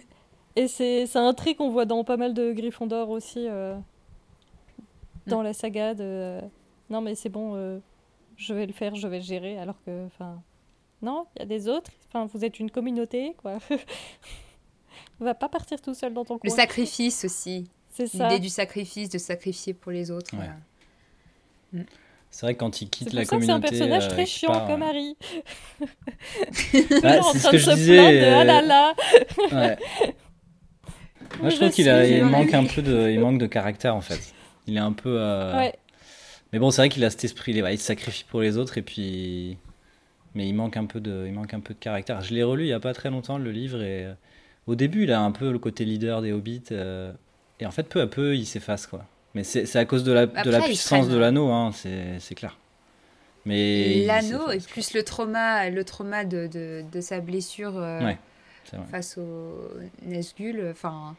Et 0.56 0.68
c'est 0.68 1.06
c'est 1.06 1.20
un 1.20 1.34
trait 1.34 1.56
qu'on 1.56 1.70
voit 1.70 1.86
dans 1.86 2.04
pas 2.04 2.18
mal 2.18 2.34
de 2.34 2.52
Gryffondor 2.52 3.10
aussi, 3.10 3.48
euh, 3.48 3.78
dans 5.28 5.42
la 5.42 5.54
saga 5.54 5.94
de 5.94 6.04
euh, 6.04 6.42
non, 6.90 7.02
mais 7.02 7.16
c'est 7.16 7.30
bon, 7.30 7.56
euh, 7.56 7.80
je 8.36 8.54
vais 8.54 8.66
le 8.66 8.74
faire, 8.74 8.96
je 8.96 9.08
vais 9.08 9.20
le 9.20 9.24
gérer, 9.24 9.58
alors 9.58 9.76
que, 9.86 10.06
enfin, 10.08 10.42
non, 11.02 11.28
il 11.36 11.40
y 11.40 11.44
a 11.44 11.46
des 11.46 11.68
autres, 11.68 11.92
enfin, 12.08 12.26
vous 12.26 12.44
êtes 12.44 12.60
une 12.60 12.72
communauté, 12.72 13.36
quoi. 13.38 13.60
Va 15.20 15.36
pas 15.36 15.50
partir 15.50 15.82
tout 15.82 15.94
seul 15.94 16.14
dans 16.14 16.26
ton 16.26 16.36
Le 16.36 16.40
coin. 16.40 16.50
sacrifice 16.50 17.26
aussi. 17.26 17.70
C'est 17.90 18.08
ça. 18.08 18.30
L'idée 18.30 18.40
du 18.40 18.50
sacrifice, 18.50 19.10
de 19.10 19.18
sacrifier 19.18 19.74
pour 19.74 19.92
les 19.92 20.12
autres. 20.12 20.36
Ouais. 20.36 20.50
euh. 21.76 21.84
C'est 22.32 22.46
vrai 22.46 22.54
que 22.54 22.60
quand 22.60 22.82
il 22.82 22.90
quitte 22.90 23.12
la 23.14 23.24
que 23.24 23.28
c'est 23.30 23.36
un 23.36 23.40
communauté. 23.40 23.70
personnage 23.70 24.06
euh, 24.06 24.10
très 24.10 24.26
chiant 24.26 24.68
comme 24.68 24.82
euh, 24.82 24.86
Harry. 24.86 25.18
bah, 27.02 27.20
en 27.22 27.34
c'est 27.34 27.40
ce 27.40 27.42
train 27.44 27.52
que 27.52 27.56
de 27.56 27.58
je 27.58 27.66
se 27.72 27.76
disais. 27.76 27.98
plaindre 27.98 28.20
de, 28.20 28.26
ah 28.26 28.44
là 28.44 28.60
euh, 28.62 28.68
là. 28.68 28.94
ouais. 29.52 29.78
Moi, 31.40 31.40
Mais 31.44 31.50
je 31.52 31.56
trouve 31.58 31.70
qu'il 31.72 31.88
il 31.88 32.26
manque 32.26 32.54
un 32.54 32.66
peu 32.66 32.82
de, 32.82 33.10
il 33.10 33.20
manque 33.20 33.40
de 33.40 33.46
caractère 33.48 33.96
en 33.96 34.02
fait. 34.02 34.34
Il 34.68 34.76
est 34.78 34.80
un 34.80 34.94
peu. 34.94 35.16
euh, 35.20 35.56
Ouais. 35.58 35.74
Mais 36.52 36.60
bon, 36.60 36.72
c'est 36.72 36.82
vrai 36.82 36.90
qu'il 36.90 37.04
a 37.06 37.10
cet 37.10 37.24
esprit, 37.24 37.52
il, 37.54 37.78
se 37.78 37.84
sacrifie 37.86 38.24
pour 38.24 38.42
les 38.42 38.58
autres 38.58 38.78
et 38.78 38.82
puis. 38.82 39.58
Mais 40.36 40.48
il 40.48 40.54
manque 40.54 40.78
un 40.78 40.86
peu 40.86 41.00
de, 41.00 41.26
il 41.28 41.34
manque 41.34 41.54
un 41.54 41.60
peu 41.60 41.74
de 41.74 41.80
caractère. 41.80 42.22
Je 42.22 42.34
l'ai 42.34 42.44
relu 42.44 42.66
il 42.66 42.70
y 42.70 42.74
a 42.74 42.80
pas 42.80 42.94
très 42.94 43.10
longtemps 43.10 43.38
le 43.38 43.52
livre 43.52 43.82
et 43.82 44.06
euh, 44.06 44.14
au 44.68 44.76
début 44.76 45.04
il 45.04 45.12
a 45.12 45.22
un 45.22 45.32
peu 45.32 45.52
le 45.52 45.58
côté 45.60 45.86
leader 45.86 46.22
des 46.22 46.32
hobbits 46.32 46.62
euh, 46.72 47.12
et 47.60 47.66
en 47.66 47.72
fait 47.72 47.84
peu 47.90 48.00
à 48.02 48.08
peu 48.08 48.36
il 48.36 48.46
s'efface 48.46 48.86
quoi. 48.86 49.06
Mais 49.36 49.44
c'est 49.44 49.66
c'est 49.66 49.80
à 49.80 49.86
cause 49.86 50.04
de 50.04 50.12
la, 50.12 50.26
de 50.26 50.50
la 50.50 50.62
puissance 50.62 51.08
de 51.08 51.18
l'anneau, 51.18 51.50
hein, 51.50 51.72
c'est 51.74 52.20
c'est 52.20 52.36
clair. 52.36 52.58
Mais 53.46 54.06
L'anneau 54.06 54.50
et 54.52 54.58
plus 54.60 54.94
le 54.94 55.04
trauma, 55.04 55.70
le 55.70 55.84
trauma 55.84 56.26
de, 56.26 56.48
de, 56.48 56.84
de 56.92 57.02
sa 57.02 57.20
blessure 57.20 57.78
euh, 57.78 58.02
Ouais, 58.04 58.18
face 58.92 59.18
au 59.18 59.70
Nesgul. 60.06 60.68
Enfin, 60.72 61.16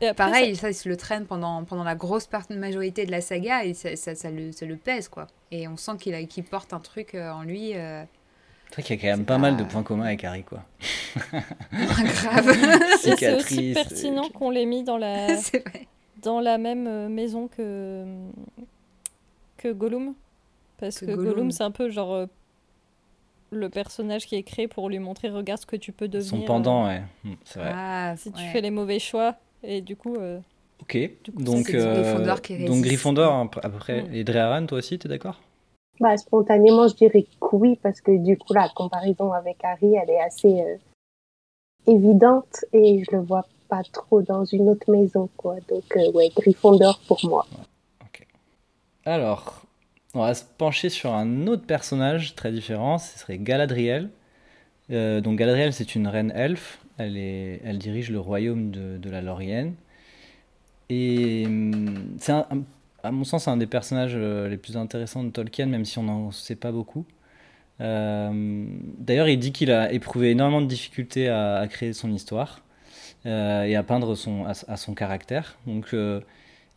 Et 0.00 0.08
après, 0.08 0.24
pareil, 0.30 0.56
ça, 0.56 0.68
il 0.70 0.74
se 0.74 0.88
le 0.88 0.96
traîne 0.96 1.24
pendant, 1.26 1.64
pendant 1.64 1.84
la 1.84 1.94
grosse 1.94 2.26
part- 2.26 2.44
majorité 2.50 3.06
de 3.06 3.10
la 3.10 3.20
saga 3.22 3.64
et 3.64 3.72
ça, 3.72 3.96
ça, 3.96 4.14
ça 4.14 4.30
le, 4.30 4.52
ça 4.52 4.66
le 4.66 4.76
pèse 4.76 5.08
quoi. 5.08 5.26
Et 5.50 5.66
on 5.68 5.76
sent 5.76 5.92
qu'il 6.00 6.14
a- 6.14 6.22
qu'il 6.24 6.44
porte 6.44 6.72
un 6.74 6.80
truc 6.80 7.14
euh, 7.14 7.30
en 7.30 7.42
lui 7.42 7.74
euh, 7.74 8.04
C'est 8.68 8.74
vrai 8.74 8.82
qu'il 8.82 8.96
y 8.96 8.98
a 8.98 9.02
quand 9.02 9.16
même 9.16 9.26
pas 9.26 9.38
mal 9.38 9.56
de 9.56 9.64
points 9.64 9.82
communs 9.82 10.06
avec 10.06 10.22
Harry 10.22 10.44
quoi. 10.44 10.64
grave. 11.72 12.52
ça, 12.98 13.16
c'est 13.16 13.34
aussi 13.34 13.72
pertinent 13.72 14.28
qu'on 14.28 14.50
l'ait 14.50 14.66
mis 14.66 14.84
dans 14.84 14.98
la, 14.98 15.36
c'est 15.36 15.66
vrai. 15.66 15.86
Dans 16.22 16.40
la 16.40 16.58
même 16.58 16.86
euh, 16.86 17.08
maison 17.08 17.48
que, 17.48 18.04
que 19.56 19.72
Gollum. 19.72 20.14
Parce 20.78 20.98
Que 21.00 21.06
que, 21.06 21.10
Gollum. 21.12 21.24
Gollum, 21.34 21.50
c'est 21.50 21.62
un 21.64 21.70
peu 21.70 21.88
genre 21.90 22.12
euh, 22.14 22.26
le 23.50 23.68
personnage 23.68 24.26
qui 24.26 24.36
est 24.36 24.42
créé 24.42 24.68
pour 24.68 24.88
lui 24.88 24.98
montrer 24.98 25.28
regarde 25.30 25.60
ce 25.60 25.66
que 25.66 25.76
tu 25.76 25.92
peux 25.92 26.08
devenir. 26.08 26.28
Son 26.30 26.42
euh, 26.42 26.46
pendant, 26.46 26.86
ouais, 26.86 27.02
Mm, 27.24 27.32
c'est 27.44 27.58
vrai. 27.60 27.70
Ah, 27.74 28.14
si 28.16 28.32
tu 28.32 28.38
ouais. 28.42 28.48
fais 28.50 28.60
les 28.60 28.70
mauvais 28.70 28.98
choix. 28.98 29.36
Et 29.62 29.80
du 29.80 29.96
coup, 29.96 30.16
euh, 30.16 30.38
Ok, 30.82 30.98
coup, 31.24 31.42
donc, 31.42 31.66
du 31.70 31.76
euh, 31.76 32.02
Gryffondor 32.02 32.42
qui 32.42 32.64
donc. 32.64 32.82
Gryffondor 32.82 33.32
hein, 33.32 33.50
à 33.62 33.68
peu 33.70 33.78
près. 33.78 34.02
Mm. 34.02 34.14
Et 34.14 34.24
Dreharan, 34.24 34.66
toi 34.66 34.78
aussi, 34.78 34.98
t'es 34.98 35.08
d'accord? 35.08 35.40
Bah, 35.98 36.14
spontanément, 36.18 36.86
je 36.88 36.94
dirais 36.94 37.22
que 37.22 37.56
oui, 37.56 37.78
parce 37.82 38.02
que 38.02 38.16
du 38.22 38.36
coup, 38.36 38.52
la 38.52 38.68
comparaison 38.68 39.32
avec 39.32 39.56
Harry, 39.64 39.94
elle 39.94 40.10
est 40.10 40.20
assez 40.20 40.60
euh, 40.60 40.76
évidente 41.86 42.66
et 42.74 43.02
je 43.04 43.16
le 43.16 43.22
vois 43.22 43.46
pas 43.68 43.82
trop 43.92 44.22
dans 44.22 44.44
une 44.44 44.68
autre 44.68 44.90
maison, 44.90 45.28
quoi. 45.36 45.56
Donc, 45.68 45.84
euh, 45.96 46.10
ouais, 46.12 46.30
Gryffondor 46.34 47.00
pour 47.06 47.24
moi. 47.24 47.46
Alors, 49.04 49.62
on 50.14 50.20
va 50.20 50.34
se 50.34 50.44
pencher 50.58 50.88
sur 50.88 51.14
un 51.14 51.46
autre 51.46 51.64
personnage 51.64 52.34
très 52.34 52.50
différent, 52.50 52.98
ce 52.98 53.18
serait 53.18 53.38
Galadriel. 53.38 54.10
Euh, 54.90 55.20
donc 55.20 55.38
Galadriel, 55.38 55.72
c'est 55.72 55.94
une 55.94 56.08
reine 56.08 56.32
elfe, 56.34 56.80
elle, 56.98 57.16
est, 57.16 57.60
elle 57.64 57.78
dirige 57.78 58.10
le 58.10 58.18
royaume 58.18 58.70
de, 58.70 59.10
la 59.10 59.20
Lorienne. 59.22 59.74
Et 60.88 61.44
hum, 61.46 62.16
c'est 62.18 62.32
à 63.02 63.10
mon 63.12 63.24
sens 63.24 63.48
un 63.48 63.56
des 63.56 63.66
personnages 63.66 64.14
euh, 64.16 64.48
les 64.48 64.56
plus 64.56 64.76
intéressants 64.76 65.22
de 65.24 65.30
Tolkien, 65.30 65.66
même 65.66 65.84
si 65.84 65.98
on 65.98 66.04
n'en 66.04 66.30
sait 66.30 66.56
pas 66.56 66.72
beaucoup. 66.72 67.04
Euh, 67.80 68.66
D'ailleurs, 68.98 69.28
il 69.28 69.38
dit 69.38 69.52
qu'il 69.52 69.70
a 69.70 69.92
éprouvé 69.92 70.30
énormément 70.30 70.62
de 70.62 70.66
difficultés 70.66 71.28
à, 71.28 71.66
créer 71.68 71.92
son 71.92 72.10
histoire 72.12 72.62
et 73.66 73.76
à 73.76 73.82
peindre 73.82 74.14
son, 74.16 74.44
à, 74.46 74.76
son 74.76 74.94
caractère. 74.94 75.56
Donc, 75.66 75.94
euh, 75.94 76.20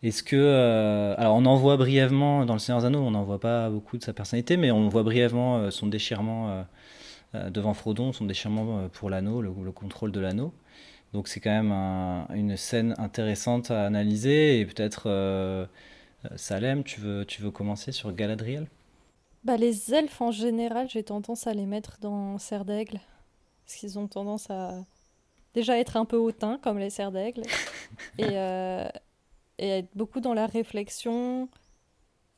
est-ce 0.04 0.24
que. 0.24 0.36
euh, 0.38 1.16
alors, 1.18 1.36
on 1.38 1.46
en 1.46 1.56
voit 1.58 1.78
brièvement 1.78 2.46
dans 2.46 2.54
Le 2.54 2.60
Seigneur 2.60 2.82
des 2.82 2.88
Anneaux, 2.88 3.02
on 3.02 3.12
n'en 3.12 3.24
voit 3.24 3.40
pas 3.40 3.70
beaucoup 3.70 3.98
de 3.98 4.04
sa 4.04 4.14
personnalité, 4.14 4.58
mais 4.58 4.72
on 4.72 4.90
voit 4.90 5.04
brièvement 5.04 5.58
euh, 5.58 5.72
son 5.72 5.88
déchirement 5.88 6.50
euh, 6.52 6.64
euh, 7.36 7.50
devant 7.50 7.74
Frodon, 7.74 8.14
son 8.14 8.26
déchirement 8.26 8.80
euh, 8.80 8.88
pour 8.90 9.10
l'anneau, 9.10 9.42
le, 9.42 9.52
le 9.64 9.72
contrôle 9.72 10.12
de 10.12 10.20
l'anneau. 10.20 10.54
Donc, 11.14 11.28
c'est 11.30 11.40
quand 11.42 11.52
même 11.52 11.72
un- 11.72 12.28
une 12.36 12.58
scène 12.58 12.96
intéressante 13.00 13.72
à 13.72 13.86
analyser. 13.86 14.60
Et 14.60 14.66
peut-être, 14.66 15.04
euh, 15.08 15.66
euh, 16.26 16.30
Salem, 16.38 16.84
tu 16.84 17.02
veux, 17.02 17.26
tu 17.26 17.42
veux 17.44 17.52
commencer 17.52 17.92
sur 17.94 18.14
Galadriel? 18.14 18.68
Bah, 19.44 19.58
les 19.58 19.94
elfes 19.94 20.22
en 20.22 20.32
général, 20.32 20.90
j'ai 20.90 21.04
tendance 21.04 21.48
à 21.48 21.54
les 21.54 21.66
mettre 21.66 21.98
dans 22.00 22.38
Serre 22.38 22.66
d'Aigle. 22.66 23.00
Parce 23.66 23.78
qu'ils 23.78 24.00
ont 24.00 24.08
tendance 24.08 24.50
à, 24.52 24.86
déjà 25.54 25.78
être 25.78 25.98
un 25.98 26.06
peu 26.06 26.18
hautain 26.18 26.60
comme 26.62 26.80
les 26.80 26.90
cerfs 26.90 27.12
d'aigle 27.12 27.42
et, 28.18 28.26
euh, 28.32 28.88
et 29.58 29.70
être 29.70 29.90
beaucoup 29.96 30.20
dans 30.20 30.34
la 30.34 30.48
réflexion. 30.48 31.50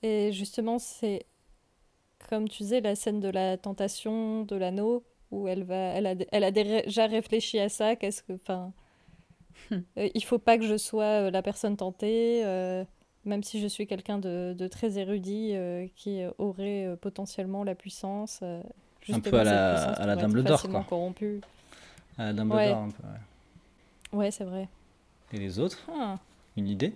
Et 0.03 0.31
justement, 0.31 0.79
c'est 0.79 1.25
comme 2.29 2.47
tu 2.47 2.63
disais, 2.63 2.81
la 2.81 2.95
scène 2.95 3.19
de 3.19 3.29
la 3.29 3.57
tentation 3.57 4.43
de 4.43 4.55
l'anneau 4.55 5.03
où 5.31 5.47
elle 5.47 5.63
va, 5.63 5.75
elle 5.75 6.07
a, 6.07 6.15
elle 6.31 6.43
a 6.43 6.51
déjà 6.51 7.05
réfléchi 7.07 7.59
à 7.59 7.69
ça. 7.69 7.95
Qu'est-ce 7.95 8.21
que, 8.21 8.33
enfin, 8.33 8.73
euh, 9.71 10.09
il 10.13 10.23
faut 10.23 10.39
pas 10.39 10.57
que 10.57 10.65
je 10.65 10.77
sois 10.77 11.03
euh, 11.03 11.31
la 11.31 11.41
personne 11.41 11.77
tentée, 11.77 12.43
euh, 12.45 12.83
même 13.25 13.43
si 13.43 13.59
je 13.59 13.67
suis 13.67 13.87
quelqu'un 13.87 14.17
de, 14.17 14.53
de, 14.57 14.67
très 14.67 14.97
érudit 14.97 15.55
qui 15.95 16.21
aurait 16.37 16.95
potentiellement 16.99 17.63
la 17.63 17.75
puissance. 17.75 18.41
un 18.41 19.19
peu 19.19 19.39
à 19.39 19.43
la, 19.43 19.91
à 19.91 20.05
la 20.05 20.15
Dumbledore, 20.15 20.63
quoi. 20.69 20.85
corrompu. 20.87 21.41
À 22.17 22.25
la 22.25 22.33
Dumbledore, 22.33 22.59
ouais. 22.59 22.71
un 22.71 22.89
peu. 22.89 23.03
Ouais, 24.13 24.25
ouais 24.25 24.31
c'est 24.31 24.43
vrai. 24.43 24.67
Et 25.33 25.37
les 25.37 25.59
autres 25.59 25.79
ah. 25.93 26.17
Une 26.57 26.67
idée 26.67 26.93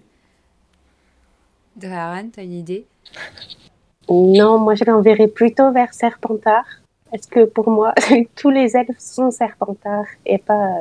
Draran, 1.76 2.30
t'as 2.32 2.44
une 2.44 2.54
idée 2.54 2.86
Non, 4.10 4.60
moi 4.60 4.76
je 4.76 4.84
l'enverrais 4.84 5.28
plutôt 5.28 5.72
vers 5.72 5.94
Serpentard. 5.94 6.66
Parce 7.12 7.28
que 7.28 7.46
pour 7.46 7.70
moi, 7.70 7.94
tous 8.36 8.50
les 8.50 8.76
elfes 8.76 9.00
sont 9.00 9.32
Serpentards 9.32 10.06
et 10.26 10.38
pas, 10.38 10.74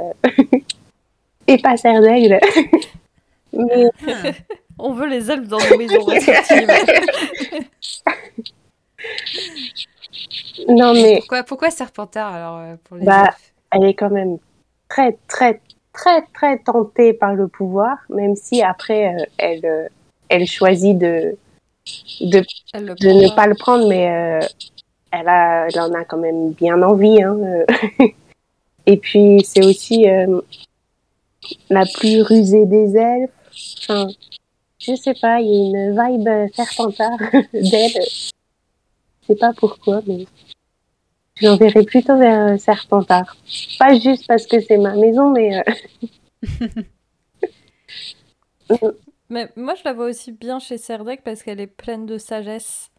et 1.47 1.59
pas 1.59 1.76
serre 1.76 2.01
d'aigle. 2.01 2.41
Mais... 3.53 3.91
On 4.78 4.93
veut 4.93 5.07
les 5.07 5.30
elfes 5.30 5.47
dans 5.47 5.59
nos 5.59 5.78
maisons 5.78 6.05
respectives. 6.05 6.68
non, 10.68 10.93
mais. 10.93 11.18
Pourquoi, 11.18 11.45
pourquoi 11.45 11.70
Serpentard 11.70 12.35
alors 12.35 12.59
euh, 12.59 12.74
pour 12.82 12.97
les 12.97 13.05
bah, 13.05 13.26
elfes 13.26 13.54
Elle 13.75 13.85
est 13.85 13.95
quand 13.95 14.11
même 14.11 14.39
très, 14.89 15.16
très, 15.29 15.61
très, 15.93 16.22
très 16.33 16.59
tentée 16.59 17.12
par 17.12 17.35
le 17.35 17.49
pouvoir, 17.49 17.99
même 18.09 18.37
si 18.37 18.62
après, 18.62 19.14
euh, 19.14 19.25
elle, 19.39 19.64
euh, 19.64 19.89
elle 20.29 20.47
choisit 20.47 20.97
de, 20.97 21.37
de, 22.20 22.41
de 22.75 23.09
ne 23.09 23.35
pas 23.35 23.47
le 23.47 23.55
prendre, 23.55 23.89
mais 23.89 24.09
euh, 24.09 24.47
elle, 25.11 25.29
a, 25.29 25.66
elle 25.68 25.81
en 25.81 25.93
a 25.93 26.05
quand 26.05 26.18
même 26.18 26.53
bien 26.53 26.81
envie. 26.83 27.22
Hein, 27.22 27.37
Et 28.87 28.99
puis, 28.99 29.43
c'est 29.45 29.64
aussi 29.64 30.07
la 31.70 31.85
plus 31.87 32.20
rusée 32.20 32.66
des 32.66 32.97
elfes. 32.97 33.31
Enfin, 33.81 34.09
je 34.79 34.95
sais 34.95 35.14
pas, 35.14 35.41
il 35.41 35.47
y 35.47 35.77
a 35.77 35.87
une 35.87 36.18
vibe 36.18 36.53
serpentard 36.55 37.18
d'elle. 37.53 38.03
Je 39.22 39.27
sais 39.27 39.37
pas 39.37 39.53
pourquoi, 39.57 40.03
mais 40.07 40.27
je 41.37 41.47
l'enverrai 41.47 41.85
plutôt 41.85 42.18
vers 42.18 42.59
Serpentard. 42.61 43.37
Pas 43.78 43.99
juste 43.99 44.26
parce 44.26 44.47
que 44.47 44.61
c'est 44.61 44.78
ma 44.78 44.97
maison, 44.97 45.30
mais. 45.30 45.62
mais 49.30 49.49
moi, 49.57 49.74
je 49.74 49.82
la 49.85 49.93
vois 49.93 50.07
aussi 50.07 50.32
bien 50.32 50.59
chez 50.59 50.78
Serdec 50.78 51.22
parce 51.24 51.43
qu'elle 51.43 51.61
est 51.61 51.66
pleine 51.66 52.07
de 52.07 52.16
sagesse. 52.18 52.91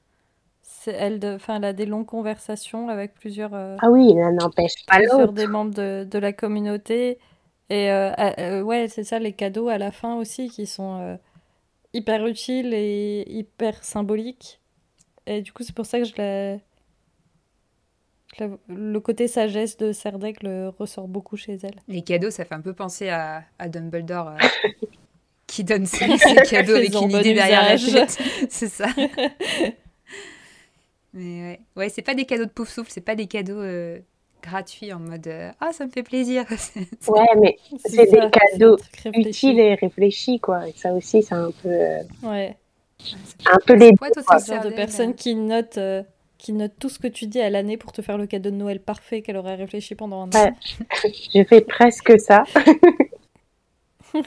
Elle, 0.87 1.19
de, 1.19 1.39
elle 1.47 1.65
a 1.65 1.73
des 1.73 1.87
longues 1.87 2.05
conversations 2.05 2.89
avec 2.89 3.15
plusieurs. 3.15 3.55
Euh, 3.55 3.75
ah 3.81 3.89
oui, 3.89 4.13
elle 4.15 4.35
n'empêche 4.35 4.85
pas 4.85 4.99
l'autre. 4.99 5.33
des 5.33 5.47
membres 5.47 5.73
de, 5.73 6.07
de, 6.09 6.19
la 6.19 6.31
communauté. 6.31 7.17
Et 7.69 7.91
euh, 7.91 8.11
euh, 8.39 8.61
ouais, 8.61 8.87
c'est 8.87 9.03
ça, 9.03 9.19
les 9.19 9.33
cadeaux 9.33 9.69
à 9.69 9.77
la 9.77 9.91
fin 9.91 10.15
aussi 10.17 10.49
qui 10.49 10.67
sont 10.67 10.99
euh, 11.01 11.17
hyper 11.93 12.27
utiles 12.27 12.73
et 12.73 13.23
hyper 13.27 13.83
symboliques. 13.83 14.61
Et 15.25 15.41
du 15.41 15.51
coup, 15.51 15.63
c'est 15.63 15.75
pour 15.75 15.87
ça 15.87 15.99
que 15.99 16.05
je 16.05 16.13
la... 16.17 16.57
Le 18.67 18.99
côté 18.99 19.27
sagesse 19.27 19.77
de 19.77 19.91
Serdec 19.91 20.43
le 20.43 20.69
ressort 20.69 21.07
beaucoup 21.07 21.37
chez 21.37 21.57
elle. 21.63 21.75
Les 21.87 22.01
cadeaux, 22.01 22.31
ça 22.31 22.45
fait 22.45 22.55
un 22.55 22.61
peu 22.61 22.73
penser 22.73 23.09
à, 23.09 23.43
à 23.59 23.69
Dumbledore 23.69 24.33
qui 25.47 25.63
donne 25.63 25.85
ses, 25.85 26.17
ses 26.17 26.35
cadeaux 26.49 26.75
avec 26.75 26.93
une 26.93 27.11
idée 27.11 27.33
derrière 27.33 27.63
la 27.63 27.77
tête. 27.77 28.19
c'est 28.49 28.67
ça. 28.67 28.87
Mais 31.13 31.41
ouais, 31.41 31.59
ouais 31.77 31.89
c'est 31.89 32.01
pas 32.01 32.13
des 32.13 32.25
cadeaux 32.25 32.45
de 32.45 32.51
pouf 32.51 32.69
souffle, 32.69 32.91
c'est 32.91 33.01
pas 33.01 33.15
des 33.15 33.27
cadeaux 33.27 33.63
gratuit 34.43 34.93
en 34.93 34.99
mode 34.99 35.29
ah 35.59 35.71
ça 35.71 35.85
me 35.85 35.91
fait 35.91 36.03
plaisir. 36.03 36.45
Ouais 37.07 37.25
mais 37.39 37.57
c'est 37.85 38.11
des 38.11 38.29
cadeaux 38.29 38.77
utiles 39.13 39.59
et 39.59 39.75
réfléchis 39.75 40.39
quoi. 40.39 40.67
Et 40.67 40.73
ça 40.75 40.93
aussi 40.93 41.23
c'est 41.23 41.35
un 41.35 41.51
peu 41.63 41.69
euh, 41.69 41.99
ouais. 42.23 42.57
un 43.45 43.57
peu 43.65 43.73
les 43.73 43.95
quoi, 43.95 44.09
toi, 44.11 44.59
de 44.59 44.75
personnes 44.75 45.15
qui 45.15 45.35
notent 45.35 45.77
euh, 45.77 46.03
qui 46.37 46.53
note 46.53 46.73
tout 46.79 46.89
ce 46.89 46.99
que 46.99 47.07
tu 47.07 47.27
dis 47.27 47.39
à 47.39 47.49
l'année 47.49 47.77
pour 47.77 47.91
te 47.91 48.01
faire 48.01 48.17
le 48.17 48.27
cadeau 48.27 48.51
de 48.51 48.55
Noël 48.55 48.79
parfait 48.81 49.21
qu'elle 49.21 49.37
aurait 49.37 49.55
réfléchi 49.55 49.95
pendant 49.95 50.21
un 50.21 50.29
an 50.29 50.43
ouais. 50.43 50.53
je 51.33 51.43
fais 51.43 51.61
presque 51.61 52.19
ça 52.19 52.43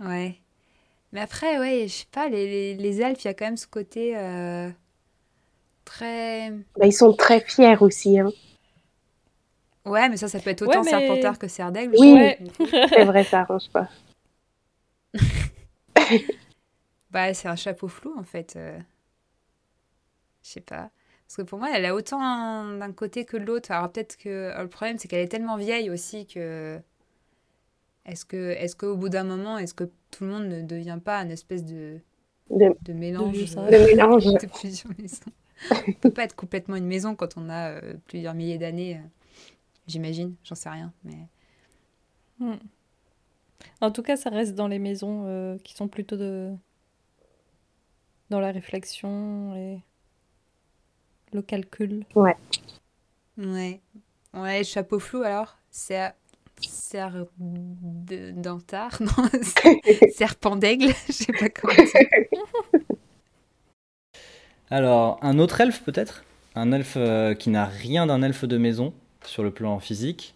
ouais 0.00 0.36
mais 1.12 1.20
après 1.20 1.58
ouais 1.58 1.86
je 1.88 1.92
sais 1.92 2.06
pas 2.10 2.28
les, 2.28 2.46
les, 2.46 2.74
les 2.74 3.00
elfes 3.00 3.24
il 3.24 3.28
y 3.28 3.30
a 3.30 3.34
quand 3.34 3.46
même 3.46 3.56
ce 3.56 3.66
côté 3.66 4.16
euh, 4.16 4.68
très 5.84 6.50
bah, 6.76 6.86
ils 6.86 6.92
sont 6.92 7.12
très 7.12 7.40
fiers 7.40 7.76
aussi 7.80 8.18
hein 8.18 8.30
Ouais, 9.84 10.08
mais 10.08 10.16
ça, 10.16 10.28
ça 10.28 10.40
peut 10.40 10.50
être 10.50 10.62
autant 10.62 10.82
ouais, 10.82 10.84
mais... 10.84 10.90
Serpentard 10.90 11.38
que 11.38 11.46
Serdaigle. 11.48 11.94
Oui, 11.98 12.14
ouais. 12.14 12.38
c'est 12.88 13.04
vrai, 13.04 13.22
ça 13.24 13.40
arrange 13.40 13.68
pas. 13.68 13.88
bah, 17.10 17.34
c'est 17.34 17.48
un 17.48 17.56
chapeau 17.56 17.88
flou, 17.88 18.14
en 18.18 18.24
fait. 18.24 18.54
Euh... 18.56 18.78
Je 20.44 20.50
sais 20.50 20.60
pas. 20.60 20.90
Parce 21.26 21.38
que 21.38 21.42
pour 21.42 21.58
moi, 21.58 21.70
elle 21.74 21.84
a 21.86 21.96
autant 21.96 22.64
d'un 22.78 22.92
côté 22.92 23.24
que 23.24 23.36
de 23.36 23.44
l'autre. 23.44 23.72
Alors 23.72 23.90
peut-être 23.90 24.16
que 24.16 24.52
le 24.56 24.68
problème, 24.68 24.98
c'est 24.98 25.08
qu'elle 25.08 25.24
est 25.24 25.28
tellement 25.28 25.56
vieille 25.56 25.90
aussi 25.90 26.26
que... 26.26 26.78
Est-ce 28.06 28.24
que, 28.24 28.50
est-ce 28.50 28.76
qu'au 28.76 28.96
bout 28.96 29.08
d'un 29.08 29.24
moment, 29.24 29.58
est-ce 29.58 29.74
que 29.74 29.90
tout 30.12 30.24
le 30.24 30.30
monde 30.30 30.44
ne 30.44 30.62
devient 30.62 31.00
pas 31.02 31.18
une 31.22 31.32
espèce 31.32 31.64
de, 31.64 31.98
de, 32.50 32.76
de 32.82 32.92
mélange 32.92 33.32
de, 33.32 33.56
de 33.56 33.86
mélange 33.86 34.26
de 34.26 34.46
plusieurs 34.46 34.92
maisons? 34.98 35.32
On 35.88 35.92
peut 35.94 36.10
pas 36.10 36.24
être 36.24 36.36
complètement 36.36 36.76
une 36.76 36.86
maison 36.86 37.16
quand 37.16 37.36
on 37.36 37.48
a 37.48 37.70
euh, 37.70 37.94
plusieurs 38.06 38.34
milliers 38.34 38.58
d'années. 38.58 38.96
Euh 38.96 39.08
j'imagine, 39.86 40.34
j'en 40.44 40.54
sais 40.54 40.70
rien. 40.70 40.92
Mais... 41.04 41.28
Hmm. 42.38 42.58
En 43.80 43.90
tout 43.90 44.02
cas, 44.02 44.16
ça 44.16 44.30
reste 44.30 44.54
dans 44.54 44.68
les 44.68 44.78
maisons 44.78 45.24
euh, 45.26 45.58
qui 45.58 45.74
sont 45.74 45.88
plutôt 45.88 46.16
de... 46.16 46.52
dans 48.30 48.40
la 48.40 48.50
réflexion 48.50 49.54
et 49.54 49.80
le 51.34 51.42
calcul. 51.42 52.04
Ouais. 52.14 52.36
Ouais. 53.36 53.80
Ouais, 54.32 54.64
chapeau 54.64 54.98
flou 54.98 55.22
alors 55.22 55.58
C'est 55.70 56.14
Serre 56.60 57.26
d'Antard 57.38 59.00
Non, 59.00 59.28
serpent 60.14 60.56
d'aigle 60.56 60.92
Je 61.06 61.12
sais 61.12 61.32
pas 61.32 61.48
comment. 61.48 61.74
Alors, 64.70 65.18
un 65.22 65.38
autre 65.38 65.60
elfe 65.60 65.82
peut-être? 65.82 66.24
Un 66.54 66.72
elfe 66.72 66.94
euh, 66.96 67.34
qui 67.34 67.50
n'a 67.50 67.66
rien 67.66 68.06
d'un 68.06 68.22
elfe 68.22 68.44
de 68.44 68.56
maison 68.56 68.94
sur 69.24 69.42
le 69.42 69.50
plan 69.50 69.78
physique. 69.78 70.34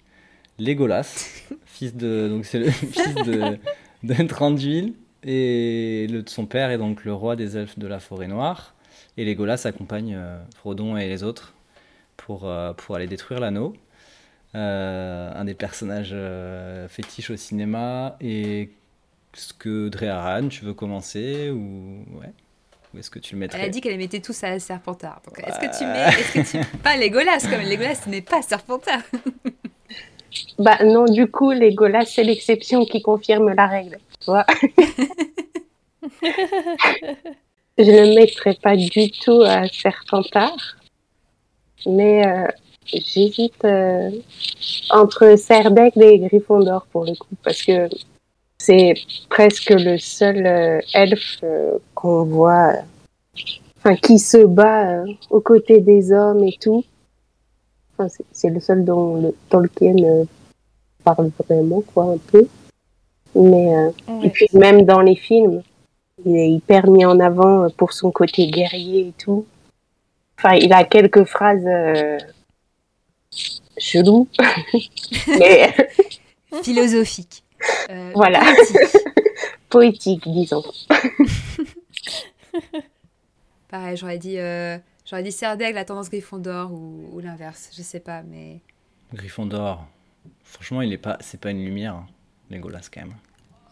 Legolas, 0.58 1.28
fils 1.64 1.94
de, 1.94 2.28
donc 2.28 2.44
c'est 2.44 2.58
le 2.58 2.70
fils 2.70 3.14
de, 3.14 3.58
de 4.02 4.14
et 5.24 6.06
le, 6.08 6.24
son 6.26 6.46
père 6.46 6.70
est 6.70 6.78
donc 6.78 7.04
le 7.04 7.12
roi 7.12 7.36
des 7.36 7.56
elfes 7.56 7.78
de 7.78 7.86
la 7.86 8.00
forêt 8.00 8.26
noire. 8.26 8.74
Et 9.18 9.24
Legolas 9.24 9.62
accompagne 9.64 10.14
euh, 10.16 10.38
Frodon 10.56 10.96
et 10.96 11.08
les 11.08 11.24
autres 11.24 11.52
pour, 12.16 12.48
euh, 12.48 12.72
pour 12.72 12.94
aller 12.94 13.08
détruire 13.08 13.40
l'anneau. 13.40 13.74
Euh, 14.54 15.32
un 15.34 15.44
des 15.44 15.54
personnages 15.54 16.14
fétiches 16.88 17.30
au 17.30 17.36
cinéma. 17.36 18.16
Et 18.20 18.70
ce 19.34 19.52
que 19.52 19.88
Dreharan, 19.88 20.48
tu 20.48 20.64
veux 20.64 20.72
commencer 20.72 21.50
ou 21.50 22.04
ouais 22.20 22.32
ou 22.94 22.98
est-ce 22.98 23.10
que 23.10 23.18
tu 23.18 23.34
le 23.34 23.40
mettrais 23.40 23.58
Elle 23.58 23.66
a 23.66 23.68
dit 23.68 23.82
qu'elle 23.82 23.98
mettait 23.98 24.20
tous 24.20 24.42
à 24.44 24.58
Serpentard. 24.58 25.20
Donc, 25.26 25.38
est-ce 25.40 25.58
que 25.58 25.76
tu 25.76 25.84
mets. 25.84 26.08
Est-ce 26.08 26.32
que 26.32 26.64
tu... 26.64 26.76
pas 26.82 26.96
Legolas, 26.96 27.40
comme 27.40 27.60
Legolas 27.60 28.06
n'est 28.06 28.22
pas 28.22 28.40
Serpentard. 28.40 29.02
bah 30.58 30.78
non, 30.84 31.04
du 31.04 31.26
coup, 31.26 31.50
Legolas, 31.50 32.06
c'est 32.06 32.22
l'exception 32.22 32.86
qui 32.86 33.02
confirme 33.02 33.52
la 33.52 33.66
règle. 33.66 33.98
Tu 34.20 34.30
vois 34.30 34.46
Je 37.78 37.84
ne 37.84 38.08
le 38.08 38.14
mettrais 38.14 38.54
pas 38.60 38.76
du 38.76 39.10
tout 39.10 39.42
à 39.42 39.68
Serpentard. 39.68 40.56
Mais 41.86 42.26
euh, 42.26 42.46
j'hésite 42.86 43.64
euh, 43.64 44.10
entre 44.90 45.36
Serdec 45.38 45.96
et 45.96 46.18
Gryffondor 46.18 46.86
pour 46.90 47.04
le 47.04 47.14
coup. 47.14 47.36
Parce 47.44 47.62
que 47.62 47.88
c'est 48.58 48.94
presque 49.30 49.70
le 49.70 49.96
seul 49.98 50.44
euh, 50.44 50.80
elfe 50.92 51.38
euh, 51.44 51.78
qu'on 51.94 52.24
voit, 52.24 52.72
enfin, 53.78 53.94
qui 53.94 54.18
se 54.18 54.38
bat 54.44 55.02
euh, 55.02 55.06
aux 55.30 55.40
côtés 55.40 55.80
des 55.80 56.10
hommes 56.12 56.42
et 56.42 56.56
tout. 56.60 56.84
Enfin, 57.96 58.12
c'est 58.32 58.50
le 58.50 58.58
seul 58.60 58.84
dont 58.84 59.22
le 59.22 59.34
Tolkien 59.50 59.94
euh, 60.02 60.24
parle 61.04 61.30
vraiment, 61.48 61.82
quoi, 61.82 62.14
un 62.14 62.18
peu. 62.32 62.46
Mais, 63.36 63.76
euh, 63.76 63.90
Ouais. 64.08 64.26
et 64.26 64.30
puis 64.30 64.48
même 64.52 64.82
dans 64.82 65.00
les 65.00 65.14
films, 65.14 65.62
il 66.24 66.36
est 66.36 66.50
hyper 66.50 66.88
mis 66.88 67.04
en 67.04 67.20
avant 67.20 67.70
pour 67.70 67.92
son 67.92 68.10
côté 68.10 68.48
guerrier 68.48 69.08
et 69.08 69.12
tout. 69.12 69.46
Enfin, 70.38 70.54
il 70.54 70.72
a 70.72 70.84
quelques 70.84 71.24
phrases 71.24 71.66
euh, 71.66 72.18
cheloues. 73.76 74.28
mais 75.38 75.74
philosophique. 76.62 77.42
Euh, 77.90 78.12
voilà. 78.14 78.42
Poétique. 79.68 80.22
disons. 80.28 80.62
Pareil, 83.68 83.96
j'aurais 83.96 84.18
dit, 84.18 84.38
euh, 84.38 84.78
j'aurais 85.04 85.22
dit 85.22 85.32
Serdaigle, 85.32 85.74
la 85.74 85.84
tendance 85.84 86.08
Gryffondor 86.08 86.72
ou, 86.72 87.10
ou 87.12 87.20
l'inverse, 87.20 87.70
je 87.76 87.82
sais 87.82 88.00
pas, 88.00 88.22
mais. 88.22 88.60
Griffondor. 89.12 89.86
Franchement, 90.42 90.82
il 90.82 90.92
est 90.92 90.98
pas, 90.98 91.18
c'est 91.20 91.40
pas 91.40 91.50
une 91.50 91.64
lumière, 91.64 91.94
hein, 91.94 92.06
Legolas 92.50 92.88
quand 92.92 93.02
même. 93.02 93.14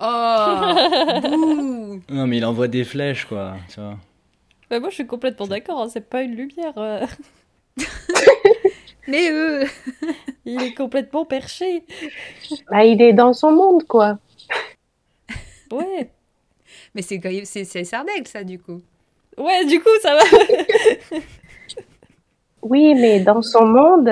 Oh 0.00 0.04
Non, 2.10 2.26
mais 2.26 2.36
il 2.38 2.44
envoie 2.44 2.68
des 2.68 2.84
flèches, 2.84 3.24
quoi. 3.24 3.54
Tu 3.72 3.80
vois. 3.80 3.96
Bah, 4.70 4.80
moi, 4.80 4.90
je 4.90 4.94
suis 4.96 5.06
complètement 5.06 5.46
d'accord. 5.46 5.80
hein, 5.82 5.88
C'est 5.88 6.08
pas 6.08 6.22
une 6.22 6.34
lumière. 6.34 6.74
euh. 6.76 7.06
Mais 9.08 9.30
eux 9.30 9.64
Il 10.44 10.62
est 10.62 10.74
complètement 10.74 11.24
perché. 11.24 11.84
Bah, 12.70 12.84
il 12.84 13.00
est 13.02 13.12
dans 13.12 13.32
son 13.32 13.52
monde, 13.52 13.84
quoi. 13.84 14.18
Ouais. 15.70 16.10
Mais 16.94 17.02
c'est 17.02 17.18
Gry- 17.18 17.44
c'est 17.46 17.64
c'est 17.64 17.84
Serdaigle, 17.84 18.26
ça, 18.28 18.44
du 18.44 18.58
coup. 18.58 18.80
Ouais, 19.38 19.64
du 19.66 19.80
coup, 19.80 19.88
ça 20.02 20.14
va. 20.14 20.22
Oui, 22.62 22.94
mais 22.94 23.20
dans 23.20 23.42
son 23.42 23.66
monde, 23.66 24.08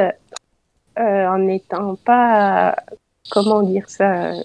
euh, 0.99 1.27
en 1.29 1.39
n'étant 1.39 1.97
pas, 1.97 2.77
comment 3.31 3.63
dire 3.63 3.89
ça, 3.89 4.33
euh, 4.33 4.43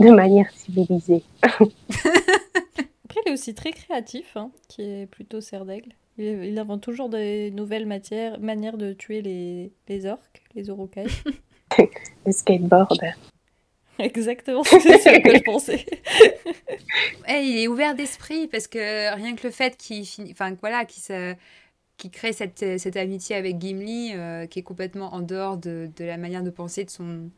de 0.00 0.10
manière 0.10 0.50
civilisée. 0.52 1.22
Après, 1.42 3.20
il 3.26 3.28
est 3.28 3.32
aussi 3.32 3.54
très 3.54 3.72
créatif, 3.72 4.36
hein, 4.36 4.50
qui 4.68 4.82
est 4.82 5.06
plutôt 5.06 5.40
serre 5.40 5.64
d'aigle. 5.64 5.92
Il, 6.18 6.44
il 6.44 6.58
invente 6.58 6.82
toujours 6.82 7.08
des 7.08 7.50
nouvelles 7.50 7.86
matières, 7.86 8.38
manières 8.40 8.76
de 8.76 8.92
tuer 8.92 9.22
les, 9.22 9.72
les 9.88 10.06
orques, 10.06 10.42
les 10.54 10.70
orokai. 10.70 11.04
Le 12.26 12.32
skateboard. 12.32 12.98
Exactement, 13.98 14.62
c'est 14.64 14.78
ce 14.80 15.20
que 15.20 15.36
je 15.36 15.42
pensais. 15.42 15.84
Eh, 17.28 17.40
il 17.42 17.58
est 17.58 17.68
ouvert 17.68 17.94
d'esprit 17.94 18.46
parce 18.48 18.66
que 18.66 19.14
rien 19.14 19.34
que 19.36 19.46
le 19.46 19.52
fait 19.52 19.76
qu'il 19.76 20.04
finit, 20.06 20.30
enfin 20.32 20.54
voilà, 20.60 20.84
qu'il 20.84 21.02
se- 21.02 21.34
qu'il 21.96 22.10
crée 22.10 22.32
cette, 22.32 22.78
cette 22.78 22.96
amitié 22.96 23.36
avec 23.36 23.58
Gimli, 23.60 24.12
euh, 24.14 24.46
qui 24.46 24.60
est 24.60 24.62
complètement 24.62 25.12
en 25.14 25.20
dehors 25.20 25.56
de, 25.56 25.90
de 25.96 26.04
la 26.04 26.16
manière 26.16 26.42
de 26.44 26.50
penser 26.50 26.84
de 26.84 26.90
son, 26.90 27.28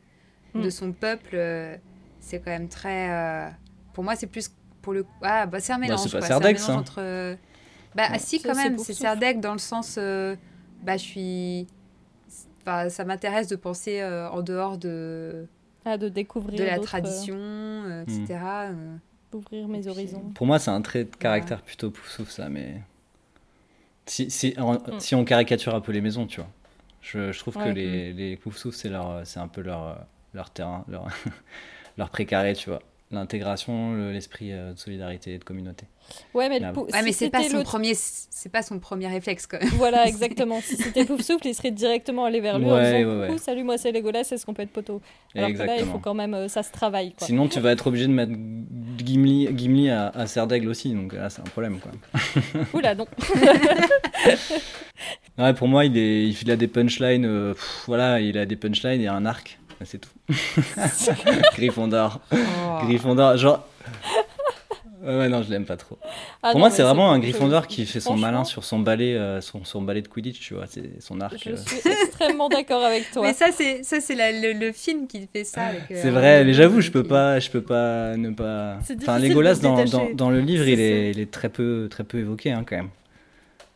de 0.55 0.67
Mm. 0.67 0.71
son 0.71 0.93
peuple, 0.93 1.31
euh, 1.35 1.77
c'est 2.21 2.39
quand 2.41 2.51
même 2.51 2.69
très. 2.69 3.11
euh, 3.11 3.49
pour 3.93 4.05
moi, 4.05 4.17
c'est 4.17 4.27
plus 4.27 4.51
pour 4.83 4.93
le. 4.93 5.05
Ah, 5.23 5.47
bah 5.47 5.61
c'est 5.61 5.73
un 5.73 5.79
mélange. 5.79 6.01
c'est 6.01 6.11
pas 6.13 6.21
c'est 6.21 6.33
un 6.33 6.41
Serdaigle, 6.41 6.59
mélange 6.61 6.67
ça. 6.75 6.77
entre. 6.79 6.95
euh, 7.01 7.37
Bah 7.95 8.09
Ouais. 8.13 8.19
si, 8.19 8.41
quand 8.43 8.55
même, 8.55 8.79
c'est. 8.79 8.93
Serdaigle 8.95 9.41
dans 9.41 9.53
le 9.53 9.59
sens. 9.59 9.97
euh, 9.99 10.37
bah 10.83 10.97
je 10.97 11.03
suis. 11.03 11.67
Enfin, 12.63 12.89
ça 12.91 13.05
m'intéresse 13.05 13.49
de 13.49 13.57
penser 13.57 14.01
euh, 14.01 14.29
en 14.31 14.43
dehors 14.43 14.77
de, 14.79 15.47
Ah, 15.85 15.97
de 15.97 16.09
découvrir 16.09 16.59
de 16.59 16.65
la 16.65 16.79
tradition, 16.79 17.37
euh, 17.39 18.03
etc. 18.03 18.27
euh. 18.31 18.73
euh, 18.73 18.97
d'ouvrir 19.33 19.67
mes 19.69 19.87
horizons. 19.89 20.31
Pour 20.35 20.47
moi, 20.47 20.59
c'est 20.59 20.71
un 20.71 20.83
trait 20.83 21.05
de 21.05 21.17
caractère 21.17 21.63
plutôt 21.63 21.91
poufsouf, 21.91 22.29
ça, 22.31 22.49
mais. 22.49 22.83
Si, 24.07 24.31
si, 24.31 24.55
en- 24.59 24.75
Mm. 24.75 24.99
si 25.01 25.15
on 25.15 25.25
caricature 25.25 25.75
un 25.75 25.81
peu 25.81 25.93
les 25.93 26.01
maisons, 26.01 26.27
tu 26.27 26.41
vois. 26.41 26.51
Je, 27.01 27.33
je 27.33 27.39
trouve 27.39 27.55
que 27.55 27.61
Ouais. 27.61 27.73
les, 27.73 28.13
les 28.13 28.37
poufsoufs, 28.37 28.75
c'est 28.75 28.89
leur, 28.91 29.23
c'est 29.25 29.41
un 29.41 29.49
peu 29.49 29.63
leur, 29.63 29.87
euh, 29.87 29.95
leur 30.35 30.51
terrain, 30.51 30.85
leur, 30.89 31.07
leur 32.01 32.11
précaré, 32.11 32.55
tu 32.55 32.69
vois. 32.71 32.81
L'intégration, 33.13 33.93
le- 33.95 34.13
l'esprit 34.13 34.53
euh, 34.53 34.73
de 34.73 34.79
solidarité 34.79 35.35
et 35.35 35.39
de 35.39 35.43
communauté. 35.45 35.85
Ouais, 36.33 36.49
mais, 36.49 36.61
le 36.61 36.73
pou- 36.73 36.83
Ouais, 36.85 36.99
si 36.99 37.05
mais 37.05 37.13
c'est 37.13 37.29
pas 37.31 37.43
son 37.43 37.63
premier, 37.65 37.93
c'est 37.95 38.49
pas 38.51 38.63
son 38.63 38.79
premier 38.79 39.09
réflexe 39.09 39.49
quand 39.49 39.59
même. 39.63 39.69
Voilà, 39.75 40.07
exactement. 40.09 40.61
si 40.61 40.77
c'était 40.77 41.05
Pouf 41.05 41.21
Souffle, 41.21 41.49
il 41.49 41.55
serait 41.55 41.73
directement 41.73 42.25
allé 42.25 42.41
vers 42.41 42.59
lui 42.61 42.67
en 42.67 42.79
disant 42.79 42.93
ouais, 42.93 43.03
Coucou, 43.03 43.33
ouais. 43.33 43.39
salut, 43.39 43.65
moi 43.65 43.79
c'est 43.79 43.91
Legolas, 43.91 44.21
est-ce 44.31 44.47
qu'on 44.47 44.55
peut 44.55 44.63
être 44.63 44.71
poteau 44.71 45.03
Alors 45.35 45.49
que 45.51 45.55
là, 45.55 45.65
il 45.65 45.67
faut 45.67 45.73
Exactement. 45.73 45.99
quand 45.99 46.15
même. 46.15 46.35
euh, 46.35 46.47
ça 46.49 46.63
se 46.63 46.71
travaille, 46.71 47.13
quoi. 47.15 47.27
Sinon, 47.27 47.49
tu 47.49 47.59
vas 47.59 47.73
être 47.73 47.89
obligé 47.89 48.07
de 48.07 48.13
mettre 48.13 48.33
Gimli, 49.05 49.49
Gimli 49.57 49.91
à, 49.91 50.09
à 50.11 50.27
Serdaigle 50.29 50.69
aussi, 50.69 50.93
donc 50.95 51.13
là, 51.13 51.31
c'est 51.31 51.41
un 51.41 51.45
problème, 51.45 51.81
quoi. 51.81 51.91
Oula, 52.75 52.95
non. 52.95 53.07
Ouais, 55.39 55.55
pour 55.55 55.69
moi, 55.69 55.85
il, 55.85 55.97
est, 55.97 56.29
il 56.29 56.51
a 56.51 56.57
des 56.57 56.69
punchlines, 56.69 57.25
euh, 57.25 57.55
pff, 57.55 57.85
voilà, 57.87 58.21
il 58.21 58.37
a 58.37 58.45
des 58.47 58.57
punchlines 58.57 59.01
et 59.01 59.09
un 59.09 59.25
arc, 59.25 59.59
c'est 59.85 59.99
tout. 59.99 60.11
Gryffondor. 61.55 62.21
Oh. 62.33 62.37
Gryffondor, 62.85 63.37
genre. 63.37 63.67
Ouais, 65.03 65.17
ouais, 65.17 65.29
non, 65.31 65.43
je 65.43 65.51
l'aime 65.51 65.65
pas 65.65 65.79
trop. 65.79 65.99
Ah 66.43 66.51
Pour 66.51 66.55
non, 66.55 66.59
moi, 66.67 66.71
c'est 66.71 66.83
vraiment 66.83 67.11
un 67.11 67.19
Gryffondor 67.19 67.67
qui 67.67 67.87
fait 67.87 68.01
son 68.01 68.19
malin 68.19 68.45
sur 68.45 68.65
son 68.65 68.81
balai, 68.81 69.15
euh, 69.17 69.41
son, 69.41 69.65
son 69.65 69.81
balai 69.81 70.03
de 70.03 70.09
Quidditch, 70.09 70.39
tu 70.41 70.53
vois, 70.53 70.67
c'est 70.67 71.01
son 71.01 71.23
arc. 71.23 71.39
Je 71.43 71.53
euh. 71.53 71.57
suis 71.57 71.79
extrêmement 71.91 72.51
d'accord 72.51 72.85
avec 72.85 73.11
toi. 73.11 73.23
Mais 73.23 73.33
ça, 73.33 73.47
c'est 73.51 73.83
ça, 73.83 73.99
c'est 74.01 74.15
le, 74.15 74.53
le 74.59 74.73
film 74.73 75.07
qui 75.07 75.27
fait 75.33 75.45
ça. 75.45 75.63
avec, 75.63 75.91
euh, 75.91 75.99
C'est 76.03 76.11
vrai, 76.11 76.45
mais 76.45 76.53
j'avoue, 76.53 76.83
je 76.83 76.91
peux 76.91 77.03
qui- 77.03 77.09
pas, 77.09 77.41
je 77.41 77.49
peux 77.51 77.63
pas 77.63 78.15
ne 78.19 78.29
pas. 78.31 78.77
C'est 78.85 79.01
Enfin, 79.01 79.19
Legolas 79.19 79.55
dans, 79.57 79.83
dans, 79.87 80.11
dans 80.13 80.29
le 80.31 80.41
livre, 80.41 80.65
C'est 80.65 80.73
il 80.73 80.81
est, 80.81 81.11
il 81.13 81.21
est 81.21 81.31
très 81.31 81.49
peu, 81.49 81.89
très 81.91 82.05
peu 82.05 82.19
évoqué 82.19 82.53
hein, 82.53 82.63
quand 82.69 82.77
même. 82.77 82.91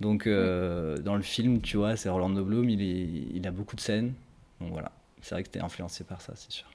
Donc 0.00 0.26
euh, 0.26 0.98
dans 0.98 1.14
le 1.16 1.22
film, 1.22 1.62
tu 1.62 1.78
vois, 1.78 1.96
c'est 1.96 2.11
Orlando 2.11 2.44
Bloom, 2.44 2.68
il, 2.68 2.82
est, 2.82 3.09
il 3.36 3.46
a 3.46 3.50
beaucoup 3.50 3.76
de 3.76 3.80
scènes. 3.80 4.12
Donc 4.61 4.72
voilà, 4.72 4.90
c'est 5.24 5.34
vrai 5.34 5.42
que 5.42 5.48
t'es 5.48 5.60
influencé 5.60 6.04
par 6.04 6.20
ça, 6.20 6.34
c'est 6.36 6.50
sûr. 6.52 6.66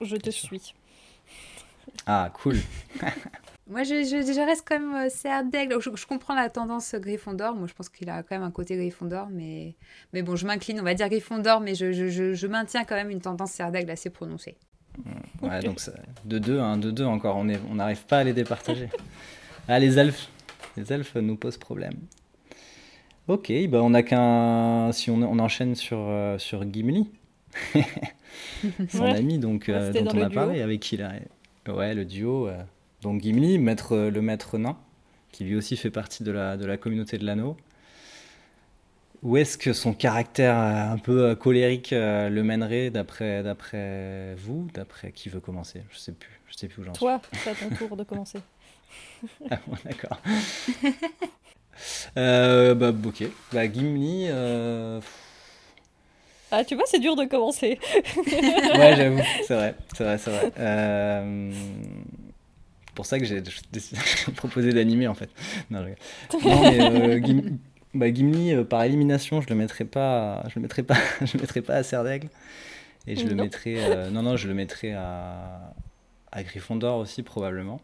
Je 0.00 0.16
te 0.16 0.30
sûr. 0.30 0.48
suis. 0.48 0.74
Ah, 2.06 2.30
cool. 2.34 2.56
Moi, 3.66 3.82
je, 3.82 4.04
je, 4.04 4.30
je 4.30 4.44
reste 4.46 4.66
quand 4.68 4.78
même 4.78 5.06
euh, 5.06 5.08
serre 5.08 5.42
d'aigle. 5.44 5.80
Je, 5.80 5.88
je 5.94 6.06
comprends 6.06 6.34
la 6.34 6.50
tendance 6.50 6.94
Gryffondor. 6.94 7.54
Moi, 7.54 7.66
je 7.66 7.72
pense 7.72 7.88
qu'il 7.88 8.10
a 8.10 8.22
quand 8.22 8.34
même 8.36 8.42
un 8.42 8.50
côté 8.50 8.76
Gryffondor, 8.76 9.28
mais 9.30 9.74
mais 10.12 10.22
bon, 10.22 10.36
je 10.36 10.46
m'incline. 10.46 10.80
On 10.80 10.84
va 10.84 10.92
dire 10.92 11.08
Gryffondor, 11.08 11.60
mais 11.60 11.74
je, 11.74 11.92
je, 11.92 12.08
je, 12.08 12.34
je 12.34 12.46
maintiens 12.46 12.84
quand 12.84 12.94
même 12.94 13.08
une 13.10 13.22
tendance 13.22 13.52
serre 13.52 13.72
d'aigle 13.72 13.90
assez 13.90 14.10
prononcée. 14.10 14.56
Ouais, 15.40 15.60
donc 15.62 15.80
de 16.26 16.38
deux, 16.38 16.60
hein, 16.60 16.76
de 16.76 16.90
deux 16.90 17.04
encore, 17.04 17.36
on 17.36 17.48
est- 17.48 17.60
on 17.70 17.76
n'arrive 17.76 18.04
pas 18.04 18.18
à 18.18 18.24
les 18.24 18.32
départager. 18.34 18.90
ah, 19.68 19.78
les 19.78 19.98
elfes, 19.98 20.28
les 20.76 20.92
elfes 20.92 21.14
nous 21.16 21.36
posent 21.36 21.56
problème. 21.56 21.94
Ok, 23.26 23.50
bah 23.68 23.80
on 23.82 23.94
a 23.94 24.02
qu'un, 24.02 24.92
si 24.92 25.10
on, 25.10 25.16
on 25.22 25.38
enchaîne 25.38 25.74
sur 25.74 25.98
euh, 25.98 26.36
sur 26.38 26.62
Gimli, 26.70 27.08
son 28.90 29.02
Ouais. 29.02 29.16
ami 29.16 29.38
donc 29.38 29.68
euh, 29.68 29.92
dont 29.92 30.04
on 30.18 30.22
a 30.22 30.28
duo. 30.28 30.34
parlé, 30.34 30.60
avec 30.60 30.80
qui 30.80 30.96
il 30.96 31.02
a, 31.02 31.12
ouais, 31.72 31.94
le 31.94 32.04
duo. 32.04 32.48
euh, 32.48 32.62
donc 33.00 33.22
Gimli, 33.22 33.58
maître, 33.58 33.96
le 33.96 34.20
maître 34.20 34.58
nain, 34.58 34.76
qui 35.32 35.44
lui 35.44 35.56
aussi 35.56 35.76
fait 35.78 35.90
partie 35.90 36.22
de 36.22 36.32
la 36.32 36.56
de 36.58 36.66
la 36.66 36.76
communauté 36.76 37.16
de 37.16 37.24
l'anneau. 37.24 37.56
Où 39.22 39.38
est-ce 39.38 39.56
que 39.56 39.72
son 39.72 39.94
caractère 39.94 40.54
un 40.58 40.98
peu 40.98 41.34
colérique 41.34 41.92
le 41.92 42.42
mènerait 42.42 42.90
d'après 42.90 43.42
d'après 43.42 44.34
vous, 44.36 44.68
d'après 44.74 45.12
qui 45.12 45.30
veut 45.30 45.40
commencer? 45.40 45.82
Je 45.90 45.96
sais 45.98 46.12
plus, 46.12 46.40
je 46.46 46.56
sais 46.58 46.68
plus 46.68 46.82
où 46.82 46.84
j'en 46.84 46.92
suis. 46.92 47.00
Toi, 47.00 47.22
c'est 47.32 47.50
à 47.50 47.54
ton 47.54 47.74
tour 47.74 47.96
de 47.96 48.04
commencer. 48.04 48.38
Ah 49.50 49.58
bon, 49.66 49.74
d'accord. 49.84 50.20
Euh, 52.16 52.74
bah 52.74 52.92
ok. 53.04 53.24
Bah 53.52 53.70
Gimli. 53.70 54.26
euh, 54.28 55.00
Ah, 56.50 56.64
tu 56.64 56.74
vois, 56.76 56.84
c'est 56.86 57.00
dur 57.00 57.16
de 57.16 57.24
commencer. 57.24 57.78
Ouais, 58.72 58.94
j'avoue, 58.96 59.20
c'est 59.46 59.54
vrai, 59.54 59.74
c'est 59.96 60.04
vrai, 60.04 60.18
c'est 60.18 60.30
vrai. 60.30 60.52
Euh, 60.58 61.50
C'est 62.86 62.94
pour 62.94 63.06
ça 63.06 63.18
que 63.18 63.24
j'ai 63.24 63.42
proposé 64.36 64.72
d'animer 64.72 65.08
en 65.08 65.14
fait. 65.14 65.30
Non, 65.70 65.80
je 65.80 65.84
rigole. 65.84 65.98
Non, 66.44 66.64
mais 66.64 66.78
euh, 66.80 67.18
Gim- 67.24 67.58
bah, 67.94 68.12
Gimli, 68.12 68.52
euh, 68.54 68.64
par 68.64 68.82
élimination, 68.84 69.40
je 69.40 69.48
le 69.48 69.54
mettrais 69.56 69.84
pas, 69.84 70.44
je 70.48 70.54
le 70.56 70.62
mettrais 70.62 70.82
pas, 70.82 70.96
je 71.22 71.34
le 71.36 71.40
mettrais 71.40 71.62
pas 71.62 71.74
à 71.76 71.82
Serdaigle. 71.82 72.28
Et 73.06 73.16
je 73.16 73.28
le 73.28 73.34
Non. 73.34 73.42
euh, 73.78 74.10
non, 74.10 74.22
non, 74.22 74.36
je 74.36 74.48
le 74.48 74.54
mettrais 74.54 74.92
à, 74.92 75.74
à 76.32 76.42
Gryffondor 76.42 76.98
aussi 76.98 77.22
probablement. 77.22 77.80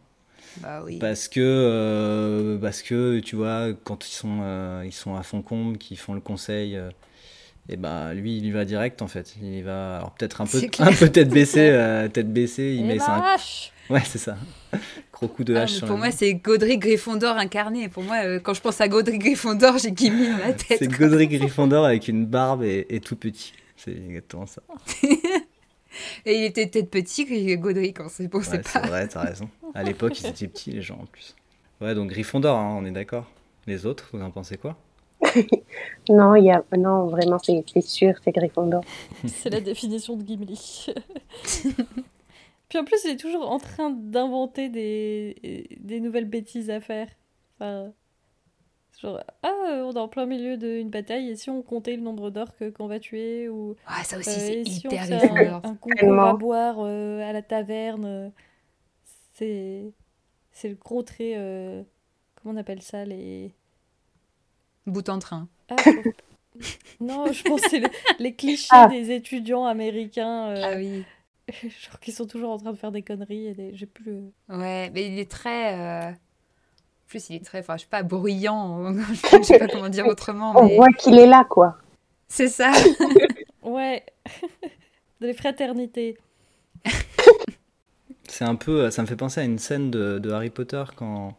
Bah 0.59 0.83
oui. 0.85 0.99
Parce 0.99 1.29
que, 1.29 1.41
euh, 1.41 2.59
parce 2.59 2.83
que 2.83 3.21
tu 3.21 3.37
vois, 3.37 3.69
quand 3.85 4.07
ils 4.09 4.13
sont, 4.13 4.41
euh, 4.43 4.83
ils 4.85 4.93
sont 4.93 5.15
à 5.17 5.23
fond 5.23 5.43
comble, 5.43 5.79
qu'ils 5.79 5.99
font 5.99 6.15
le 6.15 6.21
conseil, 6.21 6.79
et 7.69 7.77
bah 7.77 8.13
lui, 8.15 8.37
il 8.37 8.47
y 8.47 8.51
va 8.51 8.65
direct 8.65 9.01
en 9.03 9.07
fait. 9.07 9.37
Il 9.43 9.63
va, 9.63 9.97
alors 9.99 10.11
peut-être 10.13 10.41
un 10.41 10.47
peu, 10.47 10.61
un 10.81 10.93
peu 10.93 11.09
tête 11.09 11.29
baissée, 11.31 11.71
euh, 11.73 12.09
tête 12.09 12.33
baissée, 12.33 12.75
il 12.75 12.81
Et 12.85 12.89
met 12.89 12.97
la 12.97 13.05
ça. 13.05 13.15
un- 13.15 13.35
hache 13.35 13.73
Ouais, 13.91 14.03
c'est 14.05 14.19
ça. 14.19 14.37
Gros 15.13 15.27
coup 15.27 15.43
de 15.43 15.53
Ah, 15.57 15.63
hache 15.63 15.81
pour 15.81 15.97
moi, 15.99 16.13
c'est 16.13 16.33
Godric 16.35 16.79
Gryffondor 16.81 17.37
incarné. 17.37 17.89
Pour 17.89 18.05
moi, 18.05 18.19
euh, 18.25 18.39
quand 18.39 18.55
je 18.55 18.61
pense 18.61 18.81
à 18.81 18.87
Godric 18.87 19.21
Gryffondor, 19.21 19.79
j'ai 19.79 19.91
Gimli 19.95 20.29
dans 20.31 20.37
la 20.39 20.53
tête. 20.53 20.79
C'est. 20.79 20.87
Godric 20.89 21.31
Gryffondor 21.33 21.85
avec 21.85 22.07
une 22.07 22.25
barbe 22.25 22.63
et, 22.63 22.87
et 22.89 23.01
tout 23.01 23.17
petit. 23.17 23.53
C'est 23.77 23.91
exactement 23.91 24.47
ça. 24.47 24.63
Et 26.26 26.36
il 26.38 26.45
était 26.45 26.66
peut-être 26.66 26.91
petit, 26.91 27.57
Godric, 27.57 28.01
on 28.01 28.09
sait, 28.09 28.28
on 28.32 28.38
Ouais, 28.38 28.45
sait 28.45 28.62
c'est 28.64 28.80
pas. 28.80 28.80
vrai, 28.80 29.09
t'as 29.09 29.22
raison. 29.22 29.49
À 29.74 29.82
l'époque, 29.82 30.20
ils 30.20 30.26
étaient 30.28 30.49
petits 30.49 30.72
les 30.72 30.82
gens 30.82 30.99
en 31.01 31.07
plus. 31.07 31.34
Ouais, 31.80 31.95
donc 31.95 32.11
Gryffondor, 32.11 32.57
hein, 32.59 32.76
on 32.78 32.84
est 32.84 32.91
d'accord. 32.91 33.30
Les 33.66 33.86
autres, 33.86 34.09
vous 34.12 34.22
en 34.22 34.30
pensez 34.30 34.57
quoi? 34.57 34.76
Non, 36.09 36.34
il 36.34 36.45
y 36.45 36.51
a... 36.51 36.64
non 36.76 37.07
vraiment, 37.09 37.38
c'est 37.38 37.62
c'est 37.72 37.80
sûr, 37.82 38.14
c'est 38.24 38.32
Gryffondor. 38.32 38.82
C'est 39.26 39.51
la 39.51 39.61
définition 39.61 40.16
de 40.16 40.24
Gimli. 40.26 40.86
Puis 42.68 42.78
en 42.78 42.84
plus, 42.84 42.99
il 43.05 43.11
est 43.12 43.16
toujours 43.16 43.51
en 43.51 43.59
train 43.59 43.91
d'inventer 43.91 44.68
des... 44.68 45.66
des 45.80 46.01
nouvelles 46.01 46.28
bêtises 46.28 46.70
à 46.70 46.80
faire. 46.80 47.09
Enfin, 47.59 47.93
Genre, 49.01 49.19
ah, 49.43 49.49
on 49.87 49.93
est 49.93 49.99
en 49.99 50.09
plein 50.09 50.27
milieu 50.27 50.57
d'une 50.59 50.91
bataille, 50.91 51.31
et 51.31 51.37
si 51.37 51.49
on 51.49 51.63
comptait 51.63 51.97
le 51.97 52.03
nombre 52.03 52.29
d'orques 52.31 52.71
qu'on 52.73 52.87
va 52.87 53.01
tuer 53.01 53.49
ou 53.49 53.75
Ah, 53.87 54.05
ça 54.05 54.19
aussi, 54.19 54.29
euh, 54.31 54.33
c'est 54.39 54.61
et 54.61 54.65
si 54.67 54.87
on 54.87 54.91
hyper 54.91 55.07
fait 55.07 55.15
un, 55.31 55.55
un 55.65 55.75
concours 55.77 56.21
à 56.21 56.35
boire 56.35 56.77
euh, 56.81 57.21
à 57.23 57.33
la 57.33 57.41
taverne, 57.41 58.05
euh, 58.05 58.29
c'est 59.35 59.91
c'est 60.53 60.69
le 60.69 60.75
gros 60.75 61.03
trait. 61.03 61.33
euh, 61.37 61.83
comment 62.37 62.55
on 62.55 62.59
appelle 62.59 62.83
ça 62.83 63.05
les 63.07 63.55
Bout 64.87 65.09
en 65.09 65.19
train. 65.19 65.49
Ah, 65.71 65.77
non, 67.01 67.33
je 67.33 67.43
pense 67.45 67.63
que 67.63 67.71
c'est 67.71 67.81
le- 67.81 67.89
les 68.19 68.35
clichés 68.35 68.69
Ah. 68.71 68.89
des 68.89 69.13
étudiants 69.13 69.65
américains, 69.65 70.49
euh, 70.49 70.63
Ah 70.63 70.77
oui. 70.77 71.05
genre 71.63 72.01
qui 72.01 72.13
sont 72.13 72.27
toujours 72.27 72.51
en 72.51 72.59
train 72.59 72.73
de 72.73 72.77
faire 72.77 72.93
des 72.93 73.03
conneries. 73.03 73.47
Et 73.47 73.55
des... 73.55 73.75
J'ai 73.75 73.87
plus 73.87 74.05
le. 74.05 74.33
Ouais, 74.59 74.91
mais 74.91 75.07
il 75.07 75.19
est 75.19 75.31
très. 75.31 76.09
Euh, 77.11 77.17
En 77.17 77.19
plus, 77.19 77.31
il 77.31 77.37
est 77.37 77.45
très. 77.45 77.59
Enfin, 77.61 77.77
je 77.77 77.83
sais 77.83 77.89
pas, 77.89 78.03
bruyant. 78.03 78.93
je 79.39 79.43
sais 79.43 79.59
pas 79.59 79.67
comment 79.69 79.89
dire 79.89 80.07
autrement, 80.07 80.53
On 80.57 80.67
mais. 80.67 80.77
voit 80.77 80.89
qu'il 80.99 81.19
est 81.19 81.27
là, 81.27 81.45
quoi. 81.49 81.77
C'est 82.29 82.49
ça. 82.49 82.73
Ouais, 83.63 84.05
de 85.21 85.27
les 85.27 85.35
fraternités. 85.35 86.17
C'est 88.27 88.45
un 88.47 88.55
peu, 88.57 88.91
ça 88.91 89.03
me 89.03 89.07
fait 89.07 89.17
penser 89.17 89.41
à 89.41 89.45
une 89.45 89.59
scène 89.59 89.91
de, 89.91 90.19
de 90.19 90.31
Harry 90.31 90.49
Potter 90.49 90.83
quand, 90.97 91.37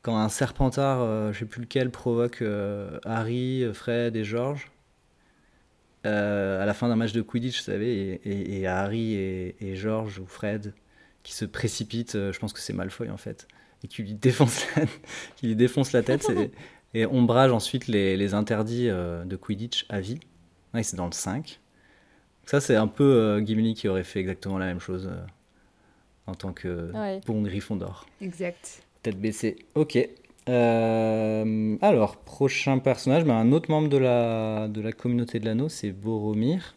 quand 0.00 0.16
un 0.16 0.30
serpentard, 0.30 1.00
euh, 1.02 1.32
je 1.34 1.40
sais 1.40 1.44
plus 1.44 1.60
lequel, 1.60 1.90
provoque 1.90 2.40
euh, 2.40 2.98
Harry, 3.04 3.64
Fred 3.74 4.16
et 4.16 4.24
George 4.24 4.70
euh, 6.06 6.62
à 6.62 6.66
la 6.66 6.72
fin 6.72 6.88
d'un 6.88 6.96
match 6.96 7.12
de 7.12 7.20
Quidditch, 7.20 7.58
vous 7.58 7.64
savez, 7.64 8.20
et, 8.24 8.30
et- 8.30 8.60
et 8.60 8.66
Harry 8.66 9.12
et, 9.14 9.56
et 9.60 9.76
George 9.76 10.18
ou 10.18 10.26
Fred 10.26 10.72
qui 11.22 11.34
se 11.34 11.44
précipitent, 11.44 12.14
euh, 12.14 12.32
je 12.32 12.38
pense 12.38 12.54
que 12.54 12.60
c'est 12.60 12.72
Malfoy 12.72 13.10
en 13.10 13.18
fait, 13.18 13.46
et 13.84 13.88
qui 13.88 14.02
lui 14.02 14.14
défonce 14.14 14.64
la, 14.76 14.82
qui 15.36 15.46
lui 15.48 15.56
défonce 15.56 15.92
la 15.92 16.02
tête 16.02 16.22
c'est- 16.22 16.50
et 16.94 17.06
ombrage 17.06 17.52
ensuite 17.52 17.86
les, 17.86 18.16
les 18.16 18.34
interdits 18.34 18.88
euh, 18.88 19.24
de 19.24 19.36
Quidditch 19.36 19.86
à 19.88 20.00
vie. 20.00 20.18
Ouais, 20.74 20.82
c'est 20.82 20.96
dans 20.96 21.06
le 21.06 21.12
5. 21.12 21.60
Ça, 22.46 22.60
c'est 22.60 22.74
un 22.74 22.88
peu 22.88 23.04
euh, 23.04 23.40
Gimli 23.44 23.74
qui 23.74 23.86
aurait 23.86 24.02
fait 24.04 24.18
exactement 24.20 24.58
la 24.58 24.66
même 24.66 24.80
chose. 24.80 25.08
euh, 25.12 25.20
en 26.26 26.34
tant 26.34 26.52
que 26.52 26.92
Ouais. 26.92 27.20
bon 27.26 27.42
Gryffondor. 27.42 28.06
exact. 28.20 28.82
Tête 29.02 29.20
baissée. 29.20 29.56
Ok. 29.74 29.98
Euh, 30.48 31.76
alors, 31.80 32.16
prochain 32.16 32.78
personnage, 32.78 33.24
ben, 33.24 33.34
un 33.34 33.52
autre 33.52 33.70
membre 33.70 33.88
de 33.88 33.96
la, 33.96 34.68
de 34.68 34.80
la 34.80 34.92
communauté 34.92 35.38
de 35.40 35.46
l'anneau, 35.46 35.68
c'est 35.68 35.90
Boromir. 35.92 36.74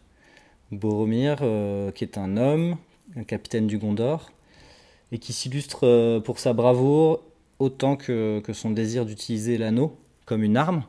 Boromir, 0.72 1.38
euh, 1.42 1.90
qui 1.92 2.04
est 2.04 2.18
un 2.18 2.36
homme, 2.36 2.76
un 3.16 3.24
capitaine 3.24 3.66
du 3.66 3.78
Gondor, 3.78 4.30
et 5.14 5.18
qui 5.18 5.32
s'illustre 5.32 5.86
euh, 5.86 6.18
pour 6.18 6.40
sa 6.40 6.52
bravoure 6.52 7.22
autant 7.60 7.94
que, 7.94 8.40
que 8.40 8.52
son 8.52 8.72
désir 8.72 9.06
d'utiliser 9.06 9.56
l'anneau 9.58 9.96
comme 10.26 10.42
une 10.42 10.56
arme. 10.56 10.82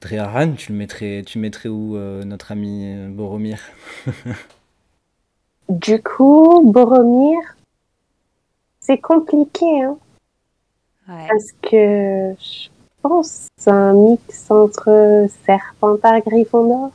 Dreharan, 0.00 0.54
tu 0.54 0.72
le 0.72 0.78
mettrais, 0.78 1.22
tu 1.26 1.36
le 1.36 1.42
mettrais 1.42 1.68
où, 1.68 1.96
euh, 1.96 2.24
notre 2.24 2.50
ami 2.50 2.86
euh, 2.86 3.08
Boromir? 3.10 3.60
Du 5.68 6.02
coup, 6.02 6.62
Boromir, 6.72 7.38
c'est 8.80 8.96
compliqué, 8.98 9.82
hein, 9.82 9.98
Ouais. 11.06 11.26
parce 11.28 11.52
que 11.60 12.34
je 12.40 12.68
pense 13.02 13.48
que 13.48 13.62
c'est 13.62 13.70
un 13.70 13.92
mix 13.92 14.50
entre 14.50 15.26
Serpentard 15.44 16.22
Gryffondor. 16.22 16.92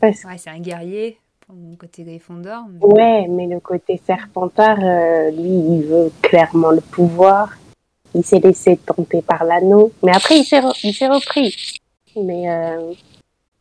Parce 0.00 0.24
Ouais, 0.24 0.38
c'est 0.38 0.50
un 0.50 0.58
guerrier 0.58 1.16
mon 1.54 1.76
côté 1.76 2.02
Gryffondor. 2.04 2.64
mais- 2.70 2.86
Ouais, 2.86 3.26
mais 3.28 3.46
le 3.46 3.60
côté 3.60 4.00
Serpentard, 4.06 4.78
euh, 4.82 5.30
lui, 5.30 5.48
il 5.78 5.82
veut 5.86 6.10
clairement 6.22 6.70
le 6.70 6.80
pouvoir. 6.80 7.56
Il 8.14 8.24
s'est 8.24 8.40
laissé 8.40 8.76
tenter 8.76 9.22
par 9.22 9.44
l'anneau. 9.44 9.92
Mais 10.02 10.12
après, 10.14 10.38
il 10.38 10.44
s'est 10.44 10.60
re- 10.60 10.78
il 10.82 10.92
s'est 10.92 11.06
repris. 11.08 11.56
Mais 12.16 12.50
euh, 12.50 12.92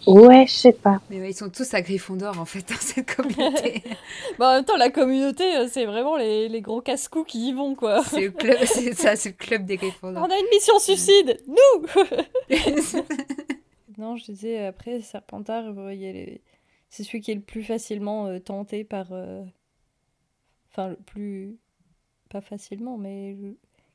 ouais, 0.08 0.46
je 0.48 0.54
sais 0.54 0.72
pas. 0.74 1.00
Mais 1.12 1.20
ouais, 1.22 1.30
ils 1.30 1.36
sont 1.36 1.50
tous 1.50 1.72
à 1.76 1.82
Gryffondor 1.82 2.40
en 2.40 2.46
fait 2.46 2.60
dans 2.70 2.76
cette 2.80 3.16
communauté. 3.16 3.84
Bah, 4.40 4.52
en 4.52 4.54
même 4.56 4.66
temps, 4.66 4.78
la 4.78 4.90
communauté, 4.90 5.44
euh, 5.58 5.68
c'est 5.70 5.86
vraiment 5.86 6.16
les, 6.18 6.48
les 6.50 6.62
gros 6.62 6.82
casse-cous 6.82 7.26
qui 7.26 7.50
y 7.50 7.54
vont, 7.54 7.76
quoi. 7.76 8.02
c'est 8.06 8.22
le 8.22 8.32
club, 8.32 8.58
c'est 8.66 8.94
ça, 8.94 9.16
c'est 9.16 9.30
le 9.30 9.36
club 9.36 9.66
des 9.66 9.76
Gryffondors. 9.78 10.24
On 10.24 10.32
a 10.34 10.38
une 10.40 10.48
mission 10.52 10.80
suicide, 10.80 11.38
nous 11.48 11.86
Non, 13.98 14.16
je 14.16 14.24
disais, 14.32 14.66
après, 14.66 15.02
Serpentard, 15.02 15.66
il 15.92 16.00
y 16.02 16.08
a 16.08 16.12
les- 16.14 16.42
c'est 16.90 17.04
celui 17.04 17.22
qui 17.22 17.32
est 17.32 17.36
le 17.36 17.42
plus 17.42 17.64
facilement 17.64 18.28
euh, 18.28 18.40
tenté 18.40 18.84
par... 18.84 19.12
euh, 19.12 19.44
Enfin, 20.72 20.90
le 20.90 20.96
plus... 20.98 21.58
Pas 22.30 22.42
facilement, 22.42 22.98
mais... 22.98 23.36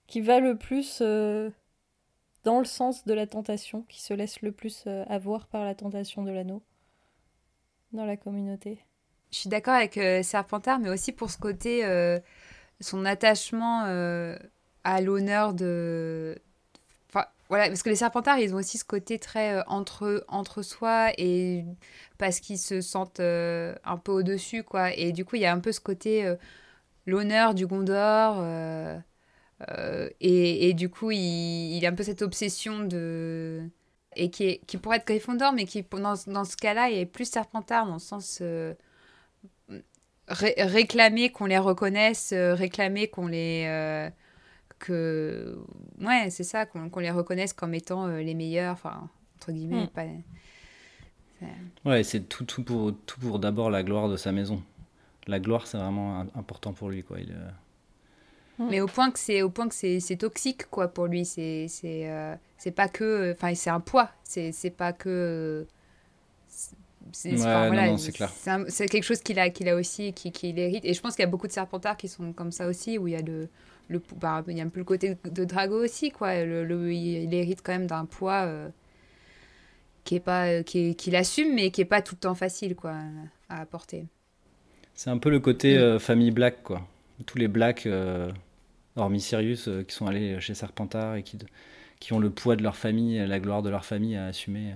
Qui 0.07 0.20
va 0.20 0.40
le 0.40 0.57
plus 0.57 0.99
euh, 1.01 1.51
dans 2.42 2.59
le 2.59 2.64
sens 2.64 3.05
de 3.05 3.14
la 3.14 3.26
tentation, 3.26 3.82
qui 3.82 4.03
se 4.03 4.12
laisse 4.12 4.42
le 4.42 4.53
plus 4.53 4.86
avoir 5.07 5.47
par 5.47 5.64
la 5.64 5.74
tentation 5.74 6.22
de 6.24 6.30
l'anneau 6.30 6.62
dans 7.92 8.05
la 8.05 8.16
communauté. 8.16 8.80
Je 9.30 9.38
suis 9.38 9.49
d'accord 9.49 9.74
avec 9.74 9.99
Serpentard, 10.22 10.78
mais 10.78 10.90
aussi 10.90 11.12
pour 11.12 11.30
ce 11.30 11.38
côté, 11.38 11.82
son 12.80 13.07
attachement 13.07 13.84
à 14.84 15.01
l'honneur 15.01 15.55
de. 15.55 16.36
Parce 17.59 17.83
que 17.83 17.91
les 17.91 17.97
Serpentards, 17.97 18.39
ils 18.39 18.55
ont 18.55 18.59
aussi 18.59 18.79
ce 18.79 18.85
côté 18.85 19.19
très 19.19 19.55
euh, 19.57 19.63
entre, 19.67 20.25
entre 20.29 20.63
soi 20.63 21.13
et 21.19 21.65
parce 22.19 22.41
qu'ils 22.41 22.59
se 22.59 22.81
sentent 22.81 23.21
euh, 23.21 23.75
un 23.85 23.97
peu 23.99 24.13
au-dessus, 24.13 24.63
quoi. 24.65 24.93
Et 24.95 25.13
du 25.13 25.25
coup, 25.25 25.37
il 25.37 25.43
y 25.43 25.47
a 25.47 25.53
un 25.53 25.61
peu 25.61 25.73
ce 25.73 25.81
côté 25.81 26.25
euh, 26.27 26.37
l'honneur 27.07 27.55
du 27.55 27.67
Gondor. 27.67 28.43
et, 30.21 30.75
du 30.75 30.89
coup, 30.91 31.11
il, 31.11 31.77
il 31.77 31.87
a 31.87 31.91
un 31.91 31.95
peu 31.95 32.03
cette 32.03 32.23
obsession 32.23 32.81
de. 32.85 33.63
Et 34.17 34.31
qui, 34.31 34.45
est, 34.45 34.59
qui 34.67 34.77
pourrait 34.79 34.99
être 34.99 35.07
Gryffondor, 35.07 35.53
mais 35.53 35.65
qui, 35.67 35.83
dans, 35.83 36.15
dans 36.29 36.45
ce 36.45 36.57
cas-là, 36.57 36.91
est 36.91 37.07
plus 37.07 37.25
Serpentard, 37.29 37.87
dans 37.87 37.95
le 37.95 37.99
sens. 37.99 38.41
ré- 40.29 40.55
réclamer 40.59 41.31
qu'on 41.31 41.47
les 41.47 41.59
reconnaisse, 41.59 42.33
réclamer 42.33 43.09
qu'on 43.09 43.27
les. 43.27 44.11
Que. 44.85 45.59
Ouais, 46.01 46.28
c'est 46.30 46.45
ça, 46.45 46.66
qu'on 46.66 46.91
qu'on 46.91 47.01
les 47.01 47.11
reconnaisse 47.11 47.53
comme 47.53 47.74
étant 47.74 48.07
euh, 48.07 48.20
les 48.20 48.35
meilleurs, 48.35 48.72
enfin, 48.72 49.09
entre 49.37 49.53
guillemets. 49.53 49.85
Mm. 49.85 49.89
Pas... 49.89 50.05
Ouais, 51.85 52.03
c'est 52.03 52.20
tout, 52.20 52.45
tout 52.45 52.62
pour, 52.62 52.95
tout 53.07 53.20
pour 53.20 53.39
d'abord 53.39 53.70
la 53.70 53.82
gloire 53.82 54.09
de 54.09 54.16
sa 54.16 54.32
maison. 54.32 54.62
La 55.26 55.41
gloire, 55.41 55.66
c'est 55.66 55.78
vraiment 55.78 56.20
important 56.35 56.72
pour 56.72 56.91
lui, 56.91 57.03
quoi. 57.03 57.18
Il, 57.20 57.32
euh, 57.32 58.64
Mais 58.70 58.80
au 58.80 58.87
point 58.87 59.11
que 59.11 59.18
c'est 59.18 59.43
au 59.43 59.51
point 59.51 59.68
que 59.68 59.74
c'est 59.74 60.01
c'est 60.01 60.16
toxique 60.16 60.70
quoi 60.70 60.89
pour 60.89 61.07
lui 61.07 61.24
c'est 61.24 61.66
c'est 61.68 62.09
euh, 62.09 62.37
c'est 62.57 62.70
pas 62.70 62.89
que 62.89 63.32
enfin 63.32 63.53
c'est 63.57 63.70
un 63.70 63.80
poids 63.80 64.11
c'est 64.22 64.53
c'est 64.53 64.70
pas 64.70 64.93
que 64.93 65.66
c'est- 67.13 67.31
Ouais, 67.33 67.37
quelque 68.89 69.03
chose 69.05 69.21
qu'il 69.21 69.39
a 69.39 69.51
qu'il 69.51 69.69
a 69.69 69.77
aussi 69.77 70.13
qui 70.13 70.33
qu'il 70.33 70.59
hérite 70.59 70.85
et 70.85 70.95
je 70.95 71.01
pense 71.01 71.15
qu'il 71.15 71.23
y 71.23 71.29
a 71.29 71.31
beaucoup 71.31 71.47
de 71.47 71.53
serpentards 71.53 71.97
qui 71.97 72.09
sont 72.09 72.33
comme 72.33 72.53
ça 72.53 72.67
aussi 72.67 72.99
où 72.99 73.09
il 73.09 73.13
y 73.13 73.17
a 73.17 73.23
le 73.23 73.49
le 73.89 74.01
bah, 74.21 74.43
il 74.49 74.57
y 74.57 74.61
a 74.61 74.65
un 74.65 74.69
peu 74.69 74.81
le 74.81 74.85
côté 74.85 75.17
de 75.25 75.45
Drago 75.45 75.83
aussi 75.85 76.11
quoi 76.11 76.45
le, 76.45 76.65
le- 76.65 76.93
il, 76.93 77.25
il 77.25 77.35
hérite 77.35 77.61
quand 77.63 77.73
même 77.73 77.87
d'un 77.87 78.07
poids 78.07 78.43
euh, 78.47 78.69
qui 80.05 80.17
est 80.17 80.21
pas 80.21 80.47
euh, 80.49 80.63
qui 80.63 80.95
qu'il 80.97 81.17
assume 81.17 81.55
mais 81.55 81.71
qui 81.71 81.81
est 81.81 81.85
pas 81.87 82.03
tout 82.03 82.15
le 82.15 82.21
temps 82.21 82.35
facile 82.35 82.75
quoi 82.75 82.95
à 83.49 83.61
apporter 83.61 84.07
C'est 84.95 85.11
un 85.11 85.19
peu 85.19 85.31
le 85.31 85.41
côté 85.41 85.77
Mm. 85.77 85.81
euh, 85.81 85.99
famille 85.99 86.31
Black, 86.31 86.63
quoi. 86.63 86.87
Tous 87.27 87.39
les 87.39 87.49
Blacks, 87.49 87.87
euh, 87.87 88.31
hormis 88.97 89.21
Sirius, 89.21 89.69
euh, 89.69 89.83
qui 89.85 89.95
sont 89.95 90.07
allés 90.07 90.41
chez 90.41 90.55
Serpentard 90.55 91.17
et 91.17 91.23
qui, 91.23 91.39
qui 92.01 92.13
ont 92.13 92.19
le 92.21 92.31
poids 92.31 92.57
de 92.57 92.63
leur 92.63 92.77
famille, 92.77 93.19
la 93.27 93.41
gloire 93.41 93.63
de 93.63 93.71
leur 93.71 93.85
famille 93.85 94.17
à 94.17 94.27
assumer. 94.27 94.75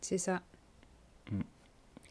c'est 0.00 0.18
ça 0.18 0.42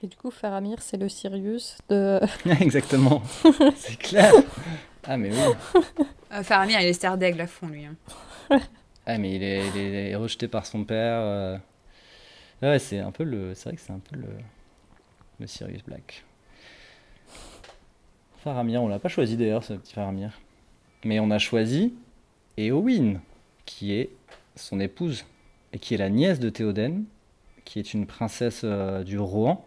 Et 0.02 0.08
du 0.08 0.18
coup, 0.18 0.32
Faramir, 0.32 0.82
c'est 0.82 0.98
le 0.98 1.08
Sirius 1.08 1.78
de... 1.90 2.20
Exactement. 2.62 3.24
c'est 3.76 3.98
clair. 3.98 4.34
Ah, 5.06 5.16
mais 5.18 5.32
oui. 5.32 5.82
euh, 6.34 6.44
Faramir 6.44 6.80
il 6.82 6.88
est 6.88 6.94
star 6.94 7.18
d'aigle 7.18 7.42
à 7.42 7.48
fond 7.48 7.68
lui 7.68 7.86
hein. 7.86 7.96
Ah, 9.06 9.18
mais 9.18 9.36
il 9.36 9.44
est, 9.44 9.68
il 9.70 9.78
est 9.96 10.16
rejeté 10.16 10.48
par 10.48 10.66
son 10.66 10.84
père. 10.86 11.20
euh. 11.22 11.58
Ouais, 12.62 12.80
c'est 12.80 13.00
un 13.00 13.12
peu 13.12 13.24
le. 13.24 13.54
C'est 13.54 13.70
vrai 13.70 13.76
que 13.76 13.82
c'est 13.82 13.92
un 13.92 14.00
peu 14.00 14.16
le. 14.16 14.28
Le 15.40 15.48
Sirius 15.48 15.84
Black. 15.84 16.24
Faramir, 18.38 18.84
on 18.84 18.88
l'a 18.88 19.00
pas 19.00 19.10
choisi 19.10 19.38
d'ailleurs, 19.38 19.64
ce 19.64 19.74
petit 19.74 19.94
Faramir. 19.94 20.40
Mais 21.06 21.20
on 21.20 21.32
a 21.32 21.40
choisi 21.40 21.94
Éowyn, 22.58 23.20
qui 23.66 23.94
est 23.94 24.10
son 24.56 24.80
épouse, 24.80 25.26
et 25.74 25.80
qui 25.80 25.94
est 25.96 25.98
la 25.98 26.10
nièce 26.10 26.40
de 26.40 26.50
Théoden, 26.50 27.04
qui 27.66 27.80
est 27.80 27.94
une 27.94 28.06
princesse 28.06 28.62
euh, 28.64 29.04
du 29.04 29.20
Rohan, 29.20 29.66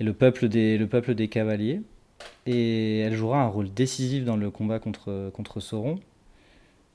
et 0.00 0.04
le 0.04 0.12
peuple 0.12 0.48
des, 0.48 1.28
cavaliers. 1.28 1.82
Et 2.46 3.00
elle 3.00 3.14
jouera 3.14 3.42
un 3.42 3.48
rôle 3.48 3.72
décisif 3.72 4.24
dans 4.24 4.36
le 4.36 4.50
combat 4.50 4.78
contre, 4.78 5.60
Sauron. 5.60 5.98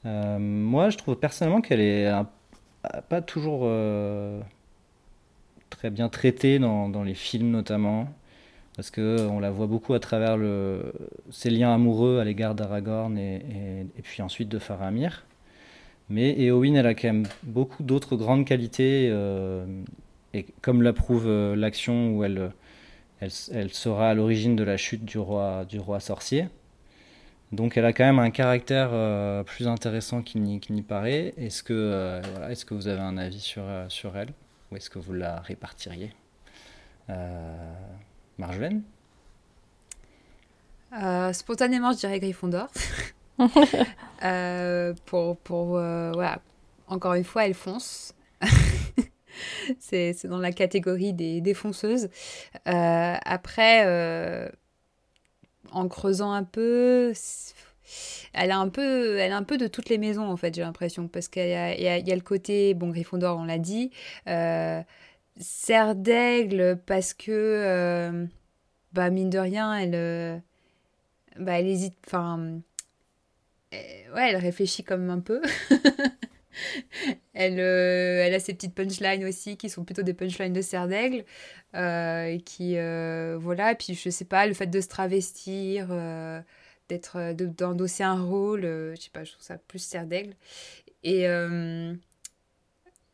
Euh, 0.06 0.40
moi, 0.40 0.90
je 0.90 0.98
trouve 0.98 1.16
personnellement 1.16 1.62
qu'elle 1.62 1.82
est 1.82 2.12
pas 3.10 3.22
toujours 3.22 3.62
euh, 3.64 4.42
très 5.70 5.90
bien 5.90 6.10
traitée 6.10 6.60
dans, 6.60 7.04
les 7.04 7.14
films 7.14 7.52
notamment, 7.52 8.08
parce 8.76 8.92
que 8.92 9.28
on 9.28 9.40
la 9.40 9.52
voit 9.52 9.68
beaucoup 9.68 9.94
à 9.94 10.00
travers 10.00 10.38
le, 10.38 10.94
ses 11.32 11.50
liens 11.50 11.74
amoureux 11.74 12.20
à 12.20 12.24
l'égard 12.24 12.56
d'Aragorn 12.56 13.18
et 13.18 13.86
puis 14.04 14.22
ensuite 14.22 14.50
de 14.50 14.60
Faramir. 14.60 15.26
Mais 16.10 16.34
Eowyn, 16.40 16.76
elle 16.76 16.88
a 16.88 16.96
quand 16.96 17.08
même 17.08 17.28
beaucoup 17.44 17.84
d'autres 17.84 18.16
grandes 18.16 18.46
qualités, 18.46 19.08
et 20.34 20.46
comme 20.62 20.82
l'approuve 20.82 21.28
l'action 21.54 22.16
où 22.16 22.24
elle, 22.24 22.52
elle, 23.22 23.74
sera 23.74 24.10
à 24.10 24.14
l'origine 24.14 24.56
de 24.56 24.64
la 24.64 24.78
chute 24.78 25.06
du 25.06 25.18
roi, 25.18 25.66
du 25.66 25.80
roi 25.80 26.00
sorcier. 26.00 26.48
Donc 27.52 27.78
elle 27.78 27.86
a 27.86 27.94
quand 27.94 28.06
même 28.06 28.20
un 28.20 28.30
caractère 28.30 28.90
euh, 28.94 29.44
plus 29.44 29.68
intéressant 29.68 30.22
qu'il 30.22 30.44
n'y 30.44 30.82
paraît. 30.84 31.34
Est-ce 31.38 31.64
que, 31.64 31.74
euh, 31.74 32.22
voilà, 32.32 32.52
est 32.52 32.64
que 32.64 32.74
vous 32.74 32.88
avez 32.88 33.02
un 33.02 33.18
avis 33.18 33.40
sur, 33.40 33.64
euh, 33.66 33.86
sur 33.90 34.16
elle? 34.18 34.30
Ou 34.72 34.76
est-ce 34.76 34.90
que 34.90 35.00
vous 35.00 35.14
la 35.14 35.40
répartiriez? 35.42 36.14
Marjolaine? 38.38 38.84
Spontanément, 41.34 41.92
je 41.92 41.98
dirais 41.98 42.20
Gryffondor. 42.20 42.68
pour, 45.06 45.38
pour 45.38 45.66
voilà. 45.68 46.40
Encore 46.88 47.14
une 47.14 47.24
fois, 47.24 47.46
elle 47.46 47.54
fonce. 47.54 48.14
c'est 49.80 50.26
dans 50.26 50.40
la 50.40 50.52
catégorie 50.52 51.14
des, 51.14 51.42
des 51.42 51.54
fonceuses. 51.54 52.10
après 52.66 53.86
en 55.72 55.88
creusant 55.88 56.32
un 56.32 56.44
peu, 56.44 57.14
elle 58.34 58.52
a 58.52 58.60
un 58.60 58.70
peu, 58.70 59.18
elle 59.18 59.32
a 59.32 59.38
un 59.38 59.44
peu 59.44 59.58
de 59.58 59.68
toutes 59.68 59.90
les 59.90 59.98
maisons 59.98 60.30
en 60.30 60.38
fait, 60.38 60.54
j'ai 60.56 60.62
l'impression, 60.62 61.08
parce 61.08 61.28
qu'il 61.28 61.44
y, 61.44 61.84
y, 61.84 62.12
a 62.12 62.16
le 62.16 62.22
côté, 62.22 62.74
bon, 62.74 62.90
Gryffondor, 62.90 63.38
on 63.38 63.46
l'a 63.46 63.58
dit, 63.58 63.92
euh, 64.28 64.82
Serre 65.40 65.96
d'aigle 65.96 66.80
parce 66.86 67.14
que, 67.14 67.32
euh, 67.32 68.26
bah 68.94 69.10
mine 69.10 69.30
de 69.30 69.40
rien, 69.40 69.76
elle, 69.76 69.96
euh, 69.96 70.38
bah 71.40 71.60
elle 71.60 71.68
hésite, 71.68 71.96
enfin, 72.08 72.60
ouais, 73.72 74.30
elle 74.30 74.38
réfléchit 74.38 74.84
comme 74.84 75.10
un 75.10 75.20
peu. 75.20 75.42
elle, 77.34 77.60
euh, 77.60 78.24
elle 78.26 78.34
a 78.34 78.40
ses 78.40 78.54
petites 78.54 78.76
punchlines 78.76 79.26
aussi 79.26 79.58
qui 79.58 79.70
sont 79.70 79.84
plutôt 79.84 80.02
des 80.02 80.14
punchlines 80.14 80.54
de 80.54 80.62
serre 80.62 80.88
d'aigle. 80.88 81.26
Euh, 81.76 82.40
qui, 82.40 82.78
euh, 82.78 83.38
voilà, 83.40 83.76
puis 83.76 83.94
je 83.94 84.10
sais 84.10 84.26
pas, 84.26 84.48
le 84.48 84.54
fait 84.54 84.68
de 84.68 84.82
se 84.82 84.88
travestir, 84.88 85.90
d'être, 86.90 87.34
d'endosser 87.34 88.04
un 88.04 88.22
rôle, 88.22 88.62
je 88.62 88.96
sais 89.00 89.12
pas, 89.12 89.24
je 89.24 89.34
trouve 89.34 89.44
ça 89.44 89.58
plus 89.58 89.80
serre 89.80 90.08
d'aigle. 90.08 90.34
Et 91.04 91.26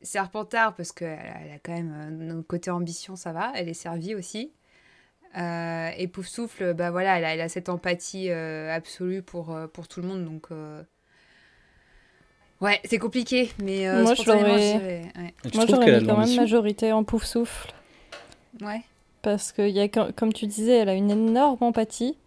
Serpentard, 0.01 0.75
parce 0.75 0.91
qu'elle 0.91 1.19
elle 1.43 1.51
a 1.51 1.59
quand 1.59 1.73
même, 1.73 2.43
côté 2.47 2.69
ambition, 2.71 3.15
ça 3.15 3.33
va, 3.33 3.51
elle 3.55 3.69
est 3.69 3.73
servie 3.73 4.15
aussi. 4.15 4.53
Et 5.35 6.07
Pouf 6.07 6.27
Souffle, 6.27 6.73
bah 6.73 6.91
voilà, 6.91 7.17
elle 7.17 7.25
a, 7.25 7.33
elle 7.33 7.41
a 7.41 7.49
cette 7.49 7.69
empathie 7.69 8.29
absolue 8.29 9.21
pour, 9.21 9.57
pour 9.73 9.87
tout 9.87 10.01
le 10.01 10.07
monde, 10.07 10.25
donc 10.25 10.49
Ouais, 12.61 12.79
c'est 12.85 12.99
compliqué, 12.99 13.51
mais 13.61 13.87
euh, 13.87 14.03
moi 14.03 14.13
j'aurais 14.13 15.01
Moi 15.53 15.65
j'aurais 15.67 15.99
mis 15.99 16.07
quand 16.07 16.17
même 16.17 16.35
majorité 16.35 16.91
en 16.93 17.03
pouf 17.03 17.25
souffle. 17.25 17.73
Ouais. 18.61 18.81
Parce 19.21 19.51
que 19.51 19.67
y 19.67 19.79
a, 19.81 19.87
comme 19.87 20.31
tu 20.31 20.47
disais, 20.47 20.77
elle 20.77 20.89
a 20.89 20.93
une 20.93 21.11
énorme 21.11 21.57
empathie. 21.61 22.17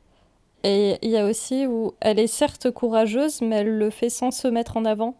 Et 0.65 0.99
il 1.03 1.11
y 1.11 1.17
a 1.17 1.25
aussi 1.25 1.67
où 1.67 1.95
elle 2.01 2.19
est 2.19 2.27
certes 2.27 2.71
courageuse, 2.71 3.41
mais 3.43 3.57
elle 3.57 3.79
le 3.79 3.91
fait 3.91 4.11
sans 4.11 4.33
se 4.33 4.49
mettre 4.49 4.77
en 4.77 4.85
avant. 4.85 5.17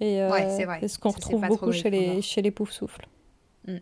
Et 0.00 0.20
euh, 0.20 0.30
c'est 0.80 0.88
ce 0.88 0.98
qu'on 0.98 1.10
retrouve 1.10 1.46
beaucoup 1.46 1.72
chez 1.72 1.90
les, 1.90 2.20
chez 2.22 2.42
les 2.42 2.50
pouf 2.50 2.70
souffles. 2.70 3.06
Mm. 3.66 3.76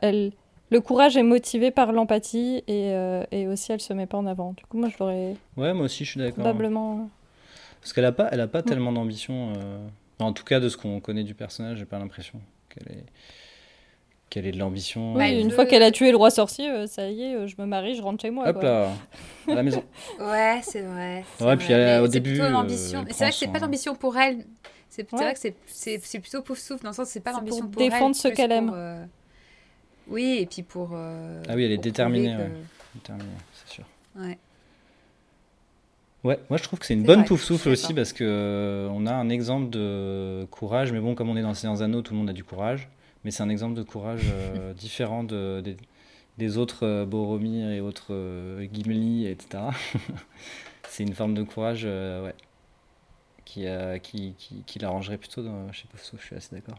elle, 0.00 0.32
le 0.72 0.80
courage 0.80 1.18
est 1.18 1.22
motivé 1.22 1.70
par 1.70 1.92
l'empathie 1.92 2.64
et, 2.66 2.92
euh, 2.92 3.24
et, 3.30 3.46
aussi 3.46 3.72
elle 3.72 3.80
se 3.80 3.92
met 3.92 4.06
pas 4.06 4.16
en 4.16 4.26
avant. 4.26 4.54
Du 4.54 4.64
coup, 4.64 4.78
moi 4.78 4.88
je 4.88 4.96
l'aurais. 4.98 5.36
Ouais, 5.56 5.74
moi 5.74 5.84
aussi 5.84 6.04
je 6.04 6.10
suis 6.12 6.18
d'accord. 6.18 6.44
Probablement. 6.44 7.10
Parce 7.82 7.92
qu'elle 7.92 8.04
n'a 8.04 8.12
pas, 8.12 8.28
elle 8.32 8.40
a 8.40 8.46
pas 8.46 8.62
tellement 8.62 8.92
d'ambition. 8.92 9.52
Euh, 9.56 9.86
en 10.18 10.32
tout 10.32 10.44
cas, 10.44 10.60
de 10.60 10.68
ce 10.68 10.78
qu'on 10.78 11.00
connaît 11.00 11.24
du 11.24 11.34
personnage, 11.34 11.78
j'ai 11.78 11.84
pas 11.84 11.98
l'impression 11.98 12.40
qu'elle 12.70 12.96
est 12.96 13.04
qu'elle 14.30 14.46
ait 14.46 14.52
de 14.52 14.58
l'ambition. 14.58 15.14
Oui, 15.14 15.38
une 15.38 15.50
fois 15.50 15.66
qu'elle 15.66 15.82
a 15.82 15.90
tué 15.90 16.10
le 16.10 16.16
roi 16.16 16.30
sorcier, 16.30 16.70
euh, 16.70 16.86
ça 16.86 17.06
y 17.10 17.22
est, 17.22 17.34
euh, 17.34 17.46
je 17.46 17.56
me 17.58 17.66
marie, 17.66 17.94
je 17.96 18.00
rentre 18.00 18.22
chez 18.22 18.30
moi. 18.30 18.48
Hop 18.48 18.62
là, 18.62 18.88
à 19.46 19.54
la 19.54 19.62
maison. 19.62 19.84
ouais, 20.20 20.60
c'est 20.62 20.80
vrai. 20.80 21.22
Ouais, 21.38 21.56
puis 21.58 21.74
au 22.00 22.08
début. 22.08 22.36
C'est 22.36 22.48
l'ambition. 22.48 23.04
c'est 23.10 23.24
vrai 23.24 23.30
que 23.30 23.36
c'est 23.36 23.52
pas 23.52 23.58
l'ambition 23.58 23.94
pour 23.94 24.16
elle. 24.16 24.46
C'est 24.88 25.10
vrai 25.10 25.34
que 25.34 25.40
c'est 25.66 26.18
plutôt 26.18 26.40
pouf 26.40 26.58
souffle 26.58 26.82
dans 26.82 26.90
le 26.90 26.94
sens 26.94 27.08
c'est 27.08 27.20
pas 27.20 27.32
l'ambition 27.32 27.66
pour, 27.66 27.72
pour, 27.72 27.82
défendre 27.82 28.16
ce 28.16 28.28
qu'elle 28.28 28.52
aime. 28.52 28.72
Oui, 30.08 30.38
et 30.40 30.46
puis 30.46 30.62
pour. 30.62 30.94
ah 30.94 31.54
oui, 31.54 31.64
elle 31.64 31.72
est 31.72 31.78
déterminée, 31.78 32.36
déterminée, 32.94 33.30
c'est 33.54 33.74
sûr. 33.74 33.84
Ouais. 34.16 34.38
Ouais, 36.24 36.38
moi 36.48 36.56
je 36.56 36.62
trouve 36.62 36.78
que 36.78 36.86
c'est 36.86 36.94
une 36.94 37.02
bonne 37.02 37.24
pouf 37.24 37.42
souffle 37.42 37.70
aussi 37.70 37.94
parce 37.94 38.12
que 38.12 38.22
euh, 38.22 38.88
on 38.92 39.06
a 39.06 39.12
un 39.12 39.28
exemple 39.28 39.70
de 39.70 40.46
courage, 40.52 40.92
mais 40.92 41.00
bon, 41.00 41.16
comme 41.16 41.28
on 41.28 41.36
est 41.36 41.42
dans 41.42 41.54
Seigneurs 41.54 41.82
Anneaux, 41.82 42.02
tout 42.02 42.12
le 42.12 42.18
monde 42.20 42.30
a 42.30 42.32
du 42.32 42.44
courage, 42.44 42.88
mais 43.24 43.32
c'est 43.32 43.42
un 43.42 43.48
exemple 43.48 43.74
de 43.74 43.82
courage 43.82 44.26
euh, 44.32 44.72
différent 44.74 45.24
de, 45.24 45.64
des, 46.38 46.58
autres 46.58 46.86
euh, 46.86 47.04
Boromir 47.04 47.70
et 47.70 47.80
autres 47.80 48.08
euh, 48.14 48.64
Gimli, 48.72 49.26
etc. 49.26 49.64
c'est 50.88 51.02
une 51.02 51.14
forme 51.14 51.34
de 51.34 51.42
courage 51.42 51.84
ouais, 51.84 52.34
qui, 53.44 53.66
qui, 54.02 54.34
qui, 54.38 54.62
qui 54.64 54.78
l'arrangerait 54.78 55.18
plutôt 55.18 55.42
dans, 55.42 55.72
chez 55.72 55.88
Pouf 55.88 56.02
Souffle, 56.02 56.22
je 56.22 56.26
suis 56.26 56.36
assez 56.36 56.54
d'accord. 56.54 56.78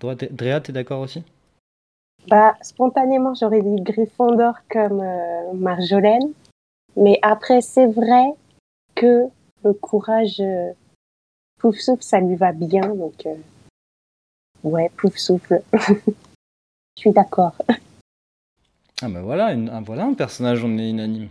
Drea, 0.00 0.60
t'es 0.60 0.72
d'accord 0.72 1.00
aussi? 1.00 1.22
Bah, 2.28 2.54
Spontanément, 2.62 3.34
j'aurais 3.34 3.62
dit 3.62 3.82
Gryffondor 3.82 4.54
comme 4.70 5.02
Marjolaine. 5.54 6.32
Mais 6.96 7.18
après, 7.22 7.60
c'est 7.60 7.86
vrai 7.86 8.34
que 8.94 9.24
le 9.62 9.72
courage, 9.74 10.40
euh, 10.40 10.72
pouf 11.58 11.78
souffle, 11.78 12.02
ça 12.02 12.20
lui 12.20 12.34
va 12.36 12.52
bien. 12.52 12.94
Donc, 12.94 13.26
euh, 13.26 13.34
ouais, 14.64 14.90
pouf 14.96 15.16
souffle. 15.16 15.62
Je 15.72 17.02
suis 17.02 17.12
d'accord. 17.12 17.54
Ah 19.02 19.08
ben 19.10 19.20
voilà, 19.20 19.48
un, 19.48 19.82
voilà 19.82 20.06
un 20.06 20.14
personnage, 20.14 20.64
on 20.64 20.78
est 20.78 20.88
unanime. 20.88 21.28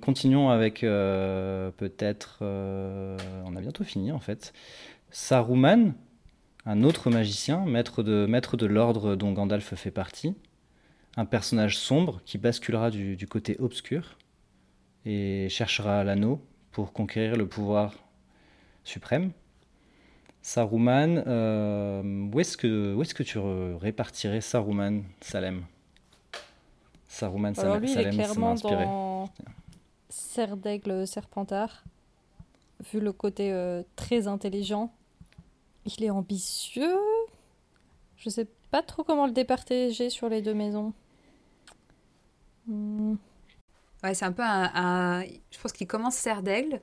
Continuons 0.00 0.48
avec 0.48 0.82
euh, 0.82 1.70
peut-être, 1.76 2.38
on 2.40 3.54
a 3.54 3.60
bientôt 3.60 3.84
fini 3.84 4.10
en 4.10 4.18
fait, 4.18 4.52
Saruman, 5.12 5.92
un 6.66 6.82
autre 6.82 7.10
magicien, 7.10 7.64
maître 7.64 8.02
de, 8.02 8.26
maître 8.26 8.56
de 8.56 8.66
l'ordre 8.66 9.16
dont 9.16 9.32
Gandalf 9.32 9.74
fait 9.74 9.90
partie, 9.90 10.34
un 11.16 11.24
personnage 11.24 11.78
sombre 11.78 12.20
qui 12.24 12.38
basculera 12.38 12.90
du 12.90 13.26
côté 13.28 13.56
obscur 13.60 14.16
et 15.04 15.48
cherchera 15.48 16.04
l'anneau 16.04 16.40
pour 16.72 16.92
conquérir 16.92 17.36
le 17.36 17.46
pouvoir 17.46 17.94
suprême. 18.84 19.32
Saruman, 20.42 21.22
euh, 21.26 22.28
où 22.32 22.40
est-ce 22.40 22.56
que, 22.56 22.94
où 22.94 23.02
est 23.02 23.14
que 23.14 23.22
tu 23.22 23.38
répartirais 23.38 24.42
Saruman, 24.42 25.02
Salem? 25.20 25.64
Saruman, 27.08 27.54
Salem, 27.54 27.80
lui, 27.80 27.92
il 27.92 27.98
est 27.98 28.10
clairement 28.10 28.54
dans 28.54 29.30
Serre 30.10 30.56
d'aigle 30.56 31.06
Serpentard, 31.06 31.84
vu 32.92 33.00
le 33.00 33.12
côté 33.12 33.52
euh, 33.52 33.82
très 33.96 34.26
intelligent. 34.26 34.92
Il 35.86 36.04
est 36.04 36.10
ambitieux. 36.10 36.96
Je 38.16 38.30
sais 38.30 38.48
pas 38.70 38.82
trop 38.82 39.04
comment 39.04 39.26
le 39.26 39.32
départager 39.32 40.10
sur 40.10 40.28
les 40.28 40.42
deux 40.42 40.54
maisons. 40.54 40.92
Hmm. 42.66 43.16
Ouais, 44.02 44.14
c'est 44.14 44.24
un 44.24 44.32
peu 44.32 44.42
un, 44.42 45.22
Je 45.50 45.58
pense 45.60 45.72
qu'il 45.72 45.86
commence 45.86 46.14
serre 46.14 46.42
d'aigle. 46.42 46.80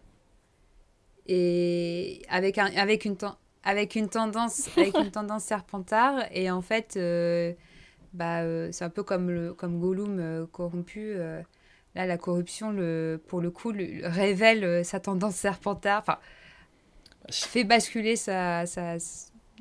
Et 1.27 2.23
avec, 2.29 2.57
un, 2.57 2.65
avec, 2.75 3.05
une, 3.05 3.15
avec 3.63 3.95
une 3.95 4.09
tendance 4.09 4.69
avec 4.77 4.97
une 4.97 5.11
tendance 5.11 5.43
serpentard. 5.43 6.23
Et 6.31 6.49
en 6.49 6.61
fait, 6.61 6.95
euh, 6.97 7.53
bah, 8.13 8.41
euh, 8.41 8.69
c'est 8.71 8.85
un 8.85 8.89
peu 8.89 9.03
comme, 9.03 9.29
le, 9.29 9.53
comme 9.53 9.79
Gollum 9.79 10.19
euh, 10.19 10.45
corrompu. 10.47 11.15
là, 11.95 12.05
la 12.05 12.17
corruption, 12.17 12.71
le, 12.71 13.21
pour 13.27 13.41
le 13.41 13.51
coup, 13.51 13.71
révèle 14.03 14.83
sa 14.85 14.99
tendance 14.99 15.35
serpentard. 15.35 15.99
Enfin, 16.01 16.17
fait 17.29 17.63
basculer 17.63 18.15
sa, 18.15 18.65
sa, 18.65 18.97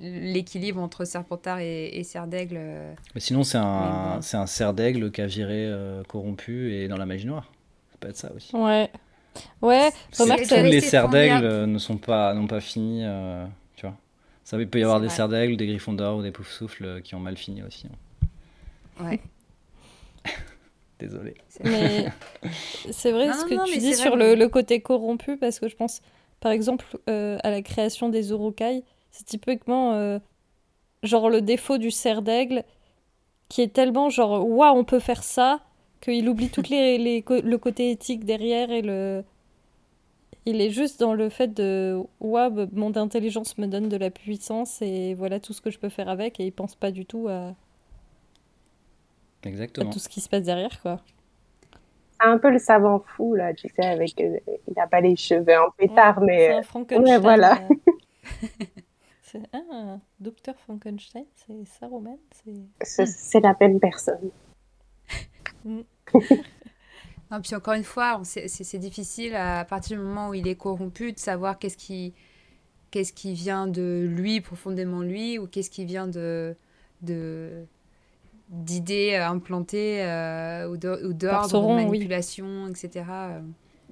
l'équilibre 0.00 0.80
entre 0.80 1.04
Serpentard 1.04 1.60
et, 1.60 1.98
et 1.98 2.04
Serre 2.04 2.26
d'Aigle. 2.26 2.56
Euh, 2.58 2.94
mais 3.14 3.20
sinon, 3.20 3.44
c'est 3.44 3.58
un, 3.58 4.20
c'est 4.22 4.36
un 4.36 4.46
Serre 4.46 4.74
d'Aigle 4.74 5.10
qui 5.10 5.20
a 5.20 5.26
viré 5.26 5.66
euh, 5.66 6.02
corrompu 6.04 6.72
et 6.72 6.88
dans 6.88 6.96
la 6.96 7.06
magie 7.06 7.26
noire. 7.26 7.50
Ça 7.90 7.96
peut 8.00 8.08
être 8.08 8.16
ça 8.16 8.32
aussi. 8.34 8.54
Ouais. 8.56 8.90
Ouais, 9.62 9.90
tous 10.12 10.26
les 10.26 10.80
Serres 10.80 11.08
d'Aigle 11.08 11.66
ne 11.66 11.78
sont 11.78 11.98
pas, 11.98 12.34
n'ont 12.34 12.48
pas 12.48 12.60
fini. 12.60 13.02
Euh, 13.04 13.46
tu 13.76 13.86
vois. 13.86 13.96
Ça, 14.42 14.58
il 14.58 14.68
peut 14.68 14.80
y 14.80 14.82
avoir 14.82 15.00
des 15.00 15.08
Serres 15.08 15.28
d'Aigle, 15.28 15.56
des 15.56 15.66
Griffons 15.66 15.92
d'Or 15.92 16.18
ou 16.18 16.22
des 16.22 16.32
Poufsouffles 16.32 17.00
qui 17.02 17.14
ont 17.14 17.20
mal 17.20 17.36
fini 17.36 17.62
aussi. 17.62 17.86
Hein. 17.86 19.04
Ouais. 19.04 19.20
Désolé. 20.98 21.34
Mais 21.62 22.06
c'est 22.90 23.12
vrai 23.12 23.32
ce 23.32 23.44
que 23.44 23.70
tu 23.70 23.78
dis 23.78 23.94
sur 23.94 24.16
le, 24.16 24.34
le, 24.34 24.48
côté 24.48 24.80
corrompu, 24.80 25.36
parce 25.36 25.60
que 25.60 25.68
je 25.68 25.76
pense, 25.76 26.02
par 26.40 26.52
exemple, 26.52 26.86
à 27.06 27.50
la 27.50 27.62
création 27.62 28.08
des 28.08 28.30
Urukai 28.30 28.84
c'est 29.10 29.24
typiquement 29.26 29.94
euh, 29.94 30.18
genre 31.02 31.30
le 31.30 31.42
défaut 31.42 31.78
du 31.78 31.90
cerf 31.90 32.22
d'aigle 32.22 32.64
qui 33.48 33.62
est 33.62 33.72
tellement 33.74 34.10
genre 34.10 34.48
waouh 34.48 34.76
on 34.78 34.84
peut 34.84 35.00
faire 35.00 35.22
ça 35.24 35.60
qu'il 36.02 36.28
oublie 36.28 36.50
tout 36.50 36.62
les, 36.70 36.98
les, 36.98 37.24
le 37.28 37.58
côté 37.58 37.90
éthique 37.90 38.24
derrière 38.24 38.70
et 38.70 38.82
le 38.82 39.24
Il 40.44 40.60
est 40.60 40.70
juste 40.70 41.00
dans 41.00 41.14
le 41.14 41.30
fait 41.30 41.48
de 41.54 41.98
ouais, 42.20 42.50
bah, 42.50 42.66
mon 42.72 42.94
intelligence 42.96 43.56
me 43.58 43.66
donne 43.66 43.88
de 43.88 43.96
la 43.96 44.10
puissance 44.10 44.82
et 44.82 45.14
voilà 45.14 45.40
tout 45.40 45.52
ce 45.54 45.60
que 45.62 45.70
je 45.70 45.78
peux 45.78 45.88
faire 45.88 46.08
avec 46.10 46.40
et 46.40 46.46
il 46.46 46.52
pense 46.52 46.74
pas 46.74 46.90
du 46.90 47.06
tout 47.06 47.28
à, 47.28 47.54
à 49.78 49.84
tout 49.84 49.98
ce 49.98 50.08
qui 50.08 50.20
se 50.20 50.28
passe 50.28 50.44
derrière 50.44 50.80
quoi. 50.80 51.02
C'est 52.20 52.26
un 52.28 52.38
peu 52.38 52.50
le 52.50 52.58
savant 52.58 53.00
fou, 53.00 53.34
là, 53.34 53.54
tu 53.54 53.68
sais, 53.68 53.84
avec. 53.84 54.20
euh, 54.20 54.38
il 54.68 54.74
n'a 54.76 54.86
pas 54.86 55.00
les 55.00 55.16
cheveux 55.16 55.58
en 55.58 55.70
pétard, 55.76 56.18
Ouais, 56.20 56.26
mais. 56.26 56.38
c'est 56.48 56.52
euh, 56.54 56.58
un 56.58 56.62
Frankenstein. 56.62 57.04
ouais, 57.14 57.18
voilà. 57.18 57.58
c'est 59.22 59.40
ah, 59.52 59.98
docteur 60.20 60.54
Frankenstein, 60.60 61.24
c'est 61.34 61.66
ça 61.66 61.86
Roman, 61.86 62.18
c'est 62.32 63.06
ce- 63.06 63.06
c'est 63.12 63.40
la 63.40 63.56
même 63.60 63.80
personne. 63.80 64.30
Non, 67.30 67.40
puis 67.40 67.54
encore 67.54 67.74
une 67.74 67.84
fois, 67.84 68.20
c'est 68.24 68.48
c'est 68.48 68.78
difficile 68.78 69.34
à, 69.36 69.64
partir 69.64 69.96
du 69.98 70.02
moment 70.04 70.30
où 70.30 70.34
il 70.34 70.48
est 70.48 70.56
corrompu 70.56 71.12
de 71.12 71.18
savoir 71.18 71.58
qu'est-ce 71.60 71.76
qui, 71.76 72.12
qu'est-ce 72.90 73.12
qui 73.12 73.34
vient 73.34 73.66
de 73.68 74.06
lui, 74.10 74.40
profondément 74.40 75.00
lui, 75.02 75.38
ou 75.38 75.46
qu'est-ce 75.46 75.70
qui 75.70 75.84
vient 75.84 76.08
de, 76.08 76.56
de 77.02 77.66
d'idées 78.50 79.12
euh, 79.14 79.26
implantées 79.28 80.02
euh, 80.02 80.68
ou 80.68 80.76
de- 80.76 81.06
ou 81.06 81.12
d'ordre, 81.12 81.60
de 81.60 81.66
oui. 81.66 81.84
manipulation, 81.86 82.68
etc. 82.68 83.04
euh. 83.08 83.40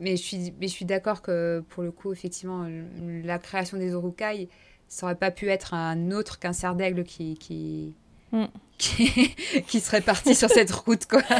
Mais 0.01 0.17
je 0.17 0.23
suis, 0.23 0.53
mais 0.61 0.69
je 0.69 0.73
suis 0.73 0.85
d'accord 0.85 1.23
que 1.23 1.65
pour 1.71 1.83
le 1.83 1.91
coup, 1.91 2.13
effectivement, 2.13 2.67
la 3.25 3.39
création 3.39 3.79
des 3.79 3.89
Urukai, 3.91 4.49
ça 4.87 5.07
aurait 5.07 5.15
pas 5.17 5.31
pu 5.33 5.49
être 5.49 5.75
un 5.75 6.11
autre 6.13 6.39
qu'un 6.39 6.53
cerf 6.53 6.75
d'aigle 6.75 7.05
qui, 7.05 7.35
qui, 7.39 7.95
Mm. 8.31 8.45
qui, 8.77 9.35
qui 9.67 9.81
serait 9.81 10.03
parti 10.03 10.35
sur 10.35 10.51
cette 10.51 10.71
route, 10.71 11.07
quoi. 11.07 11.23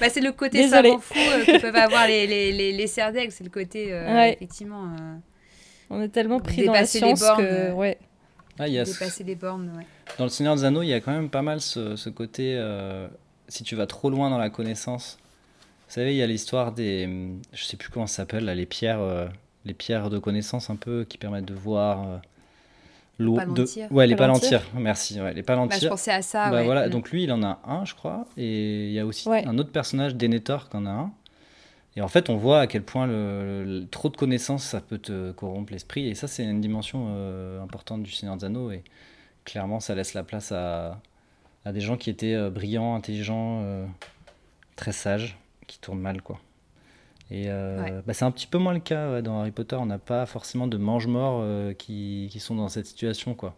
Bah, 0.00 0.08
c'est 0.10 0.20
le 0.20 0.32
côté 0.32 0.58
Désolée. 0.58 0.88
savant 0.90 1.00
fou 1.00 1.14
euh, 1.16 1.44
que 1.44 1.60
peuvent 1.60 1.76
avoir 1.76 2.06
les, 2.08 2.26
les, 2.26 2.50
les, 2.52 2.72
les 2.72 2.86
cerfs 2.88 3.12
d'aigle, 3.12 3.30
c'est 3.32 3.44
le 3.44 3.50
côté, 3.50 3.92
euh, 3.92 4.12
Ouais. 4.12 4.32
effectivement, 4.32 4.86
euh, 4.86 5.14
On 5.88 6.00
est 6.02 6.08
tellement 6.08 6.40
pris 6.40 6.64
dans 6.66 6.72
la 6.72 6.84
science 6.84 7.20
bornes, 7.20 7.38
que 7.44 7.72
ouais. 7.72 7.96
Ah, 8.58 8.66
il 8.66 8.74
y 8.74 8.78
a 8.78 8.84
ce- 8.84 8.92
dépasser 8.92 9.22
les 9.24 9.36
bornes. 9.36 9.72
Ouais. 9.76 9.86
Dans 10.18 10.24
le 10.24 10.30
Seigneur 10.30 10.54
des 10.56 10.64
Anneaux, 10.64 10.82
il 10.82 10.88
y 10.88 10.92
a 10.94 11.00
quand 11.00 11.12
même 11.12 11.30
pas 11.30 11.42
mal 11.42 11.60
ce, 11.60 11.96
ce 11.96 12.08
côté, 12.10 12.54
euh, 12.56 13.08
si 13.48 13.64
tu 13.64 13.74
vas 13.76 13.86
trop 13.86 14.10
loin 14.10 14.30
dans 14.30 14.38
la 14.38 14.50
connaissance. 14.50 15.18
Vous 15.88 15.94
savez, 15.94 16.12
il 16.14 16.16
y 16.16 16.22
a 16.22 16.26
l'histoire 16.26 16.72
des, 16.72 17.08
je 17.52 17.64
sais 17.64 17.76
plus 17.76 17.88
comment 17.90 18.06
ça 18.06 18.16
s'appelle, 18.18 18.44
les 18.46 18.66
pierres, 18.66 19.00
euh, 19.00 19.26
les 19.64 19.74
pierres 19.74 20.10
de 20.10 20.18
connaissance 20.18 20.70
un 20.70 20.76
peu 20.76 21.04
qui 21.08 21.18
permettent 21.18 21.44
de 21.44 21.54
voir 21.54 22.02
euh, 22.08 22.16
l'eau. 23.18 23.38
De... 23.54 23.66
Ouais, 23.92 24.06
les 24.06 24.16
Palantir. 24.16 24.60
palantirs. 24.60 24.80
Merci. 24.80 25.20
Ouais, 25.20 25.34
les 25.34 25.42
Bah, 25.42 25.54
je 25.54 25.58
palantirs. 25.58 25.90
pensais 25.90 26.12
à 26.12 26.22
ça. 26.22 26.50
Bah 26.50 26.58
ouais. 26.58 26.64
voilà, 26.64 26.86
Mm. 26.86 26.90
donc 26.90 27.10
lui, 27.10 27.24
il 27.24 27.32
en 27.32 27.42
a 27.42 27.60
un, 27.66 27.84
je 27.84 27.94
crois, 27.94 28.26
et 28.36 28.86
il 28.88 28.92
y 28.92 28.98
a 29.00 29.06
aussi 29.06 29.28
Ouais. 29.28 29.44
un 29.46 29.58
autre 29.58 29.70
personnage, 29.72 30.14
Denethor, 30.14 30.68
qui 30.68 30.76
en 30.76 30.86
a 30.86 30.90
un. 30.90 31.12
Et 31.96 32.00
en 32.00 32.08
fait, 32.08 32.28
on 32.28 32.36
voit 32.36 32.60
à 32.60 32.66
quel 32.66 32.82
point 32.82 33.06
le, 33.06 33.64
le- 33.64 33.86
trop 33.86 34.08
de 34.08 34.16
connaissances, 34.16 34.64
ça 34.64 34.80
peut 34.80 34.98
te 34.98 35.30
corrompre 35.32 35.72
l'esprit. 35.72 36.08
Et 36.08 36.14
ça, 36.16 36.26
c'est 36.26 36.42
une 36.44 36.60
dimension 36.60 37.06
euh, 37.10 37.62
importante 37.62 38.02
du 38.02 38.10
Seigneur 38.10 38.36
des 38.36 38.44
Anneaux. 38.46 38.72
Et 38.72 38.82
clairement, 39.44 39.80
ça 39.80 39.94
laisse 39.94 40.14
la 40.14 40.22
place 40.22 40.52
à, 40.52 41.00
à 41.64 41.72
des 41.72 41.80
gens 41.80 41.96
qui 41.96 42.10
étaient 42.10 42.34
euh, 42.34 42.50
brillants, 42.50 42.94
intelligents, 42.94 43.60
euh, 43.62 43.86
très 44.76 44.92
sages, 44.92 45.36
qui 45.66 45.78
tournent 45.78 46.00
mal, 46.00 46.22
quoi. 46.22 46.38
Et 47.30 47.44
euh, 47.48 47.82
Ouais. 47.82 48.02
bah, 48.06 48.12
c'est 48.12 48.24
un 48.24 48.30
petit 48.30 48.46
peu 48.46 48.58
moins 48.58 48.74
le 48.74 48.80
cas 48.80 49.10
ouais, 49.12 49.22
dans 49.22 49.40
Harry 49.40 49.50
Potter. 49.50 49.76
On 49.76 49.86
n'a 49.86 49.98
pas 49.98 50.26
forcément 50.26 50.66
de 50.66 50.76
mange-morts 50.76 51.40
euh, 51.42 51.72
qui, 51.72 52.28
qui 52.30 52.38
sont 52.40 52.54
dans 52.54 52.68
cette 52.68 52.86
situation, 52.86 53.34
quoi. 53.34 53.54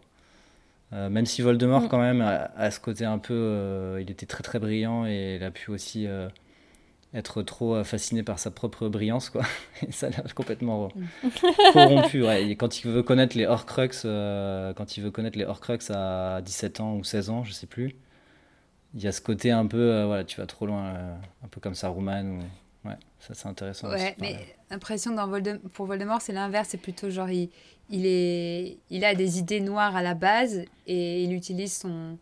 Même 0.93 1.25
si 1.25 1.41
Voldemort, 1.41 1.81
Mm. 1.81 1.87
quand 1.89 1.99
même, 1.99 2.21
a 2.21 2.71
ce 2.71 2.79
côté 2.79 3.03
un 3.03 3.17
peu. 3.17 3.97
il 3.99 4.09
était 4.09 4.25
très 4.25 4.41
très 4.41 4.57
brillant 4.57 5.05
et 5.05 5.35
il 5.35 5.43
a 5.43 5.51
pu 5.51 5.69
aussi 5.69 6.07
être 7.13 7.41
trop 7.41 7.75
euh, 7.75 7.83
fasciné 7.83 8.21
par 8.23 8.37
sa 8.39 8.51
propre 8.51 8.89
brillance, 8.89 9.29
quoi. 9.29 9.43
Et 9.87 9.91
ça 9.91 10.09
l'a 10.09 10.21
complètement 10.35 10.89
corrompu. 11.73 12.23
ouais. 12.23 12.49
Et 12.49 12.55
quand 12.55 12.83
il 12.83 12.91
veut 12.91 13.03
connaître 13.03 13.37
les 13.37 13.45
Horcrux, 13.45 13.89
euh, 14.05 14.73
quand 14.73 14.97
il 14.97 15.03
veut 15.03 15.11
connaître 15.11 15.37
les 15.37 15.45
Horcrux 15.45 15.79
à 15.89 16.41
17 16.43 16.79
ans 16.81 16.95
ou 16.95 17.03
16 17.03 17.29
ans, 17.29 17.43
je 17.43 17.53
sais 17.53 17.67
plus, 17.67 17.95
il 18.93 19.01
y 19.03 19.07
a 19.07 19.11
ce 19.11 19.21
côté 19.21 19.51
un 19.51 19.65
peu. 19.67 19.77
euh, 19.79 20.05
voilà, 20.05 20.23
tu 20.23 20.39
vas 20.39 20.45
trop 20.47 20.65
loin, 20.65 20.85
euh, 20.85 21.15
un 21.43 21.47
peu 21.47 21.59
comme 21.61 21.75
Saruman. 21.75 22.39
Ou... 22.39 22.87
Ouais, 22.89 22.95
ça 23.19 23.33
c'est 23.33 23.47
intéressant. 23.47 23.87
aussi, 23.93 24.03
Ouais, 24.03 24.15
mais 24.19 24.33
pareil. 24.79 24.99
dans 25.15 25.27
Voldem- 25.27 25.59
pour 25.59 25.85
Voldemort, 25.85 26.21
c'est 26.21 26.33
l'inverse. 26.33 26.69
C'est 26.71 26.77
plutôt 26.77 27.09
genre, 27.09 27.29
il, 27.29 27.49
il, 27.89 28.05
est, 28.05 28.77
il 28.89 29.03
a 29.05 29.15
des 29.15 29.39
idées 29.39 29.61
noires 29.61 29.95
à 29.95 30.01
la 30.01 30.13
base 30.13 30.63
et 30.87 31.23
il 31.23 31.33
utilise 31.33 31.77
son, 31.77 32.17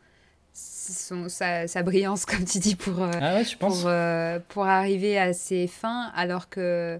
son, 0.57 1.27
sa, 1.29 1.67
sa 1.67 1.83
brillance, 1.83 2.25
comme 2.27 2.45
tu 2.45 2.59
dis, 2.59 2.75
pour, 2.75 3.03
euh, 3.03 3.11
Ah 3.21 3.35
ouais, 3.35 3.43
tu 3.45 3.57
penses? 3.57 3.81
pour, 3.81 3.89
euh, 3.89 4.39
pour 4.49 4.65
arriver 4.65 5.17
à 5.17 5.33
ses 5.33 5.67
fins, 5.67 6.11
alors 6.15 6.49
que, 6.49 6.97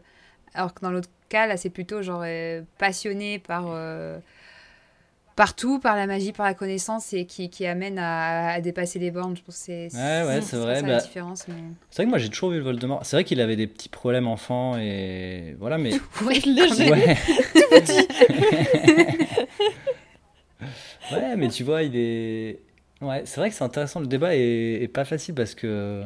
alors 0.53 0.73
que 0.73 0.81
dans 0.81 0.91
l'autre 0.91 1.09
cas, 1.29 1.47
là, 1.47 1.55
c'est 1.57 1.69
plutôt 1.69 2.01
genre 2.01 2.23
euh, 2.25 2.61
passionné 2.77 3.39
par, 3.39 3.65
euh, 3.69 4.17
partout, 5.35 5.79
par 5.79 5.95
la 5.95 6.05
magie, 6.07 6.31
par 6.33 6.45
la 6.45 6.53
connaissance 6.53 7.13
et 7.13 7.25
qui, 7.25 7.49
qui 7.49 7.65
amène 7.65 7.97
à, 7.97 8.49
à 8.53 8.61
dépasser 8.61 8.99
les 8.99 9.11
bornes. 9.11 9.35
Je 9.37 9.41
pense 9.41 9.55
que 9.57 9.63
c'est 9.63 9.87
Ouais, 9.93 10.27
ouais, 10.27 10.41
c'est 10.41 10.57
vrai, 10.57 10.81
bah, 10.81 10.87
la 10.89 11.01
différence. 11.01 11.47
Mais... 11.47 11.55
C'est 11.89 11.97
vrai 11.97 12.05
que 12.05 12.09
moi 12.09 12.19
j'ai 12.19 12.29
toujours 12.29 12.49
vu 12.51 12.57
le 12.57 12.63
Voldemort. 12.63 13.05
C'est 13.05 13.15
vrai 13.15 13.23
qu'il 13.23 13.39
avait 13.41 13.55
des 13.55 13.67
petits 13.67 13.89
problèmes 13.89 14.27
enfant 14.27 14.77
et 14.77 15.55
voilà, 15.59 15.77
mais 15.77 15.91
Ouais, 16.25 16.39
Léger. 16.45 16.89
ouais. 16.89 17.17
ouais, 21.11 21.35
mais 21.35 21.49
tu 21.49 21.63
vois, 21.63 21.83
il 21.83 21.95
est. 21.95 22.59
Ouais, 23.01 23.23
c'est 23.25 23.39
vrai 23.41 23.49
que 23.49 23.55
c'est 23.55 23.63
intéressant. 23.63 23.99
Le 23.99 24.07
débat 24.07 24.35
est, 24.35 24.81
est 24.83 24.87
pas 24.87 25.05
facile 25.05 25.35
parce 25.35 25.53
que 25.55 26.03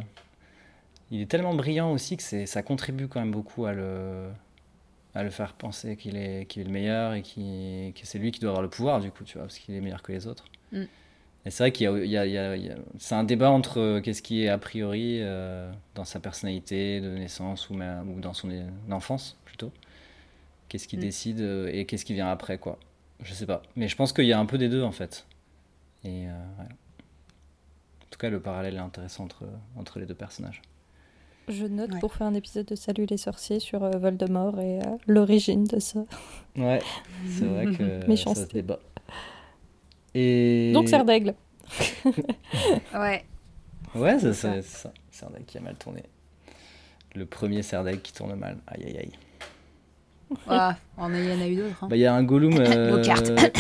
il 1.11 1.21
est 1.21 1.25
tellement 1.29 1.53
brillant 1.55 1.91
aussi 1.91 2.17
que 2.17 2.23
c'est 2.23 2.45
ça 2.45 2.61
contribue 2.63 3.07
quand 3.07 3.19
même 3.19 3.31
beaucoup 3.31 3.65
à 3.65 3.73
le 3.73 4.29
à 5.15 5.23
le 5.23 5.29
faire 5.31 5.53
penser 5.53 5.95
qu'il 5.97 6.17
est 6.17 6.45
qu'il 6.47 6.61
est 6.61 6.65
le 6.65 6.71
meilleur 6.71 7.13
et 7.13 7.21
qui 7.21 7.93
que 7.99 8.05
c'est 8.05 8.19
lui 8.19 8.31
qui 8.31 8.39
doit 8.39 8.49
avoir 8.51 8.61
le 8.63 8.69
pouvoir 8.69 8.99
du 9.01 9.11
coup, 9.11 9.23
tu 9.23 9.33
vois, 9.37 9.43
parce 9.47 9.57
qu'il 9.59 9.75
est 9.75 9.81
meilleur 9.81 10.01
que 10.01 10.11
les 10.11 10.27
autres. 10.27 10.45
Mm. 10.71 10.83
Et 11.45 11.51
c'est 11.51 11.63
vrai 11.63 11.71
qu'il 11.71 11.85
y 11.85 11.87
a, 11.87 11.91
il 11.97 12.09
y 12.09 12.17
a- 12.17 12.25
il 12.25 12.31
y 12.33 12.37
a- 12.37 12.55
il 12.57 12.65
y 12.65 12.69
a- 12.69 12.75
c'est 12.97 13.15
un 13.15 13.23
débat 13.23 13.49
entre 13.49 13.79
euh, 13.79 14.01
qu'est-ce 14.01 14.21
qui 14.21 14.43
est 14.43 14.49
a 14.49 14.57
priori 14.57 15.19
euh, 15.21 15.71
dans 15.95 16.03
sa 16.05 16.19
personnalité 16.19 16.99
de 17.01 17.09
naissance 17.17 17.69
ou, 17.69 17.75
même, 17.75 18.09
ou 18.11 18.19
dans 18.19 18.33
son 18.33 18.49
enfance 18.91 19.37
plutôt. 19.45 19.71
Qu'est-ce 20.67 20.87
qui 20.87 20.97
Mm. 20.97 21.01
décide 21.01 21.41
euh, 21.41 21.69
et 21.73 21.85
qu'est-ce 21.85 22.03
qui 22.05 22.13
vient 22.13 22.29
après, 22.29 22.57
quoi. 22.57 22.77
Je 23.23 23.33
sais 23.33 23.45
pas. 23.45 23.61
Mais 23.75 23.87
je 23.87 23.95
pense 23.95 24.11
qu'il 24.13 24.25
y 24.25 24.33
a 24.33 24.39
un 24.39 24.45
peu 24.45 24.57
des 24.57 24.69
deux, 24.69 24.83
en 24.83 24.91
fait. 24.91 25.25
Et 26.03 26.27
euh, 26.27 26.31
ouais. 26.59 26.65
En 26.65 28.05
tout 28.11 28.19
cas, 28.19 28.29
le 28.29 28.39
parallèle 28.39 28.75
est 28.75 28.79
intéressant 28.79 29.23
entre, 29.25 29.45
entre 29.77 29.99
les 29.99 30.05
deux 30.05 30.15
personnages. 30.15 30.61
Je 31.47 31.65
note 31.65 31.91
Ouais. 31.93 31.99
pour 31.99 32.13
faire 32.13 32.27
un 32.27 32.33
épisode 32.35 32.65
de 32.67 32.75
Salut 32.75 33.05
les 33.09 33.17
sorciers 33.17 33.59
sur 33.59 33.83
euh, 33.83 33.89
Voldemort 33.91 34.59
et 34.59 34.79
euh, 34.79 34.97
l'origine 35.07 35.63
de 35.65 35.79
ça. 35.79 35.99
Ouais, 36.57 36.81
c'est 37.27 37.45
vrai 37.45 37.65
que 37.67 38.15
ça 38.17 38.35
se 38.35 38.45
débat. 38.47 38.79
Et... 40.13 40.71
Donc 40.73 40.89
Serre 40.89 41.05
d'aigle. 41.05 41.35
Ouais. 42.93 43.23
Ouais, 43.95 44.19
C'est 44.19 44.33
ça. 44.33 44.53
c'est 44.53 44.61
c'est 44.61 44.77
ça. 44.77 44.93
Serdaigle 45.11 45.45
qui 45.45 45.57
a 45.57 45.61
mal 45.61 45.75
tourné. 45.75 46.03
Le 47.15 47.25
premier 47.25 47.61
Serdaigle 47.63 48.01
qui 48.01 48.13
tourne 48.13 48.35
mal. 48.35 48.57
Aïe, 48.67 48.83
aïe, 48.85 48.97
aïe. 48.97 49.11
Ah, 50.47 50.75
a- 50.97 51.09
il 51.09 51.25
y 51.25 51.33
en 51.33 51.41
a 51.41 51.47
eu 51.47 51.55
d'autres. 51.55 51.83
hein. 51.83 51.87
Bah, 51.87 51.95
il 51.95 51.99
y 52.01 52.05
a 52.05 52.13
un 52.13 52.23
Gollum. 52.23 52.53
euh. 52.59 53.01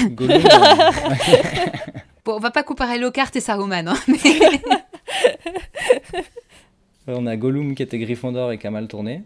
Gollum, 0.09 0.35
euh, 0.35 0.41
Bon, 2.25 2.35
on 2.35 2.39
va 2.39 2.51
pas 2.51 2.63
comparer 2.63 2.97
Lockhart 2.99 3.31
et 3.35 3.39
Saruman. 3.39 3.87
Hein, 3.87 3.95
mais- 4.07 4.17
on 7.07 7.25
a 7.25 7.35
Gollum 7.37 7.75
qui 7.75 7.83
était 7.83 7.97
Gryffondor 7.97 8.51
et 8.51 8.57
qui 8.57 8.67
a 8.67 8.71
mal 8.71 8.87
tourné. 8.87 9.23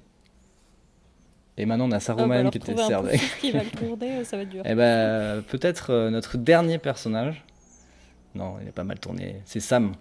Et 1.57 1.65
maintenant 1.65 1.85
on 1.87 1.91
a 1.91 1.95
Ah, 1.95 1.97
bah 1.97 1.99
Saruman 1.99 2.39
alors 2.39 2.51
qui 2.51 2.57
était 2.57 2.73
poussif 2.73 3.39
qui 3.39 3.51
va 3.51 3.63
le 3.63 3.69
tourner, 3.77 4.11
euh, 4.17 4.23
ça 4.23 4.37
va 4.37 4.43
être 4.43 4.49
dur. 4.49 4.65
Et 4.65 4.73
ben 4.75 5.43
peut-être 5.47 5.91
euh, 5.91 6.09
notre 6.09 6.37
dernier 6.37 6.77
personnage. 6.79 7.43
Non, 8.35 8.55
il 8.61 8.67
est 8.67 8.71
pas 8.71 8.83
mal 8.83 8.99
tourné. 8.99 9.35
C'est 9.45 9.59
Sam. 9.59 9.93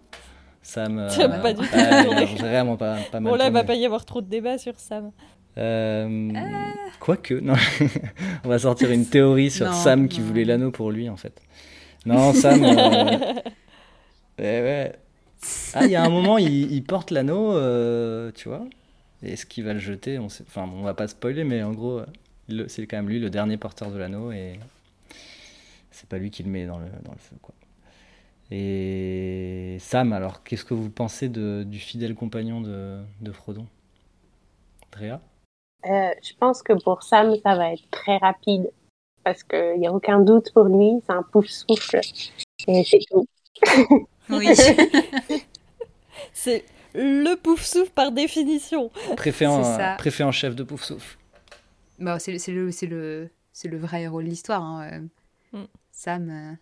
Sam. 0.63 0.99
euh, 0.99 1.09
Ça 1.11 1.29
pas 1.29 1.53
du 1.53 1.67
tout 1.67 1.75
a 1.75 2.03
vraiment 2.39 2.77
pas, 2.77 2.97
pas 3.11 3.21
mal 3.21 3.31
Bon 3.33 3.37
là, 3.37 3.47
il 3.49 3.53
va 3.53 3.65
pas 3.65 3.75
y 3.75 3.85
avoir 3.85 4.05
trop 4.07 4.23
de 4.23 4.29
débat 4.29 4.57
sur 4.59 4.79
Sam. 4.79 5.11
Euh, 5.59 6.31
Quoique, 6.99 7.35
non. 7.35 7.55
on 8.45 8.49
va 8.49 8.59
sortir 8.59 8.91
une 8.91 9.05
théorie 9.05 9.51
sur 9.51 9.67
Non, 9.67 9.73
Sam 9.73 10.09
qui 10.09 10.21
non. 10.21 10.27
voulait 10.29 10.45
l'anneau 10.45 10.71
pour 10.71 10.91
lui 10.91 11.11
en 11.11 11.17
fait. 11.19 11.43
Non, 12.05 12.33
Sam. 12.33 12.63
euh, 12.65 13.35
ouais, 14.39 14.63
ouais. 14.63 14.93
Ah, 15.75 15.87
il 15.87 15.91
y 15.93 15.97
a 15.97 16.05
un 16.05 16.11
moment, 16.11 16.39
il, 16.39 16.73
il 16.73 16.85
porte 16.85 17.11
l'anneau, 17.11 17.53
euh, 17.55 18.31
tu 18.33 18.49
vois. 18.49 18.65
Et 19.23 19.33
est-ce 19.33 19.47
qu'il 19.47 19.65
va 19.65 19.73
le 19.73 19.79
jeter 19.79 20.19
on 20.19 20.29
sait... 20.29 20.45
Enfin, 20.47 20.69
on 20.75 20.83
va 20.83 20.95
pas 20.95 21.09
spoiler, 21.09 21.45
mais 21.45 21.63
en 21.63 21.73
gros, 21.73 22.03
c'est 22.69 22.87
quand 22.87 22.97
même 22.99 23.09
lui 23.09 23.21
le 23.21 23.31
dernier 23.31 23.57
porteur 23.57 23.91
de 23.91 23.99
l'anneau 23.99 24.33
et 24.33 24.59
c'est 25.91 26.09
pas 26.09 26.19
lui 26.19 26.31
qui 26.31 26.43
le 26.43 26.51
met 26.51 26.67
dans 26.67 26.79
le, 26.79 26.87
dans 27.05 27.13
le 27.13 27.19
feu, 27.19 27.37
quoi. 27.43 27.55
Et 28.51 29.79
Sam, 29.81 30.13
alors, 30.13 30.43
qu'est-ce 30.43 30.65
que 30.65 30.75
vous 30.75 30.91
pensez 30.91 31.29
de, 31.29 31.65
du 31.67 31.79
fidèle 31.79 32.15
compagnon 32.15 32.61
de, 32.61 33.01
de 33.21 33.33
Frodon? 33.33 33.67
Drea? 34.93 35.21
Euh, 35.87 36.11
je 36.23 36.33
pense 36.39 36.63
que 36.63 36.73
pour 36.73 37.03
Sam, 37.03 37.35
ça 37.43 37.57
va 37.57 37.73
être 37.73 37.89
très 37.91 38.17
rapide. 38.19 38.71
Parce 39.25 39.43
qu'il 39.43 39.79
n'y 39.79 39.87
a 39.87 39.93
aucun 39.93 40.21
doute 40.21 40.53
pour 40.53 40.65
lui. 40.65 41.01
C'est 41.07 41.13
un 41.13 41.23
pouf 41.23 41.47
souffle. 41.47 42.01
Et 42.67 42.85
c'est 42.85 43.01
tout. 43.11 43.27
oui. 44.31 44.49
C'est 46.33 46.65
le 46.95 47.35
pouf 47.35 47.63
souffle 47.65 47.91
par 47.91 48.13
définition. 48.13 48.91
Préfet 49.17 49.47
en, 49.47 49.97
préfet 49.97 50.25
en 50.25 50.33
chef 50.33 50.55
de 50.55 50.63
pouf 50.63 50.83
souffle. 50.83 51.19
Bah, 51.99 52.19
c'est 52.19 52.33
le, 52.33 52.71
le, 52.89 53.31
le 53.65 53.79
vrai 53.79 54.03
héros 54.03 54.21
de 54.21 54.27
l'histoire. 54.27 54.63
Hein. 54.63 55.09
Mm. 55.53 55.65
Sam. 55.91 56.31
Euh, 56.31 56.55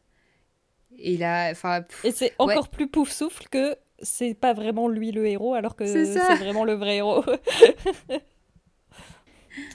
il 0.98 1.24
a, 1.24 1.52
et 1.52 2.10
c'est 2.10 2.34
encore 2.38 2.68
plus 2.68 2.88
pouf 2.88 3.10
souffle 3.10 3.48
que 3.48 3.76
c'est 4.02 4.34
pas 4.34 4.52
vraiment 4.52 4.88
lui 4.88 5.12
le 5.12 5.26
héros, 5.26 5.54
alors 5.54 5.76
que 5.76 5.86
c'est 5.86 6.36
vraiment 6.36 6.64
le 6.64 6.74
vrai 6.74 6.96
héros. 6.96 7.24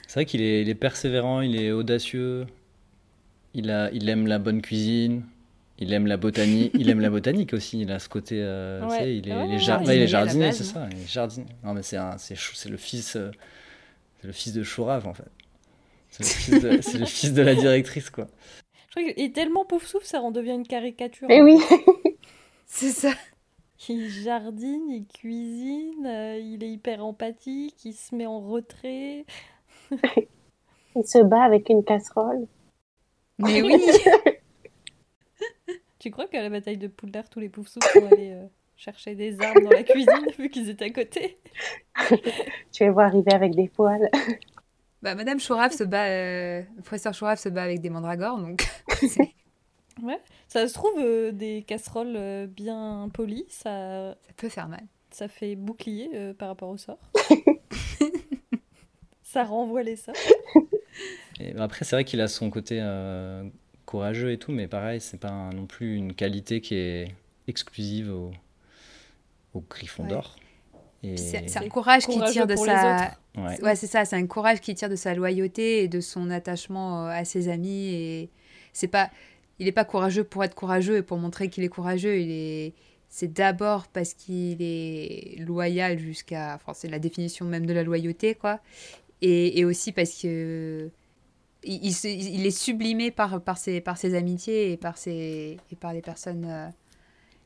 c'est 0.06 0.14
vrai 0.14 0.24
qu'il 0.24 0.42
est, 0.42 0.66
est, 0.66 0.74
persévérant, 0.74 1.40
il 1.40 1.60
est 1.60 1.72
audacieux, 1.72 2.46
il, 3.56 3.70
a, 3.70 3.90
il 3.90 4.08
aime 4.08 4.26
la 4.26 4.38
bonne 4.38 4.60
cuisine, 4.60 5.24
il 5.78 5.92
aime 5.94 6.06
la 6.06 6.18
botanique, 6.18 6.72
il 6.74 6.90
aime 6.90 7.00
la 7.00 7.08
botanique 7.08 7.54
aussi. 7.54 7.80
Il 7.80 7.90
a 7.90 7.98
ce 7.98 8.08
côté, 8.08 8.36
euh, 8.38 8.86
tu 8.86 8.94
sais, 8.94 9.16
il 9.16 9.28
est, 9.28 9.34
ouais, 9.34 9.54
est 9.54 9.58
jardinier, 9.58 10.52
c'est 10.52 10.64
ça. 10.64 10.86
Il 10.92 10.98
est 10.98 11.06
jardinier. 11.06 11.48
Non, 11.64 11.72
mais 11.72 11.82
c'est 11.82 11.98
c'est 12.18 12.68
le 12.68 12.76
fils, 12.76 13.16
euh, 13.16 13.30
c'est 14.20 14.26
le 14.26 14.32
fils 14.32 14.52
de 14.52 14.62
Chourave 14.62 15.06
en 15.06 15.14
fait. 15.14 15.30
C'est 16.10 16.62
le, 16.62 16.70
le, 16.70 17.06
fils 17.06 17.32
de 17.32 17.42
la 17.42 17.54
directrice 17.54 18.10
quoi. 18.10 18.26
Je 18.88 19.00
crois 19.00 19.12
qu'il 19.12 19.24
est 19.24 19.34
tellement 19.34 19.64
pouf 19.64 19.86
souffle, 19.86 20.06
ça 20.06 20.20
en 20.20 20.30
devient 20.30 20.52
une 20.52 20.66
caricature. 20.66 21.26
Mais 21.28 21.40
oui. 21.40 21.58
c'est 22.66 22.90
ça. 22.90 23.12
Il 23.88 24.08
jardine, 24.08 24.90
il 24.90 25.06
cuisine, 25.06 26.06
euh, 26.06 26.38
il 26.38 26.62
est 26.62 26.70
hyper 26.70 27.04
empathique, 27.04 27.84
il 27.84 27.92
se 27.92 28.14
met 28.14 28.26
en 28.26 28.40
retrait. 28.40 29.24
il 29.90 31.06
se 31.06 31.22
bat 31.22 31.42
avec 31.42 31.68
une 31.68 31.84
casserole. 31.84 32.46
Mais 33.38 33.62
oui. 33.62 33.80
Tu 35.98 36.10
crois 36.12 36.28
qu'à 36.28 36.40
la 36.40 36.50
bataille 36.50 36.76
de 36.76 36.86
Poudlard, 36.86 37.28
tous 37.28 37.40
les 37.40 37.48
poufs 37.48 37.66
sont 37.66 37.80
allés 38.12 38.30
euh, 38.30 38.46
chercher 38.76 39.16
des 39.16 39.40
armes 39.40 39.64
dans 39.64 39.70
la 39.70 39.82
cuisine 39.82 40.30
vu 40.38 40.50
qu'ils 40.50 40.70
étaient 40.70 40.84
à 40.84 40.90
côté? 40.90 41.38
Tu 42.72 42.84
les 42.84 42.90
voir 42.90 43.06
arriver 43.06 43.32
avec 43.32 43.56
des 43.56 43.68
poils. 43.68 44.08
Bah, 45.02 45.16
Madame 45.16 45.40
Chourave 45.40 45.72
se 45.72 45.82
bat, 45.82 46.06
euh, 46.06 46.62
professeur 46.84 47.12
Chourave 47.12 47.38
se 47.38 47.48
bat 47.48 47.64
avec 47.64 47.80
des 47.80 47.90
mandragores, 47.90 48.38
donc. 48.38 48.68
ouais, 50.02 50.20
ça 50.46 50.68
se 50.68 50.74
trouve 50.74 50.94
euh, 50.98 51.32
des 51.32 51.64
casseroles 51.66 52.46
bien 52.46 53.08
polies, 53.12 53.46
ça. 53.48 54.14
Ça 54.26 54.32
peut 54.36 54.48
faire 54.48 54.68
mal. 54.68 54.84
Ça 55.10 55.26
fait 55.26 55.56
bouclier 55.56 56.34
par 56.38 56.48
rapport 56.48 56.68
au 56.68 56.76
sort. 56.76 57.00
ça 59.22 59.42
renvoie 59.42 59.82
les 59.82 59.96
sorts. 59.96 60.14
Et 61.40 61.54
après, 61.56 61.84
c'est 61.84 61.96
vrai 61.96 62.04
qu'il 62.04 62.20
a 62.20 62.28
son 62.28 62.50
côté 62.50 62.82
courageux 63.84 64.32
et 64.32 64.38
tout, 64.38 64.52
mais 64.52 64.68
pareil, 64.68 65.00
c'est 65.00 65.20
pas 65.20 65.50
non 65.54 65.66
plus 65.66 65.96
une 65.96 66.14
qualité 66.14 66.60
qui 66.60 66.74
est 66.74 67.08
exclusive 67.46 68.12
au, 68.12 68.32
au 69.54 69.64
Griffon 69.68 70.06
d'or. 70.06 70.36
C'est 71.14 71.56
un 71.56 71.68
courage 71.68 72.06
qui 72.06 72.18
tire 72.32 72.46
de 72.46 72.56
sa. 72.56 73.16
Ouais, 73.36 73.76
c'est 73.76 73.86
ça, 73.86 74.04
c'est 74.04 74.16
un 74.16 74.26
courage 74.26 74.60
qui 74.60 74.74
tire 74.74 74.88
de 74.88 74.96
sa 74.96 75.14
loyauté 75.14 75.82
et 75.82 75.88
de 75.88 76.00
son 76.00 76.30
attachement 76.30 77.06
euh, 77.06 77.10
à 77.10 77.24
ses 77.24 77.48
amis. 77.48 77.88
Et 77.88 78.30
c'est 78.72 78.88
pas. 78.88 79.10
Il 79.58 79.66
n'est 79.66 79.72
pas 79.72 79.84
courageux 79.84 80.24
pour 80.24 80.42
être 80.42 80.54
courageux 80.54 80.96
et 80.96 81.02
pour 81.02 81.18
montrer 81.18 81.48
qu'il 81.48 81.62
est 81.62 81.68
courageux. 81.68 82.18
Il 82.18 82.30
est. 82.30 82.72
C'est 83.08 83.32
d'abord 83.32 83.86
parce 83.88 84.14
qu'il 84.14 84.56
est 84.60 85.38
loyal 85.38 85.98
jusqu'à. 85.98 86.54
Enfin, 86.56 86.72
c'est 86.74 86.88
la 86.88 86.98
définition 86.98 87.44
même 87.44 87.66
de 87.66 87.74
la 87.74 87.84
loyauté, 87.84 88.34
quoi. 88.34 88.58
Et, 89.20 89.60
et 89.60 89.64
aussi 89.64 89.92
parce 89.92 90.20
que 90.20 90.90
il, 91.66 92.46
est 92.46 92.50
sublimé 92.50 93.10
par, 93.10 93.40
par, 93.40 93.58
ses, 93.58 93.80
par 93.80 93.98
ses 93.98 94.14
amitiés 94.14 94.72
et 94.72 94.76
par, 94.76 94.96
ses, 94.96 95.58
et 95.70 95.76
par 95.76 95.92
les 95.92 96.02
personnes 96.02 96.44
euh, 96.46 96.68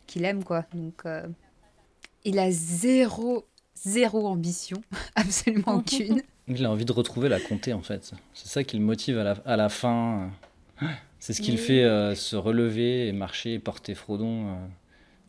qu'il 0.07 0.25
aime, 0.25 0.45
quoi. 0.45 0.65
Donc, 0.75 1.03
euh, 1.07 1.27
il 2.25 2.39
a 2.39 2.51
zéro, 2.51 3.47
zéro 3.75 4.27
ambition, 4.27 4.83
absolument 5.15 5.77
aucune. 5.77 6.23
Il 6.53 6.65
a 6.65 6.71
envie 6.73 6.85
de 6.85 6.91
retrouver 6.91 7.29
la 7.29 7.39
comté, 7.39 7.73
en 7.73 7.81
fait. 7.81 8.13
C'est 8.35 8.49
ça 8.49 8.65
qui 8.65 8.77
le 8.77 8.83
motive 8.83 9.17
à 9.19 9.23
la, 9.23 9.33
à 9.45 9.57
la 9.57 9.69
fin. 9.69 10.33
C'est 11.21 11.33
ce 11.33 11.43
qui 11.43 11.53
le 11.53 11.59
fait 11.59 11.85
euh, 11.85 12.17
se 12.17 12.35
relever 12.35 13.07
et 13.07 13.13
marcher 13.13 13.55
et 13.55 13.59
porter 13.61 13.95
Frodon. 13.95 14.57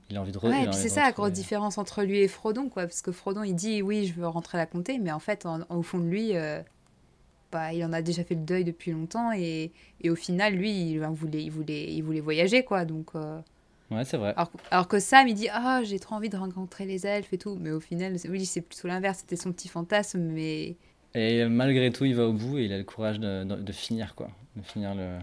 il 0.09 0.17
a 0.17 0.21
envie 0.21 0.31
de 0.31 0.39
ouais, 0.39 0.71
c'est 0.71 0.89
ça 0.89 1.03
la 1.03 1.11
grosse 1.11 1.33
différence 1.33 1.77
entre 1.77 2.01
lui 2.01 2.21
et 2.21 2.27
Frodon, 2.27 2.69
quoi. 2.69 2.83
Parce 2.83 3.03
que 3.03 3.11
Frodon, 3.11 3.43
il 3.43 3.53
dit 3.53 3.83
oui, 3.83 4.07
je 4.07 4.13
veux 4.13 4.27
rentrer 4.27 4.57
à 4.57 4.61
la 4.61 4.65
comté, 4.65 4.97
mais 4.97 5.11
en 5.11 5.19
fait, 5.19 5.45
au 5.69 5.83
fond 5.83 5.99
de 5.99 6.05
lui, 6.05 6.31
il 7.73 7.83
en 7.83 7.93
a 7.93 8.01
déjà 8.01 8.23
fait 8.23 8.35
le 8.35 8.41
deuil 8.41 8.63
depuis 8.63 8.91
longtemps 8.91 9.31
et, 9.31 9.71
et 10.01 10.09
au 10.09 10.15
final, 10.15 10.55
lui, 10.55 10.91
il, 10.91 10.99
voulait, 10.99 11.43
il, 11.43 11.51
voulait, 11.51 11.91
il 11.91 12.01
voulait 12.01 12.19
voyager, 12.19 12.63
quoi. 12.63 12.85
Donc, 12.85 13.09
euh, 13.15 13.39
Ouais, 13.91 14.05
c'est 14.05 14.17
vrai. 14.17 14.33
Alors, 14.71 14.87
que 14.87 14.99
Sam, 14.99 15.27
il 15.27 15.33
dit 15.33 15.49
Ah, 15.51 15.81
j'ai 15.83 15.99
trop 15.99 16.15
envie 16.15 16.29
de 16.29 16.37
rencontrer 16.37 16.85
les 16.85 17.05
elfes 17.05 17.33
et 17.33 17.37
tout. 17.37 17.57
Mais 17.59 17.71
au 17.71 17.81
final, 17.81 18.15
oui, 18.29 18.45
c'est 18.45 18.61
plutôt 18.61 18.87
l'inverse. 18.87 19.19
C'était 19.19 19.35
son 19.35 19.51
petit 19.51 19.67
fantasme, 19.67 20.21
mais. 20.21 20.77
Et 21.13 21.45
malgré 21.45 21.91
tout, 21.91 22.05
il 22.05 22.15
va 22.15 22.25
au 22.25 22.31
bout 22.31 22.57
et 22.57 22.65
il 22.65 22.73
a 22.73 22.77
le 22.77 22.85
courage 22.85 23.19
de, 23.19 23.43
de, 23.43 23.71
finir, 23.73 24.15
quoi. 24.15 24.29
De 24.55 24.61
finir 24.61 24.95
le, 24.95 25.17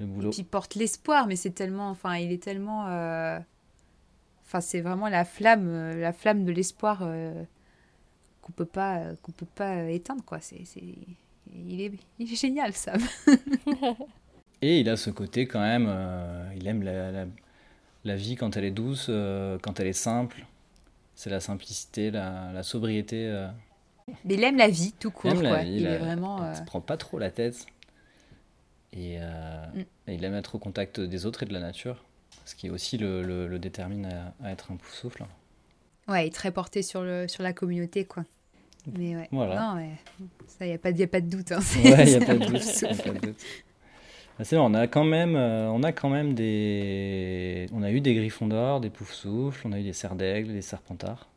le 0.00 0.06
boulot. 0.06 0.28
Et 0.28 0.30
puis 0.32 0.40
il 0.40 0.44
porte 0.44 0.74
l'espoir, 0.74 1.28
mais 1.28 1.36
c'est 1.36 1.52
tellement. 1.52 1.88
Enfin, 1.90 2.16
il 2.16 2.32
est 2.32 2.42
tellement. 2.42 2.88
Euh, 2.88 3.38
enfin, 4.44 4.60
c'est 4.60 4.80
vraiment 4.80 5.08
la 5.08 5.24
flamme, 5.24 5.68
euh, 5.68 6.00
la 6.00 6.12
flamme 6.12 6.44
de 6.44 6.50
l'espoir 6.50 7.08
qu'on 8.42 8.52
peut 8.52 8.64
pas, 8.64 9.14
qu'on 9.22 9.30
peut 9.30 9.46
pas 9.54 9.84
éteindre, 9.84 10.24
quoi. 10.24 10.40
C'est 10.40 10.64
il 11.54 11.80
est, 11.80 11.92
il 12.18 12.32
est 12.32 12.36
génial, 12.36 12.72
Sam. 12.72 13.00
Et 14.60 14.80
il 14.80 14.88
a 14.88 14.96
ce 14.96 15.10
côté 15.10 15.46
quand 15.46 15.60
même, 15.60 15.86
euh, 15.88 16.52
il 16.56 16.66
aime 16.66 16.82
la, 16.82 17.26
la, 18.04 18.16
vie 18.16 18.34
quand 18.34 18.56
elle 18.56 18.64
est 18.64 18.72
douce, 18.72 19.06
euh, 19.08 19.56
quand 19.62 19.78
elle 19.78 19.86
est 19.86 19.92
simple. 19.92 20.44
C'est 21.14 21.30
la 21.30 21.40
simplicité, 21.40 22.10
la, 22.10 22.50
la 22.52 22.62
sobriété. 22.62 23.26
Euh. 23.28 23.48
Mais 24.24 24.34
il 24.34 24.42
aime 24.42 24.56
la 24.56 24.68
vie 24.68 24.92
tout 24.98 25.10
court. 25.10 25.32
Il, 25.32 25.40
quoi. 25.40 25.62
il 25.62 25.86
est 25.86 25.98
vraiment. 25.98 26.50
Il 26.50 26.56
se 26.56 26.62
prend 26.62 26.80
pas 26.80 26.96
trop 26.96 27.18
la 27.18 27.30
tête. 27.30 27.66
Et, 28.92 29.18
mm. 29.18 29.80
et, 30.08 30.14
il 30.14 30.24
aime 30.24 30.34
être 30.34 30.56
au 30.56 30.58
contact 30.58 30.98
des 30.98 31.26
autres 31.26 31.44
et 31.44 31.46
de 31.46 31.52
la 31.52 31.60
nature. 31.60 32.04
Ce 32.44 32.54
qui 32.54 32.70
aussi 32.70 32.98
le, 32.98 33.22
le, 33.46 33.58
détermine 33.58 34.06
à, 34.42 34.50
être 34.50 34.72
un 34.72 34.76
pouf 34.76 34.92
souffle. 34.92 35.24
Ouais, 36.08 36.24
il 36.24 36.28
est 36.28 36.34
très 36.34 36.50
porté 36.50 36.82
sur, 36.82 37.02
le, 37.02 37.28
sur 37.28 37.42
la 37.42 37.52
communauté, 37.52 38.06
quoi. 38.06 38.24
Mais 38.96 39.16
ouais. 39.16 39.28
Voilà. 39.32 39.74
Non, 39.74 39.88
ça, 40.46 40.66
il 40.66 40.68
n'y 40.68 40.74
a, 40.74 40.78
pas, 40.78 40.90
a 40.90 41.06
pas 41.06 41.20
de 41.20 41.28
doute. 41.28 41.52
Hein. 41.52 41.60
Ouais, 41.84 42.04
il 42.06 42.18
n'y 42.18 42.22
a 42.22 42.26
pas 42.26 42.34
de 42.34 42.46
doute. 42.46 43.36
Ah, 44.40 44.44
c'est 44.44 44.54
bon, 44.56 44.70
on 44.70 44.74
a 44.74 44.86
quand 44.86 45.02
même, 45.02 45.34
euh, 45.34 45.68
on 45.68 45.82
a 45.82 45.90
quand 45.90 46.10
même 46.10 46.34
des, 46.34 47.66
on 47.72 47.82
a 47.82 47.90
eu 47.90 48.00
des 48.00 48.14
griffons 48.14 48.46
d'or, 48.46 48.80
des 48.80 48.88
poufs 48.88 49.12
souffles, 49.12 49.66
on 49.66 49.72
a 49.72 49.80
eu 49.80 49.82
des 49.82 49.92
cerfs 49.92 50.14
d'aigle, 50.14 50.52
des 50.52 50.62
serpentards. 50.62 51.28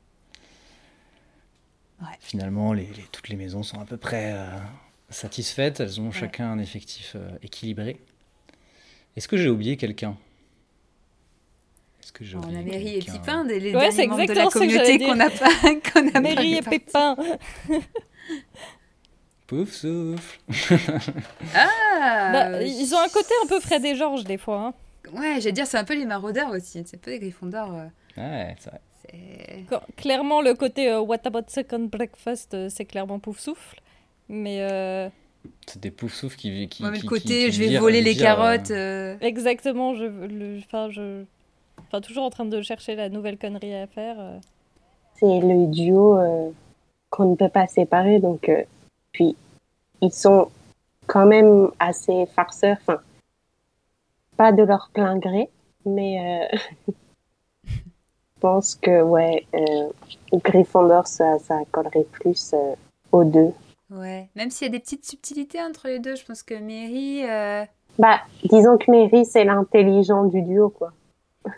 Ouais. 1.99 2.07
Finalement, 2.19 2.73
les, 2.73 2.87
toutes 3.11 3.29
les 3.29 3.35
maisons 3.35 3.63
sont 3.63 3.79
à 3.79 3.85
peu 3.85 3.97
près 3.97 4.33
euh, 4.33 4.47
satisfaites. 5.09 5.79
Elles 5.79 5.99
ont 5.99 6.11
chacun 6.11 6.51
un 6.51 6.59
effectif 6.59 7.13
euh, 7.15 7.29
équilibré. 7.41 7.99
Est-ce 9.15 9.27
que 9.27 9.37
j'ai 9.37 9.49
oublié 9.49 9.77
quelqu'un? 9.77 10.15
Que 12.09 12.23
On 12.35 12.41
a 12.41 12.61
Mary 12.63 12.97
et 12.97 12.99
Pipin, 12.99 13.43
les 13.43 13.75
ouais, 13.75 13.91
c'est 13.91 14.07
membres 14.07 14.25
de 14.25 14.33
la 14.33 14.47
communauté 14.47 14.97
qu'on 14.97 15.15
n'a 15.15 15.29
pas, 15.29 15.49
qu'on 15.93 16.07
a 16.09 16.19
Mary 16.21 16.55
et 16.55 16.61
Pépin. 16.61 17.15
Pouf 19.51 19.73
souffle. 19.73 20.39
ah 21.53 22.29
bah, 22.31 22.63
Ils 22.63 22.95
ont 22.95 22.99
un 22.99 23.09
côté 23.09 23.33
un 23.43 23.47
peu 23.47 23.59
Fred 23.59 23.83
et 23.83 23.95
Georges 23.95 24.23
des 24.23 24.37
fois. 24.37 24.67
Hein. 24.67 24.73
Ouais, 25.13 25.41
j'allais 25.41 25.51
dire, 25.51 25.67
c'est 25.67 25.77
un 25.77 25.83
peu 25.83 25.93
les 25.93 26.05
maraudeurs 26.05 26.51
aussi. 26.51 26.81
C'est 26.85 26.95
un 26.95 26.99
peu 26.99 27.11
les 27.11 27.19
griffons 27.19 27.47
d'or. 27.47 27.73
Euh. 27.73 27.87
Ouais, 28.15 28.55
c'est 28.59 28.69
vrai. 28.69 28.79
Clairement, 29.97 30.41
le 30.41 30.53
côté 30.53 30.89
euh, 30.89 31.01
What 31.01 31.25
About 31.25 31.49
Second 31.49 31.89
Breakfast, 31.91 32.53
euh, 32.53 32.69
c'est 32.69 32.85
clairement 32.85 33.19
pouf 33.19 33.39
souffle. 33.39 33.81
Mais. 34.29 35.11
C'est 35.67 35.81
des 35.81 35.91
pouf 35.91 36.13
souffles 36.13 36.37
qui. 36.37 36.69
qui, 36.69 36.83
ouais, 36.83 36.91
mais 36.91 36.99
le 36.99 37.07
côté, 37.07 37.51
je 37.51 37.61
vais 37.61 37.77
voler 37.77 38.01
les 38.01 38.15
carottes. 38.15 38.71
Exactement, 38.71 39.95
je, 39.95 40.05
le, 40.05 40.59
je, 40.59 41.25
Enfin, 41.91 41.99
toujours 41.99 42.23
en 42.23 42.29
train 42.29 42.45
de 42.45 42.61
chercher 42.61 42.95
la 42.95 43.09
nouvelle 43.09 43.37
connerie 43.37 43.75
à 43.75 43.85
faire. 43.85 44.15
Euh. 44.17 44.39
C'est 45.15 45.41
le 45.41 45.67
duo 45.67 46.17
euh, 46.17 46.49
qu'on 47.09 47.31
ne 47.31 47.35
peut 47.35 47.49
pas 47.49 47.67
séparer. 47.67 48.19
Donc, 48.19 48.47
euh, 48.47 48.63
puis, 49.11 49.35
ils 49.99 50.13
sont 50.13 50.49
quand 51.07 51.25
même 51.25 51.69
assez 51.79 52.27
farceurs. 52.27 52.77
Enfin, 52.79 53.01
pas 54.37 54.53
de 54.53 54.63
leur 54.63 54.89
plein 54.93 55.17
gré, 55.17 55.49
mais 55.85 56.49
je 57.67 57.73
pense 58.39 58.75
que, 58.75 59.01
ouais, 59.01 59.45
Gryffondor, 60.31 61.07
ça, 61.07 61.39
ça 61.39 61.59
collerait 61.73 62.05
plus 62.09 62.55
aux 63.11 63.25
deux. 63.25 63.51
Ouais, 63.89 64.29
même 64.37 64.49
s'il 64.49 64.67
y 64.67 64.69
a 64.69 64.71
des 64.71 64.79
petites 64.79 65.05
subtilités 65.05 65.61
entre 65.61 65.89
les 65.89 65.99
deux, 65.99 66.15
je 66.15 66.23
pense 66.23 66.41
que 66.41 66.53
Mary. 66.53 67.23
Bah, 67.99 68.21
disons 68.45 68.77
que 68.77 68.89
Mary, 68.89 69.25
c'est 69.25 69.43
l'intelligent 69.43 70.23
du 70.23 70.41
duo, 70.41 70.69
quoi. 70.69 70.93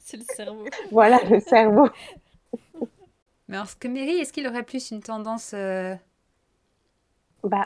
c'est 0.00 0.16
le 0.16 0.24
cerveau. 0.34 0.64
Voilà, 0.90 1.18
le 1.30 1.40
cerveau. 1.40 1.88
Mais 3.48 3.56
alors, 3.56 3.78
que 3.78 3.88
Mary, 3.88 4.18
est-ce 4.18 4.32
qu'il 4.32 4.46
aurait 4.46 4.62
plus 4.62 4.90
une 4.90 5.00
tendance 5.00 5.52
euh... 5.54 5.94
bah, 7.42 7.64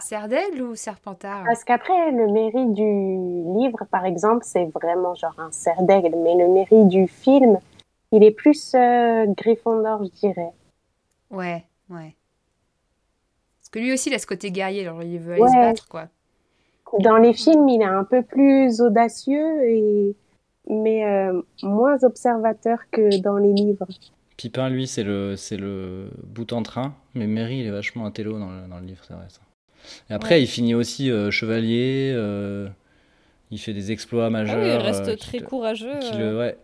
ou 0.61 0.75
serpentard 0.75 1.45
Parce 1.45 1.63
qu'après, 1.65 2.11
le 2.11 2.27
Mary 2.27 2.67
du 2.73 3.61
livre, 3.61 3.85
par 3.91 4.05
exemple, 4.05 4.45
c'est 4.45 4.65
vraiment 4.67 5.15
genre 5.15 5.39
un 5.39 5.53
cerf 5.53 5.83
d'aigle. 5.83 6.17
Mais 6.17 6.35
le 6.35 6.49
Mary 6.49 6.87
du 6.87 7.07
film, 7.07 7.59
Il 8.11 8.25
est 8.25 8.31
plus 8.31 8.75
euh, 8.75 9.27
Gryffondor, 9.37 10.03
je 10.05 10.11
dirais. 10.11 10.53
Ouais, 11.31 11.65
ouais. 11.91 12.17
Parce 13.61 13.69
que 13.71 13.79
lui 13.79 13.93
aussi, 13.93 14.09
il 14.09 14.15
a 14.15 14.19
ce 14.19 14.27
côté 14.27 14.51
guerrier, 14.51 14.87
alors 14.87 15.03
il 15.03 15.19
veut 15.19 15.35
aller 15.35 15.49
se 15.49 15.57
battre, 15.57 15.89
quoi. 15.89 16.09
Dans 17.01 17.19
les 17.19 17.35
films, 17.35 17.69
il 17.69 17.83
est 17.83 17.85
un 17.85 18.05
peu 18.05 18.23
plus 18.23 18.81
audacieux, 18.81 19.69
et... 19.69 20.17
mais 20.69 21.05
euh, 21.05 21.41
moins 21.63 22.03
observateur 22.05 22.79
que 22.91 23.21
dans 23.21 23.39
les 23.39 23.53
livres. 23.53 23.87
Pipin, 24.37 24.69
lui, 24.69 24.87
c'est 24.87 25.03
le, 25.03 25.35
c'est 25.37 25.57
le 25.57 26.11
bout 26.25 26.53
en 26.53 26.63
train, 26.63 26.95
mais 27.15 27.27
Mary, 27.27 27.61
il 27.61 27.67
est 27.67 27.71
vachement 27.71 28.07
un 28.07 28.11
télo 28.11 28.39
dans 28.39 28.51
le, 28.51 28.69
dans 28.69 28.79
le 28.79 28.87
livre, 28.87 29.03
c'est 29.07 29.15
vrai 29.15 29.27
ça. 29.29 29.41
Et 30.11 30.13
après, 30.13 30.43
il 30.43 30.47
finit 30.47 30.75
aussi 30.75 31.11
euh, 31.11 31.31
chevalier, 31.31 32.13
euh, 32.15 32.69
il 33.51 33.59
fait 33.59 33.73
des 33.73 33.91
exploits 33.91 34.29
majeurs. 34.29 34.59
Ah 34.63 34.75
il 34.75 34.87
reste 34.87 35.19
très 35.19 35.41
courageux 35.41 35.99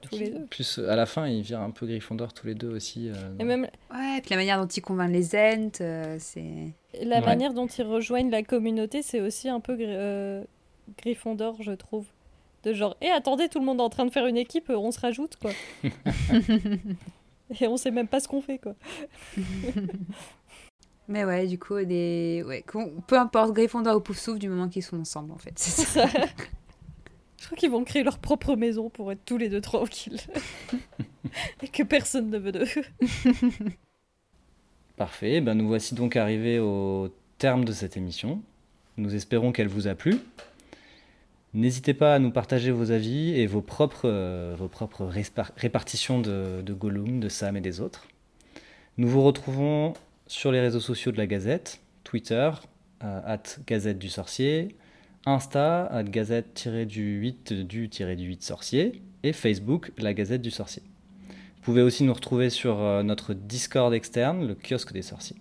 tous 0.02 0.18
les 0.18 0.30
deux. 0.30 0.44
Plus 0.50 0.78
à 0.78 0.94
la 0.94 1.06
fin, 1.06 1.26
il 1.26 1.42
vire 1.42 1.60
un 1.60 1.70
peu 1.70 1.86
Gryffondor 1.86 2.32
tous 2.32 2.46
les 2.46 2.54
deux 2.54 2.70
aussi. 2.70 3.10
et 3.38 3.44
même... 3.44 3.66
Ouais, 3.90 4.20
puis 4.20 4.30
la 4.30 4.36
manière 4.36 4.60
dont 4.60 4.66
il 4.66 4.80
convainc 4.82 5.10
les 5.10 5.34
Ents, 5.34 6.18
c'est... 6.18 6.44
La 7.02 7.22
manière 7.22 7.54
dont 7.54 7.66
ils 7.66 7.84
rejoignent 7.84 8.30
la 8.30 8.42
communauté, 8.42 9.02
c'est 9.02 9.20
aussi 9.20 9.48
un 9.48 9.60
peu 9.60 9.76
Gryffondor, 10.98 11.62
je 11.62 11.72
trouve. 11.72 12.06
De 12.64 12.72
genre, 12.72 12.96
et 13.00 13.06
eh, 13.06 13.10
attendez, 13.10 13.48
tout 13.48 13.58
le 13.58 13.66
monde 13.66 13.78
est 13.78 13.82
en 13.82 13.90
train 13.90 14.06
de 14.06 14.10
faire 14.10 14.26
une 14.26 14.38
équipe, 14.38 14.70
on 14.70 14.90
se 14.90 14.98
rajoute, 14.98 15.36
quoi. 15.36 15.50
Et 17.60 17.68
on 17.68 17.76
sait 17.76 17.90
même 17.90 18.08
pas 18.08 18.20
ce 18.20 18.28
qu'on 18.28 18.40
fait, 18.40 18.58
quoi. 18.58 18.74
Mais 21.08 21.24
ouais, 21.26 21.46
du 21.46 21.58
coup, 21.58 21.78
des... 21.84 22.42
ouais, 22.46 22.64
peu 23.06 23.18
importe, 23.18 23.52
Gryffondor 23.52 23.96
ou 23.96 24.00
Poufsouffle, 24.00 24.38
du 24.38 24.48
moment 24.48 24.70
qu'ils 24.70 24.82
sont 24.82 24.98
ensemble, 24.98 25.32
en 25.32 25.36
fait. 25.36 25.52
C'est 25.58 25.84
ça. 25.84 26.06
Je 27.38 27.46
crois 27.46 27.58
qu'ils 27.58 27.70
vont 27.70 27.84
créer 27.84 28.02
leur 28.02 28.18
propre 28.18 28.56
maison 28.56 28.88
pour 28.88 29.12
être 29.12 29.22
tous 29.26 29.36
les 29.36 29.50
deux 29.50 29.60
tranquilles. 29.60 30.20
Et 31.62 31.68
que 31.68 31.82
personne 31.82 32.30
ne 32.30 32.38
veut 32.38 32.52
d'eux. 32.52 32.64
Parfait, 34.96 35.42
ben 35.42 35.54
nous 35.54 35.66
voici 35.66 35.94
donc 35.94 36.16
arrivés 36.16 36.58
au 36.58 37.12
terme 37.36 37.66
de 37.66 37.72
cette 37.72 37.98
émission. 37.98 38.40
Nous 38.96 39.14
espérons 39.14 39.52
qu'elle 39.52 39.68
vous 39.68 39.88
a 39.88 39.94
plu. 39.94 40.20
N'hésitez 41.54 41.94
pas 41.94 42.16
à 42.16 42.18
nous 42.18 42.32
partager 42.32 42.72
vos 42.72 42.90
avis 42.90 43.30
et 43.38 43.46
vos 43.46 43.62
propres, 43.62 44.06
euh, 44.06 44.56
répartitions 45.56 46.20
de, 46.20 46.62
de, 46.62 46.72
Gollum, 46.74 47.20
de 47.20 47.28
Sam 47.28 47.56
et 47.56 47.60
des 47.60 47.80
autres. 47.80 48.08
Nous 48.98 49.06
vous 49.06 49.22
retrouvons 49.22 49.94
sur 50.26 50.50
les 50.50 50.60
réseaux 50.60 50.80
sociaux 50.80 51.12
de 51.12 51.16
la 51.16 51.28
Gazette, 51.28 51.80
Twitter, 52.02 52.50
euh, 53.04 53.20
at 53.24 53.42
Gazette 53.68 54.00
du 54.00 54.08
Sorcier, 54.08 54.74
Insta, 55.26 55.86
at 55.86 56.02
Gazette-du-8 56.02 57.64
du-8 57.64 58.42
Sorcier, 58.42 59.00
et 59.22 59.32
Facebook, 59.32 59.92
la 59.96 60.12
Gazette 60.12 60.42
du 60.42 60.50
Sorcier. 60.50 60.82
Vous 61.28 61.62
pouvez 61.62 61.82
aussi 61.82 62.02
nous 62.02 62.14
retrouver 62.14 62.50
sur 62.50 62.80
euh, 62.80 63.04
notre 63.04 63.32
Discord 63.32 63.94
externe, 63.94 64.46
le 64.46 64.56
kiosque 64.56 64.92
des 64.92 65.02
sorciers. 65.02 65.36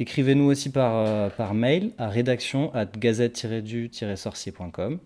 Écrivez-nous 0.00 0.46
aussi 0.46 0.70
par, 0.70 1.06
euh, 1.06 1.28
par 1.28 1.52
mail 1.52 1.92
à 1.98 2.08
rédaction 2.08 2.74
at 2.74 2.86
gazette-du-sorcier.com. 2.86 4.98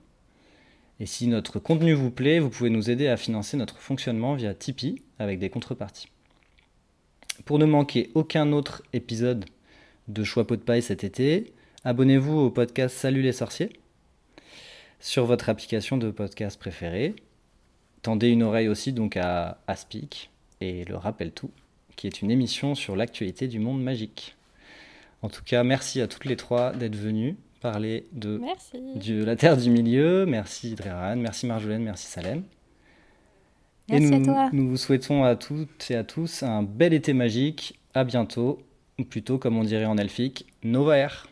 Et 1.00 1.06
si 1.06 1.26
notre 1.26 1.58
contenu 1.58 1.94
vous 1.94 2.12
plaît, 2.12 2.38
vous 2.38 2.48
pouvez 2.48 2.70
nous 2.70 2.90
aider 2.90 3.08
à 3.08 3.16
financer 3.16 3.56
notre 3.56 3.78
fonctionnement 3.78 4.34
via 4.34 4.54
Tipeee 4.54 5.02
avec 5.18 5.40
des 5.40 5.50
contreparties. 5.50 6.06
Pour 7.44 7.58
ne 7.58 7.64
manquer 7.64 8.12
aucun 8.14 8.52
autre 8.52 8.84
épisode 8.92 9.46
de 10.06 10.22
Choix 10.22 10.46
pot 10.46 10.54
de 10.54 10.62
paille 10.62 10.82
cet 10.82 11.02
été, 11.02 11.52
abonnez-vous 11.82 12.38
au 12.38 12.50
podcast 12.50 12.96
Salut 12.96 13.22
les 13.22 13.32
sorciers 13.32 13.70
sur 15.00 15.26
votre 15.26 15.48
application 15.48 15.96
de 15.96 16.12
podcast 16.12 16.56
préférée. 16.56 17.16
Tendez 18.02 18.28
une 18.28 18.44
oreille 18.44 18.68
aussi 18.68 18.92
donc 18.92 19.16
à 19.16 19.58
Aspic 19.66 20.30
et 20.60 20.84
le 20.84 20.94
Rappel 20.94 21.32
Tout, 21.32 21.50
qui 21.96 22.06
est 22.06 22.22
une 22.22 22.30
émission 22.30 22.76
sur 22.76 22.94
l'actualité 22.94 23.48
du 23.48 23.58
monde 23.58 23.82
magique. 23.82 24.36
En 25.24 25.30
tout 25.30 25.42
cas, 25.42 25.64
merci 25.64 26.02
à 26.02 26.06
toutes 26.06 26.26
les 26.26 26.36
trois 26.36 26.72
d'être 26.72 26.96
venues 26.96 27.38
parler 27.62 28.04
de, 28.12 28.42
la 29.24 29.36
Terre 29.36 29.56
du 29.56 29.70
Milieu. 29.70 30.26
Merci 30.26 30.74
Dréran, 30.74 31.16
merci 31.16 31.46
Marjolaine, 31.46 31.82
merci 31.82 32.08
Salem. 32.08 32.42
Merci 33.88 34.04
et 34.04 34.10
nous, 34.10 34.16
à 34.16 34.24
toi. 34.34 34.50
nous 34.52 34.68
vous 34.68 34.76
souhaitons 34.76 35.24
à 35.24 35.34
toutes 35.34 35.90
et 35.90 35.96
à 35.96 36.04
tous 36.04 36.42
un 36.42 36.62
bel 36.62 36.92
été 36.92 37.14
magique. 37.14 37.80
À 37.94 38.04
bientôt, 38.04 38.58
ou 38.98 39.04
plutôt 39.04 39.38
comme 39.38 39.56
on 39.56 39.64
dirait 39.64 39.86
en 39.86 39.96
elfique, 39.96 40.44
Nova 40.62 40.98
Air. 40.98 41.26